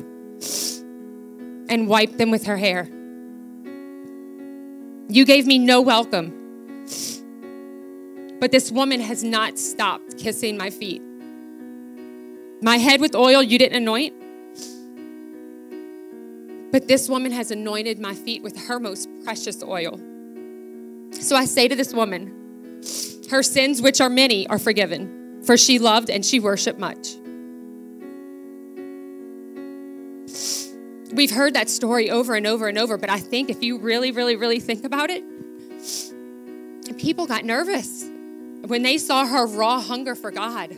and 1.68 1.86
wiped 1.86 2.18
them 2.18 2.30
with 2.30 2.46
her 2.46 2.56
hair. 2.56 2.88
You 5.10 5.24
gave 5.24 5.44
me 5.44 5.58
no 5.58 5.80
welcome, 5.80 6.86
but 8.38 8.52
this 8.52 8.70
woman 8.70 9.00
has 9.00 9.24
not 9.24 9.58
stopped 9.58 10.18
kissing 10.18 10.56
my 10.56 10.70
feet. 10.70 11.02
My 12.62 12.76
head 12.76 13.00
with 13.00 13.16
oil 13.16 13.42
you 13.42 13.58
didn't 13.58 13.76
anoint, 13.76 14.14
but 16.70 16.86
this 16.86 17.08
woman 17.08 17.32
has 17.32 17.50
anointed 17.50 17.98
my 17.98 18.14
feet 18.14 18.44
with 18.44 18.56
her 18.68 18.78
most 18.78 19.08
precious 19.24 19.64
oil. 19.64 19.98
So 21.10 21.34
I 21.34 21.44
say 21.44 21.66
to 21.66 21.74
this 21.74 21.92
woman, 21.92 22.28
her 23.30 23.42
sins, 23.42 23.82
which 23.82 24.00
are 24.00 24.10
many, 24.10 24.46
are 24.46 24.60
forgiven, 24.60 25.42
for 25.42 25.56
she 25.56 25.80
loved 25.80 26.08
and 26.08 26.24
she 26.24 26.38
worshiped 26.38 26.78
much. 26.78 27.16
We've 31.12 31.30
heard 31.30 31.54
that 31.54 31.68
story 31.68 32.10
over 32.10 32.34
and 32.34 32.46
over 32.46 32.68
and 32.68 32.78
over, 32.78 32.96
but 32.96 33.10
I 33.10 33.18
think 33.18 33.50
if 33.50 33.62
you 33.62 33.78
really, 33.78 34.12
really, 34.12 34.36
really 34.36 34.60
think 34.60 34.84
about 34.84 35.10
it, 35.10 35.24
people 36.98 37.26
got 37.26 37.44
nervous 37.44 38.04
when 38.66 38.82
they 38.82 38.96
saw 38.98 39.26
her 39.26 39.46
raw 39.46 39.80
hunger 39.80 40.14
for 40.14 40.30
God. 40.30 40.70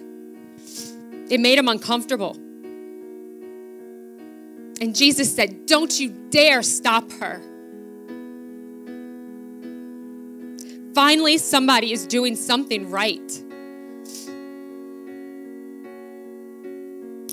It 1.28 1.40
made 1.40 1.58
them 1.58 1.68
uncomfortable. 1.68 2.36
And 4.80 4.94
Jesus 4.96 5.34
said, 5.34 5.66
Don't 5.66 5.98
you 6.00 6.08
dare 6.30 6.62
stop 6.62 7.10
her. 7.12 7.40
Finally, 10.94 11.38
somebody 11.38 11.92
is 11.92 12.06
doing 12.06 12.36
something 12.36 12.90
right. 12.90 13.42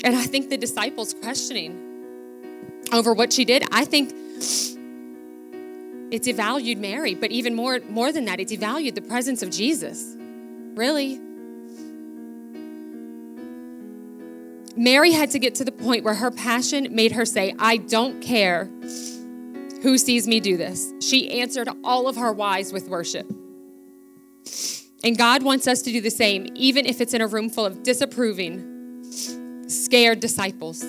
And 0.02 0.16
I 0.16 0.24
think 0.24 0.50
the 0.50 0.58
disciples 0.58 1.14
questioning 1.14 1.88
over 2.91 3.13
what 3.13 3.31
she 3.33 3.45
did, 3.45 3.63
I 3.71 3.85
think 3.85 4.11
it's 6.11 6.27
devalued 6.27 6.77
Mary, 6.77 7.13
but 7.13 7.31
even 7.31 7.55
more, 7.55 7.79
more 7.89 8.11
than 8.11 8.25
that, 8.25 8.39
it's 8.39 8.51
devalued 8.51 8.95
the 8.95 9.01
presence 9.01 9.43
of 9.43 9.51
Jesus. 9.51 10.15
Really. 10.75 11.19
Mary 14.75 15.11
had 15.11 15.31
to 15.31 15.39
get 15.39 15.55
to 15.55 15.65
the 15.65 15.71
point 15.71 16.03
where 16.03 16.15
her 16.15 16.31
passion 16.31 16.87
made 16.95 17.11
her 17.11 17.25
say, 17.25 17.53
I 17.59 17.77
don't 17.77 18.21
care 18.21 18.65
who 19.81 19.97
sees 19.97 20.27
me 20.27 20.39
do 20.39 20.57
this. 20.57 20.91
She 21.01 21.39
answered 21.41 21.69
all 21.83 22.07
of 22.07 22.15
her 22.15 22.31
whys 22.31 22.73
with 22.73 22.87
worship. 22.87 23.29
And 25.03 25.17
God 25.17 25.43
wants 25.43 25.67
us 25.67 25.81
to 25.83 25.91
do 25.91 26.01
the 26.01 26.11
same, 26.11 26.47
even 26.55 26.85
if 26.85 27.01
it's 27.01 27.13
in 27.13 27.21
a 27.21 27.27
room 27.27 27.49
full 27.49 27.65
of 27.65 27.83
disapproving, 27.83 29.03
scared 29.67 30.19
disciples. 30.19 30.83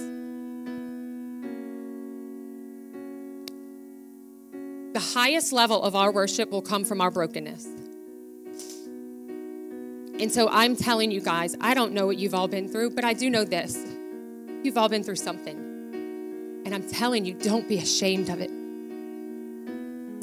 The 4.93 5.01
highest 5.01 5.53
level 5.53 5.83
of 5.83 5.95
our 5.95 6.11
worship 6.11 6.51
will 6.51 6.63
come 6.63 6.85
from 6.85 7.01
our 7.01 7.11
brokenness. 7.11 7.67
And 10.21 10.31
so 10.31 10.49
I'm 10.51 10.77
telling 10.77 11.11
you 11.11 11.21
guys, 11.21 11.57
I 11.61 11.75
don't 11.75 11.93
know 11.93 12.07
what 12.07 12.19
you've 12.19 12.35
all 12.35 12.49
been 12.49 12.69
through, 12.69 12.91
but 12.91 13.05
I 13.05 13.15
do 13.15 13.31
know 13.31 13.45
this. 13.45 13.79
You've 14.63 14.77
all 14.77 14.89
been 14.89 15.03
through 15.03 15.17
something. 15.17 15.57
And 16.67 16.75
I'm 16.75 16.87
telling 16.87 17.25
you, 17.25 17.35
don't 17.35 17.69
be 17.69 17.79
ashamed 17.79 18.29
of 18.29 18.41
it. 18.41 18.51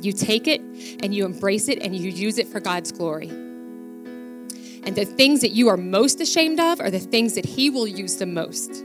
You 0.03 0.13
take 0.13 0.47
it 0.47 0.61
and 1.01 1.15
you 1.15 1.26
embrace 1.26 1.68
it 1.70 1.82
and 1.82 1.95
you 1.95 2.11
use 2.11 2.38
it 2.38 2.47
for 2.47 2.59
God's 2.59 2.91
glory. 2.91 3.30
And 3.30 4.95
the 4.95 5.05
things 5.05 5.41
that 5.41 5.51
you 5.51 5.70
are 5.70 5.78
most 5.78 6.22
ashamed 6.22 6.59
of 6.59 6.80
are 6.80 6.91
the 6.91 6.99
things 6.99 7.36
that 7.36 7.45
He 7.45 7.70
will 7.70 7.88
use 7.88 8.18
the 8.18 8.26
most. 8.26 8.84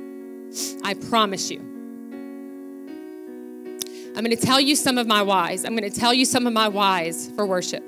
I 0.83 0.95
promise 0.95 1.51
you. 1.51 1.72
I'm 4.15 4.23
going 4.25 4.37
to 4.37 4.47
tell 4.47 4.61
you 4.61 4.77
some 4.77 4.99
of 4.99 5.07
my 5.07 5.23
whys. 5.23 5.65
I'm 5.65 5.75
going 5.75 5.91
to 5.91 5.99
tell 5.99 6.13
you 6.13 6.27
some 6.27 6.47
of 6.47 6.53
my 6.53 6.69
whys 6.69 7.31
for 7.35 7.47
worship. 7.47 7.83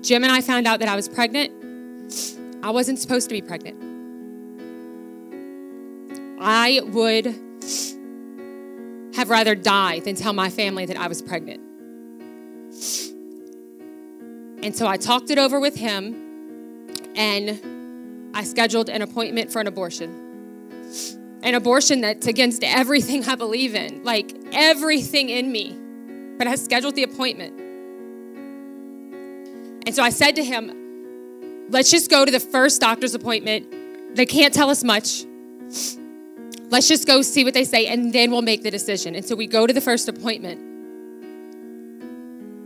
Jim 0.00 0.22
and 0.22 0.32
I 0.32 0.40
found 0.40 0.68
out 0.68 0.78
that 0.78 0.88
I 0.88 0.94
was 0.94 1.08
pregnant. 1.08 1.52
I 2.62 2.70
wasn't 2.70 3.00
supposed 3.00 3.28
to 3.28 3.34
be 3.34 3.42
pregnant. 3.42 3.82
I 6.40 6.80
would 6.84 7.26
have 9.16 9.28
rather 9.28 9.56
die 9.56 9.98
than 9.98 10.14
tell 10.14 10.32
my 10.32 10.50
family 10.50 10.86
that 10.86 10.96
I 10.96 11.08
was 11.08 11.20
pregnant. 11.20 11.60
And 14.62 14.76
so 14.76 14.86
I 14.86 14.96
talked 14.96 15.30
it 15.30 15.38
over 15.38 15.58
with 15.58 15.74
him 15.74 16.14
and 17.16 17.60
I 18.36 18.44
scheduled 18.44 18.90
an 18.90 19.00
appointment 19.00 19.50
for 19.50 19.60
an 19.62 19.66
abortion. 19.66 20.10
An 21.42 21.54
abortion 21.54 22.02
that's 22.02 22.26
against 22.26 22.62
everything 22.62 23.24
I 23.24 23.34
believe 23.34 23.74
in, 23.74 24.04
like 24.04 24.30
everything 24.52 25.30
in 25.30 25.50
me. 25.50 25.74
But 26.36 26.46
I 26.46 26.56
scheduled 26.56 26.96
the 26.96 27.02
appointment. 27.02 27.58
And 29.86 29.94
so 29.94 30.02
I 30.02 30.10
said 30.10 30.36
to 30.36 30.44
him, 30.44 31.66
let's 31.70 31.90
just 31.90 32.10
go 32.10 32.26
to 32.26 32.30
the 32.30 32.38
first 32.38 32.78
doctor's 32.78 33.14
appointment. 33.14 34.14
They 34.14 34.26
can't 34.26 34.52
tell 34.52 34.68
us 34.68 34.84
much. 34.84 35.24
Let's 36.68 36.88
just 36.88 37.06
go 37.06 37.22
see 37.22 37.42
what 37.42 37.54
they 37.54 37.64
say, 37.64 37.86
and 37.86 38.12
then 38.12 38.30
we'll 38.30 38.42
make 38.42 38.62
the 38.62 38.70
decision. 38.70 39.14
And 39.14 39.24
so 39.24 39.34
we 39.34 39.46
go 39.46 39.66
to 39.66 39.72
the 39.72 39.80
first 39.80 40.10
appointment, 40.10 40.60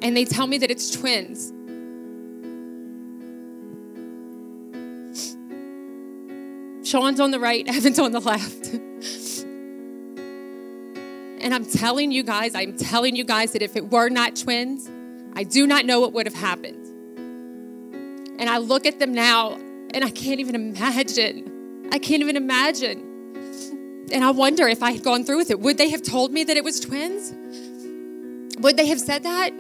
and 0.03 0.17
they 0.17 0.25
tell 0.25 0.49
me 0.49 0.59
that 0.59 0.71
it's 0.73 0.91
twins. 0.91 1.53
Sean's 6.83 7.21
on 7.21 7.31
the 7.31 7.39
right, 7.39 7.67
Evan's 7.75 7.99
on 7.99 8.13
the 8.13 8.21
left. 8.21 8.67
and 11.43 11.55
I'm 11.55 11.65
telling 11.65 12.13
you 12.13 12.23
guys, 12.23 12.55
I'm 12.55 12.77
telling 12.77 13.17
you 13.17 13.25
guys 13.25 13.53
that 13.53 13.63
if 13.63 13.77
it 13.77 13.91
were 13.91 14.09
not 14.09 14.37
twins, 14.37 14.91
I 15.35 15.45
do 15.45 15.67
not 15.67 15.85
know 15.85 16.01
what 16.01 16.13
would 16.13 16.27
have 16.27 16.35
happened. 16.35 16.87
And 18.39 18.49
I 18.49 18.59
look 18.59 18.87
at 18.87 18.99
them 18.99 19.13
now 19.13 19.59
and 19.93 20.05
I 20.05 20.11
can't 20.11 20.41
even 20.41 20.55
imagine. 20.55 21.89
I 21.93 21.99
can't 21.99 22.23
even 22.23 22.37
imagine. 22.37 24.09
And 24.13 24.25
I 24.25 24.31
wonder 24.31 24.67
if 24.67 24.83
I 24.83 24.93
had 24.93 25.05
gone 25.05 25.25
through 25.25 25.39
with 25.39 25.51
it, 25.51 25.61
would 25.61 25.79
they 25.79 25.91
have 25.91 26.03
told 26.03 26.33
me 26.33 26.45
that 26.45 26.57
it 26.57 26.65
was 26.65 26.81
twins? 26.81 27.33
Would 28.59 28.77
they 28.77 28.87
have 28.87 29.01
said 29.01 29.23
that? 29.23 29.53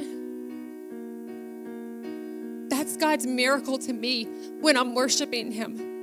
That's 2.70 2.96
God's 2.96 3.26
miracle 3.26 3.78
to 3.78 3.92
me 3.92 4.24
when 4.60 4.76
I'm 4.76 4.94
worshiping 4.94 5.52
Him. 5.52 5.99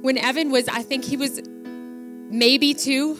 When 0.00 0.18
Evan 0.18 0.50
was, 0.50 0.68
I 0.68 0.82
think 0.82 1.04
he 1.04 1.16
was 1.16 1.40
maybe 1.46 2.74
two. 2.74 3.14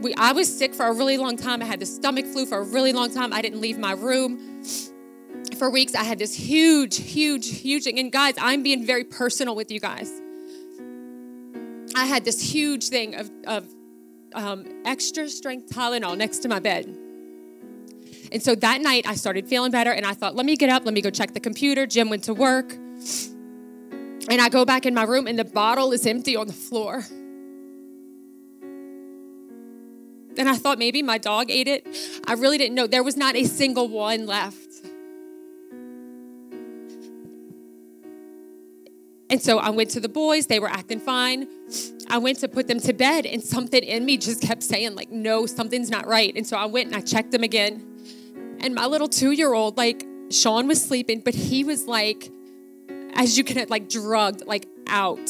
We, 0.00 0.14
I 0.14 0.32
was 0.32 0.56
sick 0.56 0.74
for 0.74 0.86
a 0.86 0.92
really 0.92 1.16
long 1.16 1.36
time. 1.36 1.60
I 1.62 1.64
had 1.64 1.80
the 1.80 1.86
stomach 1.86 2.26
flu 2.26 2.46
for 2.46 2.58
a 2.58 2.64
really 2.64 2.92
long 2.92 3.12
time. 3.12 3.32
I 3.32 3.42
didn't 3.42 3.60
leave 3.60 3.78
my 3.78 3.92
room 3.92 4.62
for 5.58 5.68
weeks, 5.68 5.94
I 5.94 6.04
had 6.04 6.18
this 6.18 6.34
huge, 6.34 6.98
huge, 6.98 7.60
huge 7.60 7.84
thing. 7.84 7.98
And 7.98 8.10
guys, 8.12 8.34
I'm 8.38 8.62
being 8.62 8.86
very 8.86 9.04
personal 9.04 9.54
with 9.54 9.70
you 9.70 9.80
guys. 9.80 10.10
I 11.94 12.04
had 12.04 12.24
this 12.24 12.40
huge 12.40 12.88
thing 12.88 13.16
of, 13.16 13.30
of 13.46 13.66
um, 14.34 14.64
extra 14.84 15.28
strength 15.28 15.74
Tylenol 15.74 16.16
next 16.16 16.38
to 16.40 16.48
my 16.48 16.60
bed. 16.60 16.86
And 18.30 18.42
so 18.42 18.54
that 18.54 18.80
night 18.80 19.06
I 19.06 19.14
started 19.14 19.48
feeling 19.48 19.70
better 19.70 19.90
and 19.90 20.06
I 20.06 20.14
thought, 20.14 20.36
let 20.36 20.46
me 20.46 20.56
get 20.56 20.70
up, 20.70 20.84
let 20.84 20.94
me 20.94 21.00
go 21.00 21.10
check 21.10 21.34
the 21.34 21.40
computer. 21.40 21.86
Jim 21.86 22.08
went 22.08 22.24
to 22.24 22.34
work. 22.34 22.76
And 24.28 24.40
I 24.40 24.48
go 24.48 24.64
back 24.64 24.84
in 24.84 24.94
my 24.94 25.04
room 25.04 25.26
and 25.26 25.38
the 25.38 25.44
bottle 25.44 25.92
is 25.92 26.06
empty 26.06 26.36
on 26.36 26.46
the 26.46 26.52
floor. 26.52 27.04
And 30.38 30.48
I 30.48 30.54
thought 30.54 30.78
maybe 30.78 31.02
my 31.02 31.18
dog 31.18 31.50
ate 31.50 31.66
it. 31.66 31.86
I 32.26 32.34
really 32.34 32.58
didn't 32.58 32.74
know. 32.74 32.86
There 32.86 33.02
was 33.02 33.16
not 33.16 33.34
a 33.34 33.44
single 33.44 33.88
one 33.88 34.26
left. 34.26 34.68
And 39.30 39.42
so 39.42 39.58
I 39.58 39.70
went 39.70 39.90
to 39.90 40.00
the 40.00 40.08
boys, 40.08 40.46
they 40.46 40.58
were 40.58 40.70
acting 40.70 41.00
fine. 41.00 41.48
I 42.08 42.18
went 42.18 42.38
to 42.38 42.48
put 42.48 42.66
them 42.66 42.80
to 42.80 42.94
bed, 42.94 43.26
and 43.26 43.42
something 43.42 43.82
in 43.82 44.06
me 44.06 44.16
just 44.16 44.40
kept 44.40 44.62
saying, 44.62 44.94
like, 44.94 45.10
no, 45.10 45.44
something's 45.44 45.90
not 45.90 46.06
right. 46.06 46.32
And 46.34 46.46
so 46.46 46.56
I 46.56 46.64
went 46.64 46.86
and 46.86 46.96
I 46.96 47.00
checked 47.02 47.32
them 47.32 47.42
again. 47.42 47.84
And 48.60 48.74
my 48.74 48.86
little 48.86 49.08
two 49.08 49.32
year 49.32 49.52
old, 49.52 49.76
like, 49.76 50.06
Sean 50.30 50.66
was 50.66 50.82
sleeping, 50.82 51.20
but 51.20 51.34
he 51.34 51.62
was 51.62 51.86
like, 51.86 52.30
as 53.18 53.36
you 53.36 53.44
can, 53.44 53.66
like, 53.68 53.88
drugged, 53.88 54.46
like, 54.46 54.66
out. 54.86 55.28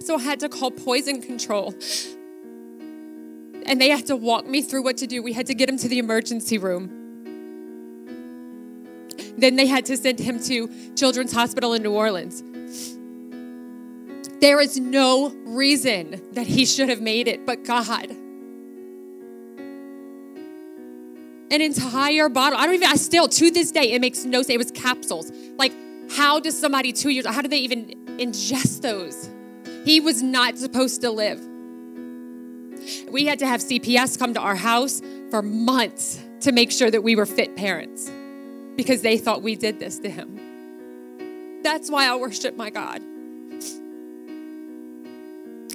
So 0.00 0.16
I 0.16 0.20
had 0.20 0.40
to 0.40 0.48
call 0.48 0.70
poison 0.70 1.20
control. 1.20 1.74
And 3.66 3.80
they 3.80 3.90
had 3.90 4.06
to 4.06 4.16
walk 4.16 4.46
me 4.46 4.62
through 4.62 4.84
what 4.84 4.96
to 4.98 5.06
do. 5.06 5.20
We 5.22 5.32
had 5.32 5.46
to 5.46 5.54
get 5.54 5.68
him 5.68 5.76
to 5.78 5.88
the 5.88 5.98
emergency 5.98 6.56
room. 6.56 6.94
Then 9.36 9.56
they 9.56 9.66
had 9.66 9.84
to 9.86 9.96
send 9.96 10.20
him 10.20 10.40
to 10.44 10.70
Children's 10.94 11.32
Hospital 11.32 11.74
in 11.74 11.82
New 11.82 11.92
Orleans. 11.92 12.42
There 14.40 14.60
is 14.60 14.78
no 14.78 15.30
reason 15.44 16.22
that 16.32 16.46
he 16.46 16.64
should 16.64 16.88
have 16.88 17.00
made 17.00 17.26
it 17.26 17.44
but 17.44 17.64
God. 17.64 18.16
An 21.50 21.60
entire 21.60 22.28
bottle. 22.28 22.58
I 22.58 22.66
don't 22.66 22.74
even, 22.74 22.88
I 22.88 22.96
still, 22.96 23.28
to 23.28 23.50
this 23.50 23.70
day, 23.70 23.92
it 23.92 24.00
makes 24.00 24.24
no 24.24 24.42
sense. 24.42 24.50
It 24.50 24.58
was 24.58 24.70
capsules. 24.70 25.32
Like, 25.56 25.72
how 26.10 26.40
does 26.40 26.58
somebody 26.58 26.92
two 26.92 27.10
years, 27.10 27.26
how 27.26 27.42
do 27.42 27.48
they 27.48 27.58
even 27.58 27.86
ingest 28.18 28.82
those? 28.82 29.30
He 29.84 30.00
was 30.00 30.22
not 30.22 30.58
supposed 30.58 31.00
to 31.02 31.10
live. 31.10 31.40
We 33.10 33.26
had 33.26 33.38
to 33.40 33.46
have 33.46 33.60
CPS 33.60 34.18
come 34.18 34.34
to 34.34 34.40
our 34.40 34.56
house 34.56 35.00
for 35.30 35.42
months 35.42 36.22
to 36.40 36.52
make 36.52 36.70
sure 36.70 36.90
that 36.90 37.02
we 37.02 37.16
were 37.16 37.26
fit 37.26 37.56
parents 37.56 38.10
because 38.76 39.02
they 39.02 39.18
thought 39.18 39.42
we 39.42 39.56
did 39.56 39.78
this 39.78 39.98
to 40.00 40.10
him. 40.10 41.60
That's 41.62 41.90
why 41.90 42.06
I 42.06 42.14
worship 42.16 42.56
my 42.56 42.70
God. 42.70 43.02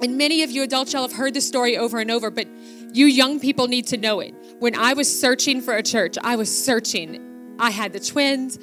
And 0.02 0.18
many 0.18 0.44
of 0.44 0.52
you 0.52 0.64
adults, 0.64 0.94
y'all 0.94 1.04
have 1.04 1.14
heard 1.14 1.34
this 1.34 1.48
story 1.48 1.78
over 1.78 2.00
and 2.00 2.10
over, 2.12 2.30
but 2.30 2.48
you 2.94 3.08
young 3.08 3.40
people 3.40 3.68
need 3.68 3.88
to 3.88 3.98
know 3.98 4.20
it. 4.20 4.36
When 4.60 4.76
I 4.76 4.94
was 4.94 5.20
searching 5.20 5.62
for 5.62 5.76
a 5.76 5.84
church, 5.84 6.16
I 6.24 6.36
was 6.36 6.50
searching. 6.56 7.56
I 7.60 7.72
had 7.72 7.92
the 7.92 8.00
twins. 8.00 8.60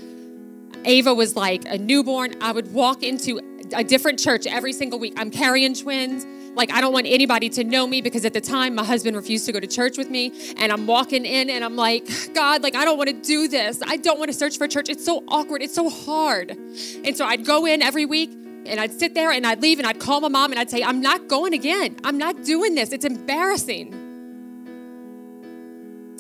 Ava 0.85 1.13
was 1.13 1.37
like 1.37 1.65
a 1.67 1.77
newborn. 1.77 2.35
I 2.41 2.53
would 2.53 2.73
walk 2.73 3.03
into 3.03 3.41
a 3.75 3.85
different 3.85 4.19
church 4.19 4.47
every 4.47 4.73
single 4.73 4.99
week. 4.99 5.15
I'm 5.17 5.31
carrying 5.31 5.75
twins. 5.75 6.27
Like, 6.55 6.73
I 6.73 6.81
don't 6.81 6.93
want 6.93 7.07
anybody 7.07 7.49
to 7.51 7.65
know 7.65 7.87
me 7.87 8.01
because 8.01 8.25
at 8.25 8.33
the 8.33 8.41
time 8.41 8.75
my 8.75 8.85
husband 8.85 9.17
refused 9.17 9.47
to 9.47 9.53
go 9.53 9.61
to 9.61 9.67
church 9.67 9.99
with 9.99 10.11
me. 10.11 10.33
And 10.57 10.73
I'm 10.73 10.87
walking 10.87 11.25
in 11.25 11.51
and 11.51 11.65
I'm 11.65 11.77
like, 11.77 12.09
God, 12.35 12.63
like, 12.63 12.75
I 12.75 12.85
don't 12.85 12.99
want 12.99 13.11
to 13.11 13.21
do 13.21 13.49
this. 13.49 13.81
I 13.87 13.97
don't 13.97 14.19
want 14.19 14.31
to 14.31 14.37
search 14.37 14.59
for 14.59 14.65
a 14.65 14.69
church. 14.69 14.89
It's 14.89 15.05
so 15.05 15.23
awkward. 15.29 15.63
It's 15.63 15.75
so 15.75 15.91
hard. 15.91 16.51
And 16.51 17.17
so 17.17 17.25
I'd 17.25 17.45
go 17.45 17.67
in 17.67 17.83
every 17.83 18.05
week 18.05 18.31
and 18.67 18.81
I'd 18.81 18.93
sit 18.93 19.15
there 19.15 19.31
and 19.31 19.47
I'd 19.47 19.61
leave 19.61 19.79
and 19.79 19.87
I'd 19.87 20.01
call 20.01 20.21
my 20.21 20.29
mom 20.29 20.53
and 20.53 20.61
I'd 20.61 20.71
say, 20.71 20.83
I'm 20.83 21.01
not 21.01 21.29
going 21.29 21.53
again. 21.53 21.97
I'm 22.05 22.19
not 22.19 22.45
doing 22.45 22.75
this. 22.75 22.93
It's 22.93 23.05
embarrassing. 23.05 24.10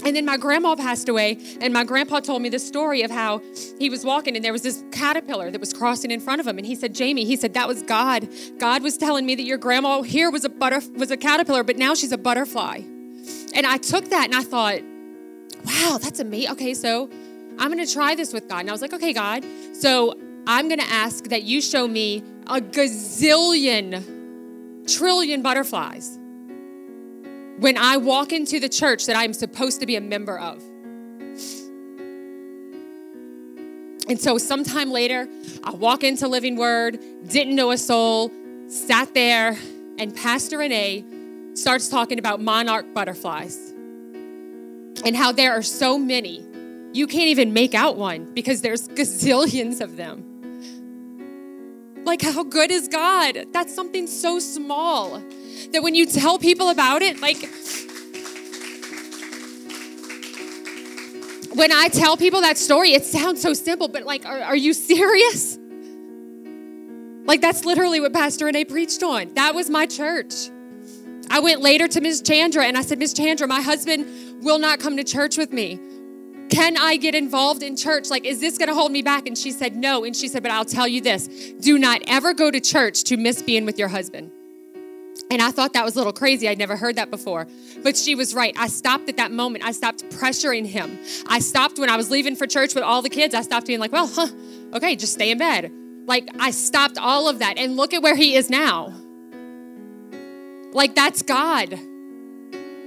And 0.05 0.17
then 0.17 0.25
my 0.25 0.37
grandma 0.37 0.77
passed 0.77 1.09
away, 1.09 1.39
and 1.61 1.73
my 1.75 1.85
grandpa 1.85 2.21
told 2.21 2.41
me 2.41 2.49
this 2.49 2.67
story 2.67 3.03
of 3.03 3.11
how 3.11 3.43
he 3.79 3.91
was 3.91 4.05
walking 4.05 4.35
and 4.35 4.45
there 4.45 4.53
was 4.53 4.63
this 4.63 4.83
caterpillar 4.93 5.51
that 5.51 5.61
was 5.61 5.73
crossing 5.73 6.11
in 6.11 6.21
front 6.21 6.41
of 6.41 6.47
him. 6.47 6.57
And 6.57 6.67
he 6.67 6.75
said, 6.75 6.95
Jamie, 6.95 7.25
he 7.25 7.37
said, 7.37 7.55
that 7.55 7.69
was 7.69 7.83
God. 7.83 8.29
God 8.59 8.83
was 8.83 8.97
telling 8.97 9.27
me 9.27 9.35
that 9.35 9.43
your 9.43 9.59
grandma 9.59 10.03
here 10.03 10.31
was 10.31 10.45
a 10.45 10.49
butter 10.49 10.81
was 10.97 11.11
a 11.11 11.17
caterpillar, 11.17 11.65
but 11.65 11.77
now 11.77 11.95
she's 11.95 12.13
a 12.13 12.19
butterfly. 12.19 12.81
And 13.55 13.67
I 13.67 13.77
took 13.77 14.09
that 14.11 14.27
and 14.27 14.35
I 14.35 14.43
thought, 14.43 14.81
wow, 15.65 15.99
that's 16.01 16.21
amazing. 16.21 16.53
Okay, 16.53 16.75
so 16.75 17.11
I'm 17.59 17.71
gonna 17.71 17.87
try 17.87 18.15
this 18.15 18.33
with 18.33 18.49
God. 18.49 18.61
And 18.61 18.71
I 18.71 18.73
was 18.73 18.83
like, 18.83 18.95
okay, 18.95 19.13
God. 19.13 19.45
So 19.75 20.17
I'm 20.47 20.69
gonna 20.69 20.83
ask 20.89 21.25
that 21.25 21.43
you 21.43 21.61
show 21.61 21.87
me 21.87 22.25
a 22.47 22.61
gazillion, 22.61 24.03
trillion 24.87 25.43
butterflies 25.43 26.20
when 27.61 27.77
I 27.77 27.99
walk 27.99 28.33
into 28.33 28.59
the 28.59 28.71
church 28.71 29.05
that 29.05 29.17
I'm 29.17 29.35
supposed 29.35 29.81
to 29.81 29.87
be 29.87 29.95
a 29.95 30.01
member 30.01 30.39
of. 30.39 30.63
And 34.09 34.19
so, 34.19 34.39
sometime 34.39 34.91
later, 34.91 35.29
I 35.63 35.73
walk 35.73 36.03
into 36.03 36.27
Living 36.27 36.57
Word, 36.57 36.99
didn't 37.29 37.55
know 37.55 37.71
a 37.71 37.77
soul, 37.77 38.33
sat 38.67 39.13
there, 39.13 39.59
and 39.99 40.17
Pastor 40.17 40.59
Renee 40.59 41.05
starts 41.55 41.89
talking 41.89 42.19
about 42.19 42.41
monarch 42.41 42.93
butterflies 42.95 43.57
and 45.05 45.15
how 45.15 45.31
there 45.31 45.53
are 45.53 45.63
so 45.63 45.99
many. 45.99 46.45
You 46.93 47.07
can't 47.07 47.29
even 47.29 47.53
make 47.53 47.75
out 47.75 47.97
one 47.97 48.33
because 48.33 48.63
there's 48.63 48.89
gazillions 48.99 49.83
of 49.83 49.97
them. 49.97 50.25
Like, 52.05 52.23
how 52.23 52.43
good 52.43 52.71
is 52.71 52.89
God? 52.89 53.49
That's 53.53 53.75
something 53.75 54.07
so 54.07 54.39
small 54.39 55.23
that 55.73 55.83
when 55.83 55.95
you 55.95 56.07
tell 56.07 56.39
people 56.39 56.71
about 56.71 57.03
it, 57.03 57.21
like, 57.21 57.39
when 61.55 61.73
I 61.73 61.89
tell 61.89 62.17
people 62.17 62.41
that 62.43 62.57
story, 62.57 62.93
it 62.93 63.05
sounds 63.05 63.43
so 63.43 63.55
simple, 63.55 63.89
but 63.89 64.05
like, 64.05 64.25
are, 64.25 64.41
are 64.41 64.57
you 64.57 64.73
serious? 64.73 65.59
Like, 67.25 67.41
that's 67.41 67.65
literally 67.65 68.01
what 68.01 68.13
Pastor 68.13 68.47
Renee 68.47 68.65
preached 68.65 69.03
on. 69.03 69.35
That 69.35 69.55
was 69.55 69.69
my 69.69 69.87
church. 69.87 70.51
I 71.31 71.39
went 71.41 71.61
later 71.61 71.87
to 71.87 72.01
Ms. 72.01 72.23
Chandra 72.23 72.65
and 72.65 72.77
I 72.77 72.83
said, 72.83 72.99
Ms. 72.99 73.15
Chandra, 73.15 73.47
my 73.47 73.61
husband 73.61 74.43
will 74.43 74.59
not 74.59 74.81
come 74.81 74.97
to 74.97 75.05
church 75.05 75.37
with 75.37 75.53
me. 75.53 75.79
Can 76.51 76.77
I 76.77 76.97
get 76.97 77.15
involved 77.15 77.63
in 77.63 77.77
church? 77.77 78.11
Like, 78.11 78.25
is 78.25 78.41
this 78.41 78.59
going 78.59 78.69
to 78.69 78.75
hold 78.75 78.91
me 78.91 79.03
back? 79.03 79.29
And 79.29 79.39
she 79.39 79.53
said, 79.53 79.77
No. 79.77 80.03
And 80.03 80.17
she 80.17 80.27
said, 80.27 80.43
But 80.43 80.51
I'll 80.51 80.65
tell 80.65 80.89
you 80.89 81.01
this 81.01 81.29
do 81.61 81.79
not 81.79 82.03
ever 82.09 82.35
go 82.35 82.51
to 82.51 82.61
church 82.61 83.05
to 83.05 83.17
miss 83.17 83.43
being 83.43 83.65
with 83.65 83.79
your 83.79 83.89
husband. 83.89 84.33
And 85.31 85.41
I 85.41 85.53
thought 85.53 85.75
that 85.75 85.85
was 85.85 85.95
a 85.95 85.99
little 85.99 86.13
crazy. 86.13 86.49
I'd 86.49 86.59
never 86.59 86.77
heard 86.77 86.97
that 86.97 87.11
before. 87.11 87.47
But 87.83 87.97
she 87.97 88.15
was 88.15 88.35
right. 88.35 88.55
I 88.59 88.67
stopped 88.67 89.09
at 89.09 89.17
that 89.19 89.31
moment. 89.31 89.65
I 89.65 89.73
stopped 89.73 90.09
pressuring 90.11 90.67
him. 90.67 90.99
I 91.29 91.39
stopped 91.39 91.79
when 91.79 91.89
I 91.89 91.97
was 91.97 92.11
leaving 92.11 92.35
for 92.35 92.47
church 92.47 92.75
with 92.75 92.83
all 92.83 93.01
the 93.01 93.09
kids. 93.09 93.35
I 93.35 93.43
stopped 93.43 93.67
being 93.67 93.79
like, 93.79 93.93
well, 93.93 94.09
huh, 94.09 94.29
okay, 94.75 94.97
just 94.97 95.13
stay 95.13 95.31
in 95.31 95.39
bed. 95.39 95.71
Like, 96.07 96.29
I 96.41 96.51
stopped 96.51 96.99
all 96.99 97.29
of 97.29 97.39
that. 97.39 97.59
And 97.59 97.77
look 97.77 97.95
at 97.95 98.03
where 98.03 98.17
he 98.17 98.35
is 98.35 98.51
now. 98.51 98.93
Like, 100.73 100.95
that's 100.97 101.23
God. 101.23 101.79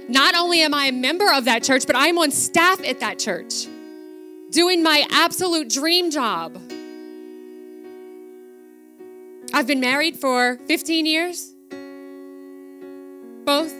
Not 0.08 0.34
only 0.34 0.60
am 0.60 0.74
I 0.74 0.86
a 0.86 0.92
member 0.92 1.32
of 1.32 1.46
that 1.46 1.62
church, 1.62 1.86
but 1.86 1.96
I'm 1.96 2.18
on 2.18 2.30
staff 2.30 2.84
at 2.84 3.00
that 3.00 3.18
church 3.18 3.66
doing 4.50 4.82
my 4.82 5.04
absolute 5.10 5.68
dream 5.68 6.10
job. 6.10 6.56
I've 9.52 9.66
been 9.66 9.80
married 9.80 10.16
for 10.16 10.58
15 10.66 11.06
years. 11.06 11.53
Both. 13.44 13.74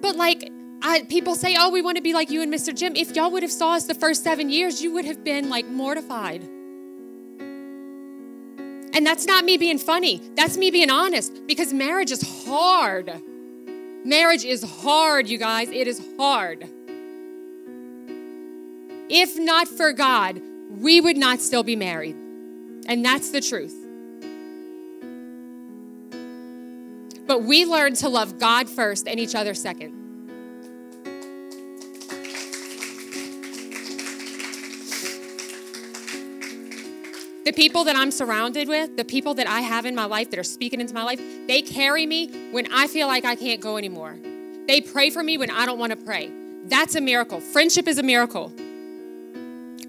But 0.00 0.16
like, 0.16 0.50
I, 0.82 1.02
people 1.08 1.34
say, 1.34 1.56
oh, 1.58 1.70
we 1.70 1.80
want 1.80 1.96
to 1.96 2.02
be 2.02 2.12
like 2.12 2.30
you 2.30 2.42
and 2.42 2.52
Mr. 2.52 2.74
Jim. 2.74 2.94
If 2.94 3.16
y'all 3.16 3.30
would 3.30 3.42
have 3.42 3.52
saw 3.52 3.74
us 3.74 3.86
the 3.86 3.94
first 3.94 4.22
seven 4.22 4.50
years, 4.50 4.82
you 4.82 4.92
would 4.92 5.06
have 5.06 5.24
been 5.24 5.48
like 5.48 5.66
mortified. 5.66 6.42
And 8.94 9.04
that's 9.04 9.26
not 9.26 9.44
me 9.44 9.56
being 9.56 9.78
funny. 9.78 10.20
That's 10.36 10.56
me 10.56 10.70
being 10.70 10.90
honest 10.90 11.46
because 11.46 11.72
marriage 11.72 12.12
is 12.12 12.46
hard. 12.46 13.10
Marriage 14.04 14.44
is 14.44 14.62
hard, 14.62 15.28
you 15.28 15.38
guys. 15.38 15.68
It 15.70 15.88
is 15.88 16.06
hard. 16.18 16.68
If 19.08 19.38
not 19.38 19.68
for 19.68 19.92
God, 19.92 20.40
we 20.70 21.00
would 21.00 21.16
not 21.16 21.40
still 21.40 21.62
be 21.62 21.76
married. 21.76 22.14
And 22.86 23.04
that's 23.04 23.30
the 23.30 23.40
truth. 23.40 23.83
But 27.34 27.42
we 27.42 27.64
learn 27.64 27.96
to 27.96 28.08
love 28.08 28.38
God 28.38 28.70
first 28.70 29.08
and 29.08 29.18
each 29.18 29.34
other 29.34 29.54
second. 29.54 29.92
The 37.44 37.50
people 37.50 37.82
that 37.82 37.96
I'm 37.96 38.12
surrounded 38.12 38.68
with, 38.68 38.96
the 38.96 39.04
people 39.04 39.34
that 39.34 39.48
I 39.48 39.62
have 39.62 39.84
in 39.84 39.96
my 39.96 40.04
life 40.04 40.30
that 40.30 40.38
are 40.38 40.44
speaking 40.44 40.80
into 40.80 40.94
my 40.94 41.02
life, 41.02 41.20
they 41.48 41.60
carry 41.60 42.06
me 42.06 42.28
when 42.52 42.72
I 42.72 42.86
feel 42.86 43.08
like 43.08 43.24
I 43.24 43.34
can't 43.34 43.60
go 43.60 43.78
anymore. 43.78 44.16
They 44.68 44.80
pray 44.80 45.10
for 45.10 45.24
me 45.24 45.36
when 45.36 45.50
I 45.50 45.66
don't 45.66 45.80
want 45.80 45.90
to 45.90 45.96
pray. 45.96 46.30
That's 46.66 46.94
a 46.94 47.00
miracle. 47.00 47.40
Friendship 47.40 47.88
is 47.88 47.98
a 47.98 48.04
miracle. 48.04 48.50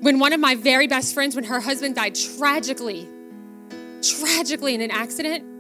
When 0.02 0.18
one 0.18 0.34
of 0.34 0.40
my 0.40 0.56
very 0.56 0.88
best 0.88 1.14
friends, 1.14 1.36
when 1.36 1.44
her 1.44 1.60
husband 1.60 1.94
died 1.94 2.16
tragically, 2.16 3.08
tragically 4.02 4.74
in 4.74 4.82
an 4.82 4.90
accident. 4.90 5.55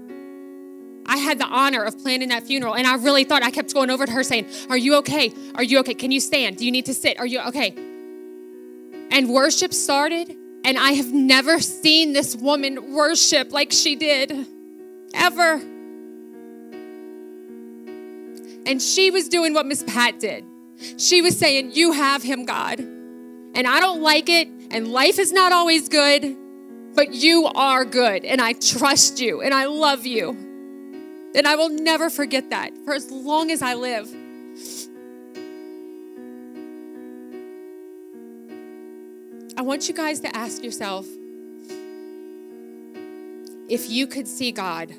I 1.05 1.17
had 1.17 1.39
the 1.39 1.45
honor 1.45 1.83
of 1.83 1.99
planning 1.99 2.29
that 2.29 2.43
funeral, 2.43 2.75
and 2.75 2.87
I 2.87 2.95
really 2.95 3.23
thought 3.23 3.43
I 3.43 3.51
kept 3.51 3.73
going 3.73 3.89
over 3.89 4.05
to 4.05 4.11
her 4.11 4.23
saying, 4.23 4.47
Are 4.69 4.77
you 4.77 4.95
okay? 4.97 5.31
Are 5.55 5.63
you 5.63 5.79
okay? 5.79 5.93
Can 5.93 6.11
you 6.11 6.19
stand? 6.19 6.57
Do 6.57 6.65
you 6.65 6.71
need 6.71 6.85
to 6.85 6.93
sit? 6.93 7.19
Are 7.19 7.27
you 7.27 7.41
okay? 7.41 7.75
And 9.11 9.29
worship 9.29 9.73
started, 9.73 10.35
and 10.63 10.77
I 10.77 10.91
have 10.93 11.13
never 11.13 11.59
seen 11.59 12.13
this 12.13 12.35
woman 12.35 12.93
worship 12.93 13.51
like 13.51 13.71
she 13.71 13.95
did, 13.95 14.47
ever. 15.13 15.61
And 18.67 18.81
she 18.81 19.11
was 19.11 19.29
doing 19.29 19.53
what 19.53 19.67
Miss 19.67 19.83
Pat 19.83 20.19
did. 20.19 20.43
She 20.97 21.21
was 21.21 21.37
saying, 21.37 21.71
You 21.73 21.91
have 21.91 22.23
him, 22.23 22.45
God. 22.45 22.79
And 22.79 23.67
I 23.67 23.79
don't 23.79 24.01
like 24.01 24.27
it, 24.27 24.49
and 24.71 24.87
life 24.87 25.19
is 25.19 25.31
not 25.31 25.53
always 25.53 25.87
good, 25.87 26.35
but 26.95 27.13
you 27.13 27.45
are 27.45 27.85
good, 27.85 28.25
and 28.25 28.41
I 28.41 28.53
trust 28.53 29.21
you, 29.21 29.41
and 29.41 29.53
I 29.53 29.65
love 29.65 30.05
you. 30.05 30.44
And 31.35 31.45
I 31.45 31.55
will 31.55 31.69
never 31.69 32.09
forget 32.09 32.49
that 32.51 32.71
for 32.85 32.93
as 32.93 33.11
long 33.11 33.51
as 33.51 33.61
I 33.61 33.73
live. 33.73 34.09
I 39.57 39.61
want 39.61 39.89
you 39.89 39.93
guys 39.93 40.21
to 40.21 40.33
ask 40.35 40.63
yourself 40.63 41.05
if 43.67 43.89
you 43.89 44.07
could 44.07 44.27
see 44.27 44.51
God, 44.51 44.93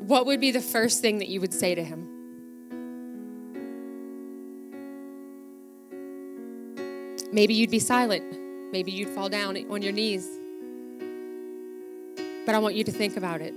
what 0.00 0.26
would 0.26 0.40
be 0.40 0.50
the 0.50 0.60
first 0.60 1.00
thing 1.00 1.18
that 1.18 1.28
you 1.28 1.40
would 1.40 1.54
say 1.54 1.74
to 1.74 1.82
him? 1.82 2.06
Maybe 7.32 7.54
you'd 7.54 7.70
be 7.70 7.78
silent. 7.78 8.24
Maybe 8.72 8.90
you'd 8.90 9.08
fall 9.10 9.28
down 9.28 9.56
on 9.70 9.82
your 9.82 9.92
knees. 9.92 10.28
But 12.44 12.54
I 12.54 12.58
want 12.58 12.74
you 12.74 12.84
to 12.84 12.92
think 12.92 13.16
about 13.16 13.40
it. 13.40 13.54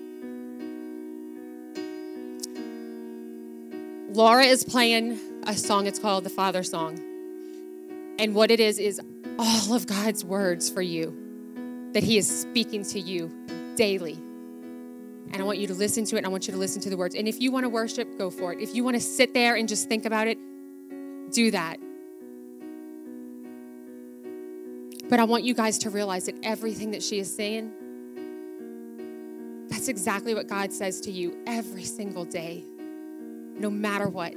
Laura 4.13 4.45
is 4.45 4.63
playing 4.63 5.19
a 5.47 5.57
song, 5.57 5.87
it's 5.87 5.97
called 5.97 6.23
the 6.23 6.29
Father 6.29 6.61
Song. 6.61 6.99
And 8.19 8.35
what 8.35 8.51
it 8.51 8.59
is, 8.59 8.77
is 8.77 9.01
all 9.39 9.73
of 9.73 9.87
God's 9.87 10.23
words 10.23 10.69
for 10.69 10.83
you 10.83 11.17
that 11.93 12.03
He 12.03 12.19
is 12.19 12.41
speaking 12.41 12.83
to 12.85 12.99
you 12.99 13.31
daily. 13.75 14.13
And 15.31 15.37
I 15.37 15.43
want 15.43 15.57
you 15.57 15.65
to 15.65 15.73
listen 15.73 16.05
to 16.05 16.15
it, 16.15 16.25
I 16.25 16.27
want 16.27 16.47
you 16.47 16.53
to 16.53 16.59
listen 16.59 16.79
to 16.83 16.91
the 16.91 16.97
words. 16.97 17.15
And 17.15 17.27
if 17.27 17.41
you 17.41 17.51
want 17.51 17.63
to 17.63 17.69
worship, 17.69 18.19
go 18.19 18.29
for 18.29 18.53
it. 18.53 18.59
If 18.59 18.75
you 18.75 18.83
want 18.83 18.95
to 18.97 19.01
sit 19.01 19.33
there 19.33 19.55
and 19.55 19.67
just 19.67 19.89
think 19.89 20.05
about 20.05 20.27
it, 20.27 20.37
do 21.31 21.49
that. 21.49 21.79
But 25.09 25.19
I 25.19 25.23
want 25.23 25.43
you 25.43 25.55
guys 25.55 25.79
to 25.79 25.89
realize 25.89 26.27
that 26.27 26.35
everything 26.43 26.91
that 26.91 27.01
she 27.01 27.17
is 27.17 27.35
saying, 27.35 27.71
that's 29.69 29.87
exactly 29.87 30.35
what 30.35 30.47
God 30.47 30.71
says 30.71 31.01
to 31.01 31.11
you 31.11 31.35
every 31.47 31.83
single 31.83 32.25
day, 32.25 32.63
no 33.59 33.69
matter 33.69 34.09
what. 34.09 34.35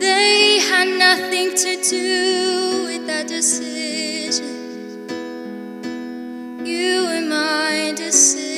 They 0.00 0.58
had 0.68 0.88
nothing 1.06 1.54
to 1.64 1.72
do 1.82 2.84
with 2.88 3.06
that 3.06 3.26
decision. 3.28 4.54
You 6.64 7.04
were 7.06 7.26
my 7.38 7.92
decision. 7.96 8.51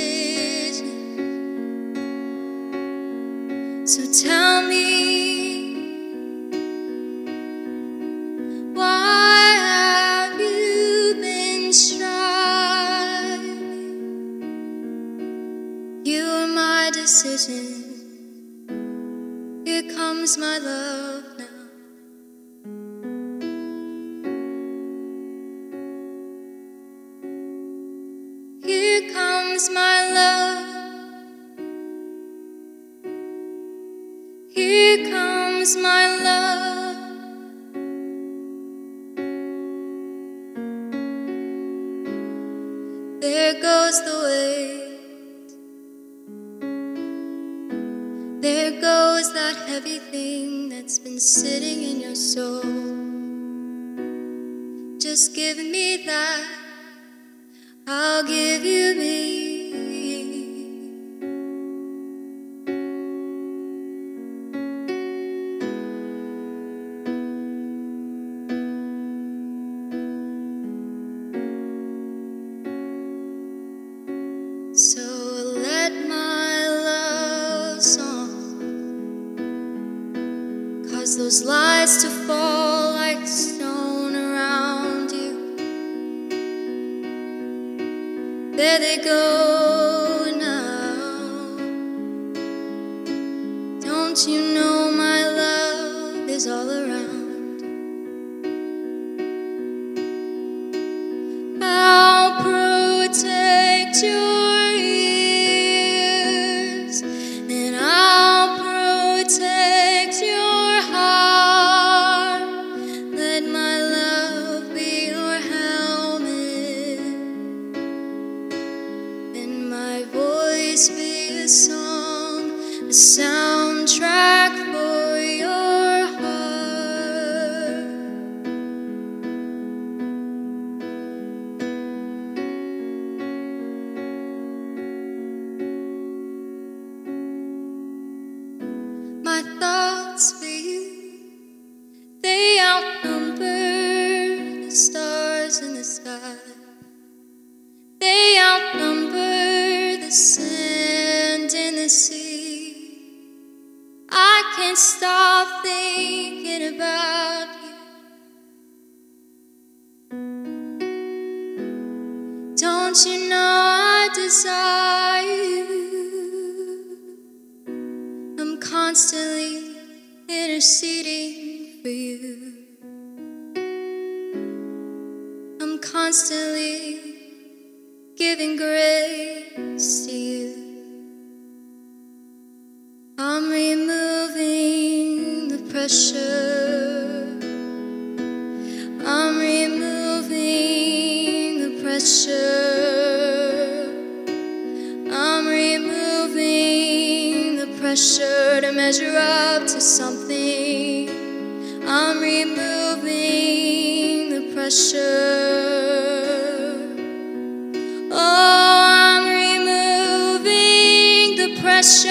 pressure. 211.84 212.08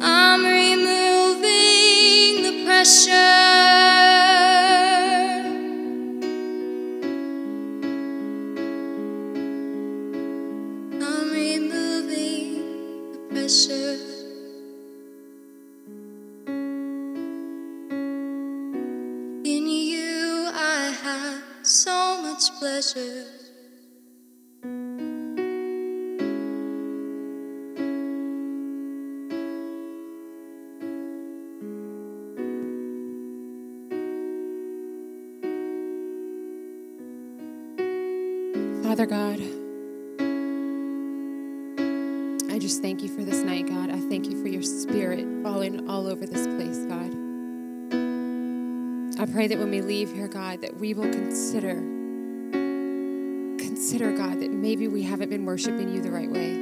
I'm 0.00 0.44
removing 0.44 2.42
the 2.42 2.64
pressure. 2.64 3.31
that 50.62 50.78
we 50.78 50.94
will 50.94 51.10
consider, 51.10 51.74
consider, 53.58 54.12
God, 54.12 54.40
that 54.40 54.50
maybe 54.50 54.88
we 54.88 55.02
haven't 55.02 55.28
been 55.28 55.44
worshiping 55.44 55.92
you 55.92 56.00
the 56.00 56.10
right 56.10 56.30
way. 56.30 56.52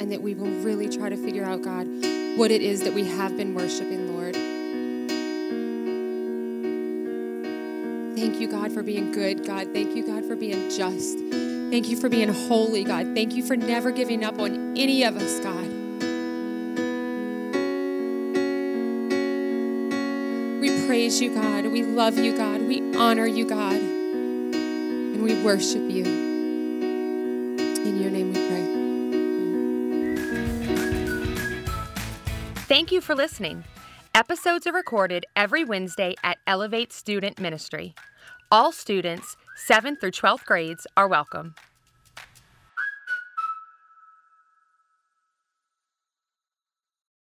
And 0.00 0.10
that 0.10 0.22
we 0.22 0.34
will 0.34 0.50
really 0.62 0.88
try 0.88 1.10
to 1.10 1.16
figure 1.16 1.44
out, 1.44 1.60
God, 1.60 1.86
what 2.36 2.50
it 2.50 2.62
is 2.62 2.80
that 2.80 2.94
we 2.94 3.04
have 3.04 3.36
been 3.36 3.54
worshiping, 3.54 4.16
Lord. 4.16 4.34
Thank 8.16 8.40
you, 8.40 8.48
God, 8.48 8.72
for 8.72 8.82
being 8.82 9.12
good, 9.12 9.46
God. 9.46 9.68
Thank 9.74 9.94
you, 9.94 10.06
God, 10.06 10.24
for 10.24 10.34
being 10.34 10.70
just. 10.70 11.18
Thank 11.70 11.88
you 11.88 11.96
for 11.96 12.08
being 12.08 12.30
holy, 12.30 12.84
God. 12.84 13.14
Thank 13.14 13.34
you 13.34 13.44
for 13.44 13.56
never 13.56 13.92
giving 13.92 14.24
up 14.24 14.38
on 14.38 14.78
any 14.78 15.04
of 15.04 15.16
us, 15.18 15.40
God. 15.40 15.79
praise 21.00 21.18
you, 21.22 21.34
God. 21.34 21.64
We 21.68 21.82
love 21.82 22.18
you, 22.18 22.36
God. 22.36 22.60
We 22.60 22.94
honor 22.94 23.24
you, 23.24 23.46
God. 23.46 23.72
And 23.72 25.22
we 25.22 25.42
worship 25.42 25.90
you. 25.90 26.04
In 26.04 28.02
your 28.02 28.10
name 28.10 28.34
we 28.34 28.48
pray. 28.48 28.66
Thank 32.64 32.92
you 32.92 33.00
for 33.00 33.14
listening. 33.14 33.64
Episodes 34.14 34.66
are 34.66 34.74
recorded 34.74 35.24
every 35.34 35.64
Wednesday 35.64 36.16
at 36.22 36.36
Elevate 36.46 36.92
Student 36.92 37.40
Ministry. 37.40 37.94
All 38.52 38.70
students, 38.70 39.38
7th 39.66 40.00
through 40.00 40.10
12th 40.10 40.44
grades, 40.44 40.86
are 40.98 41.08
welcome. 41.08 41.54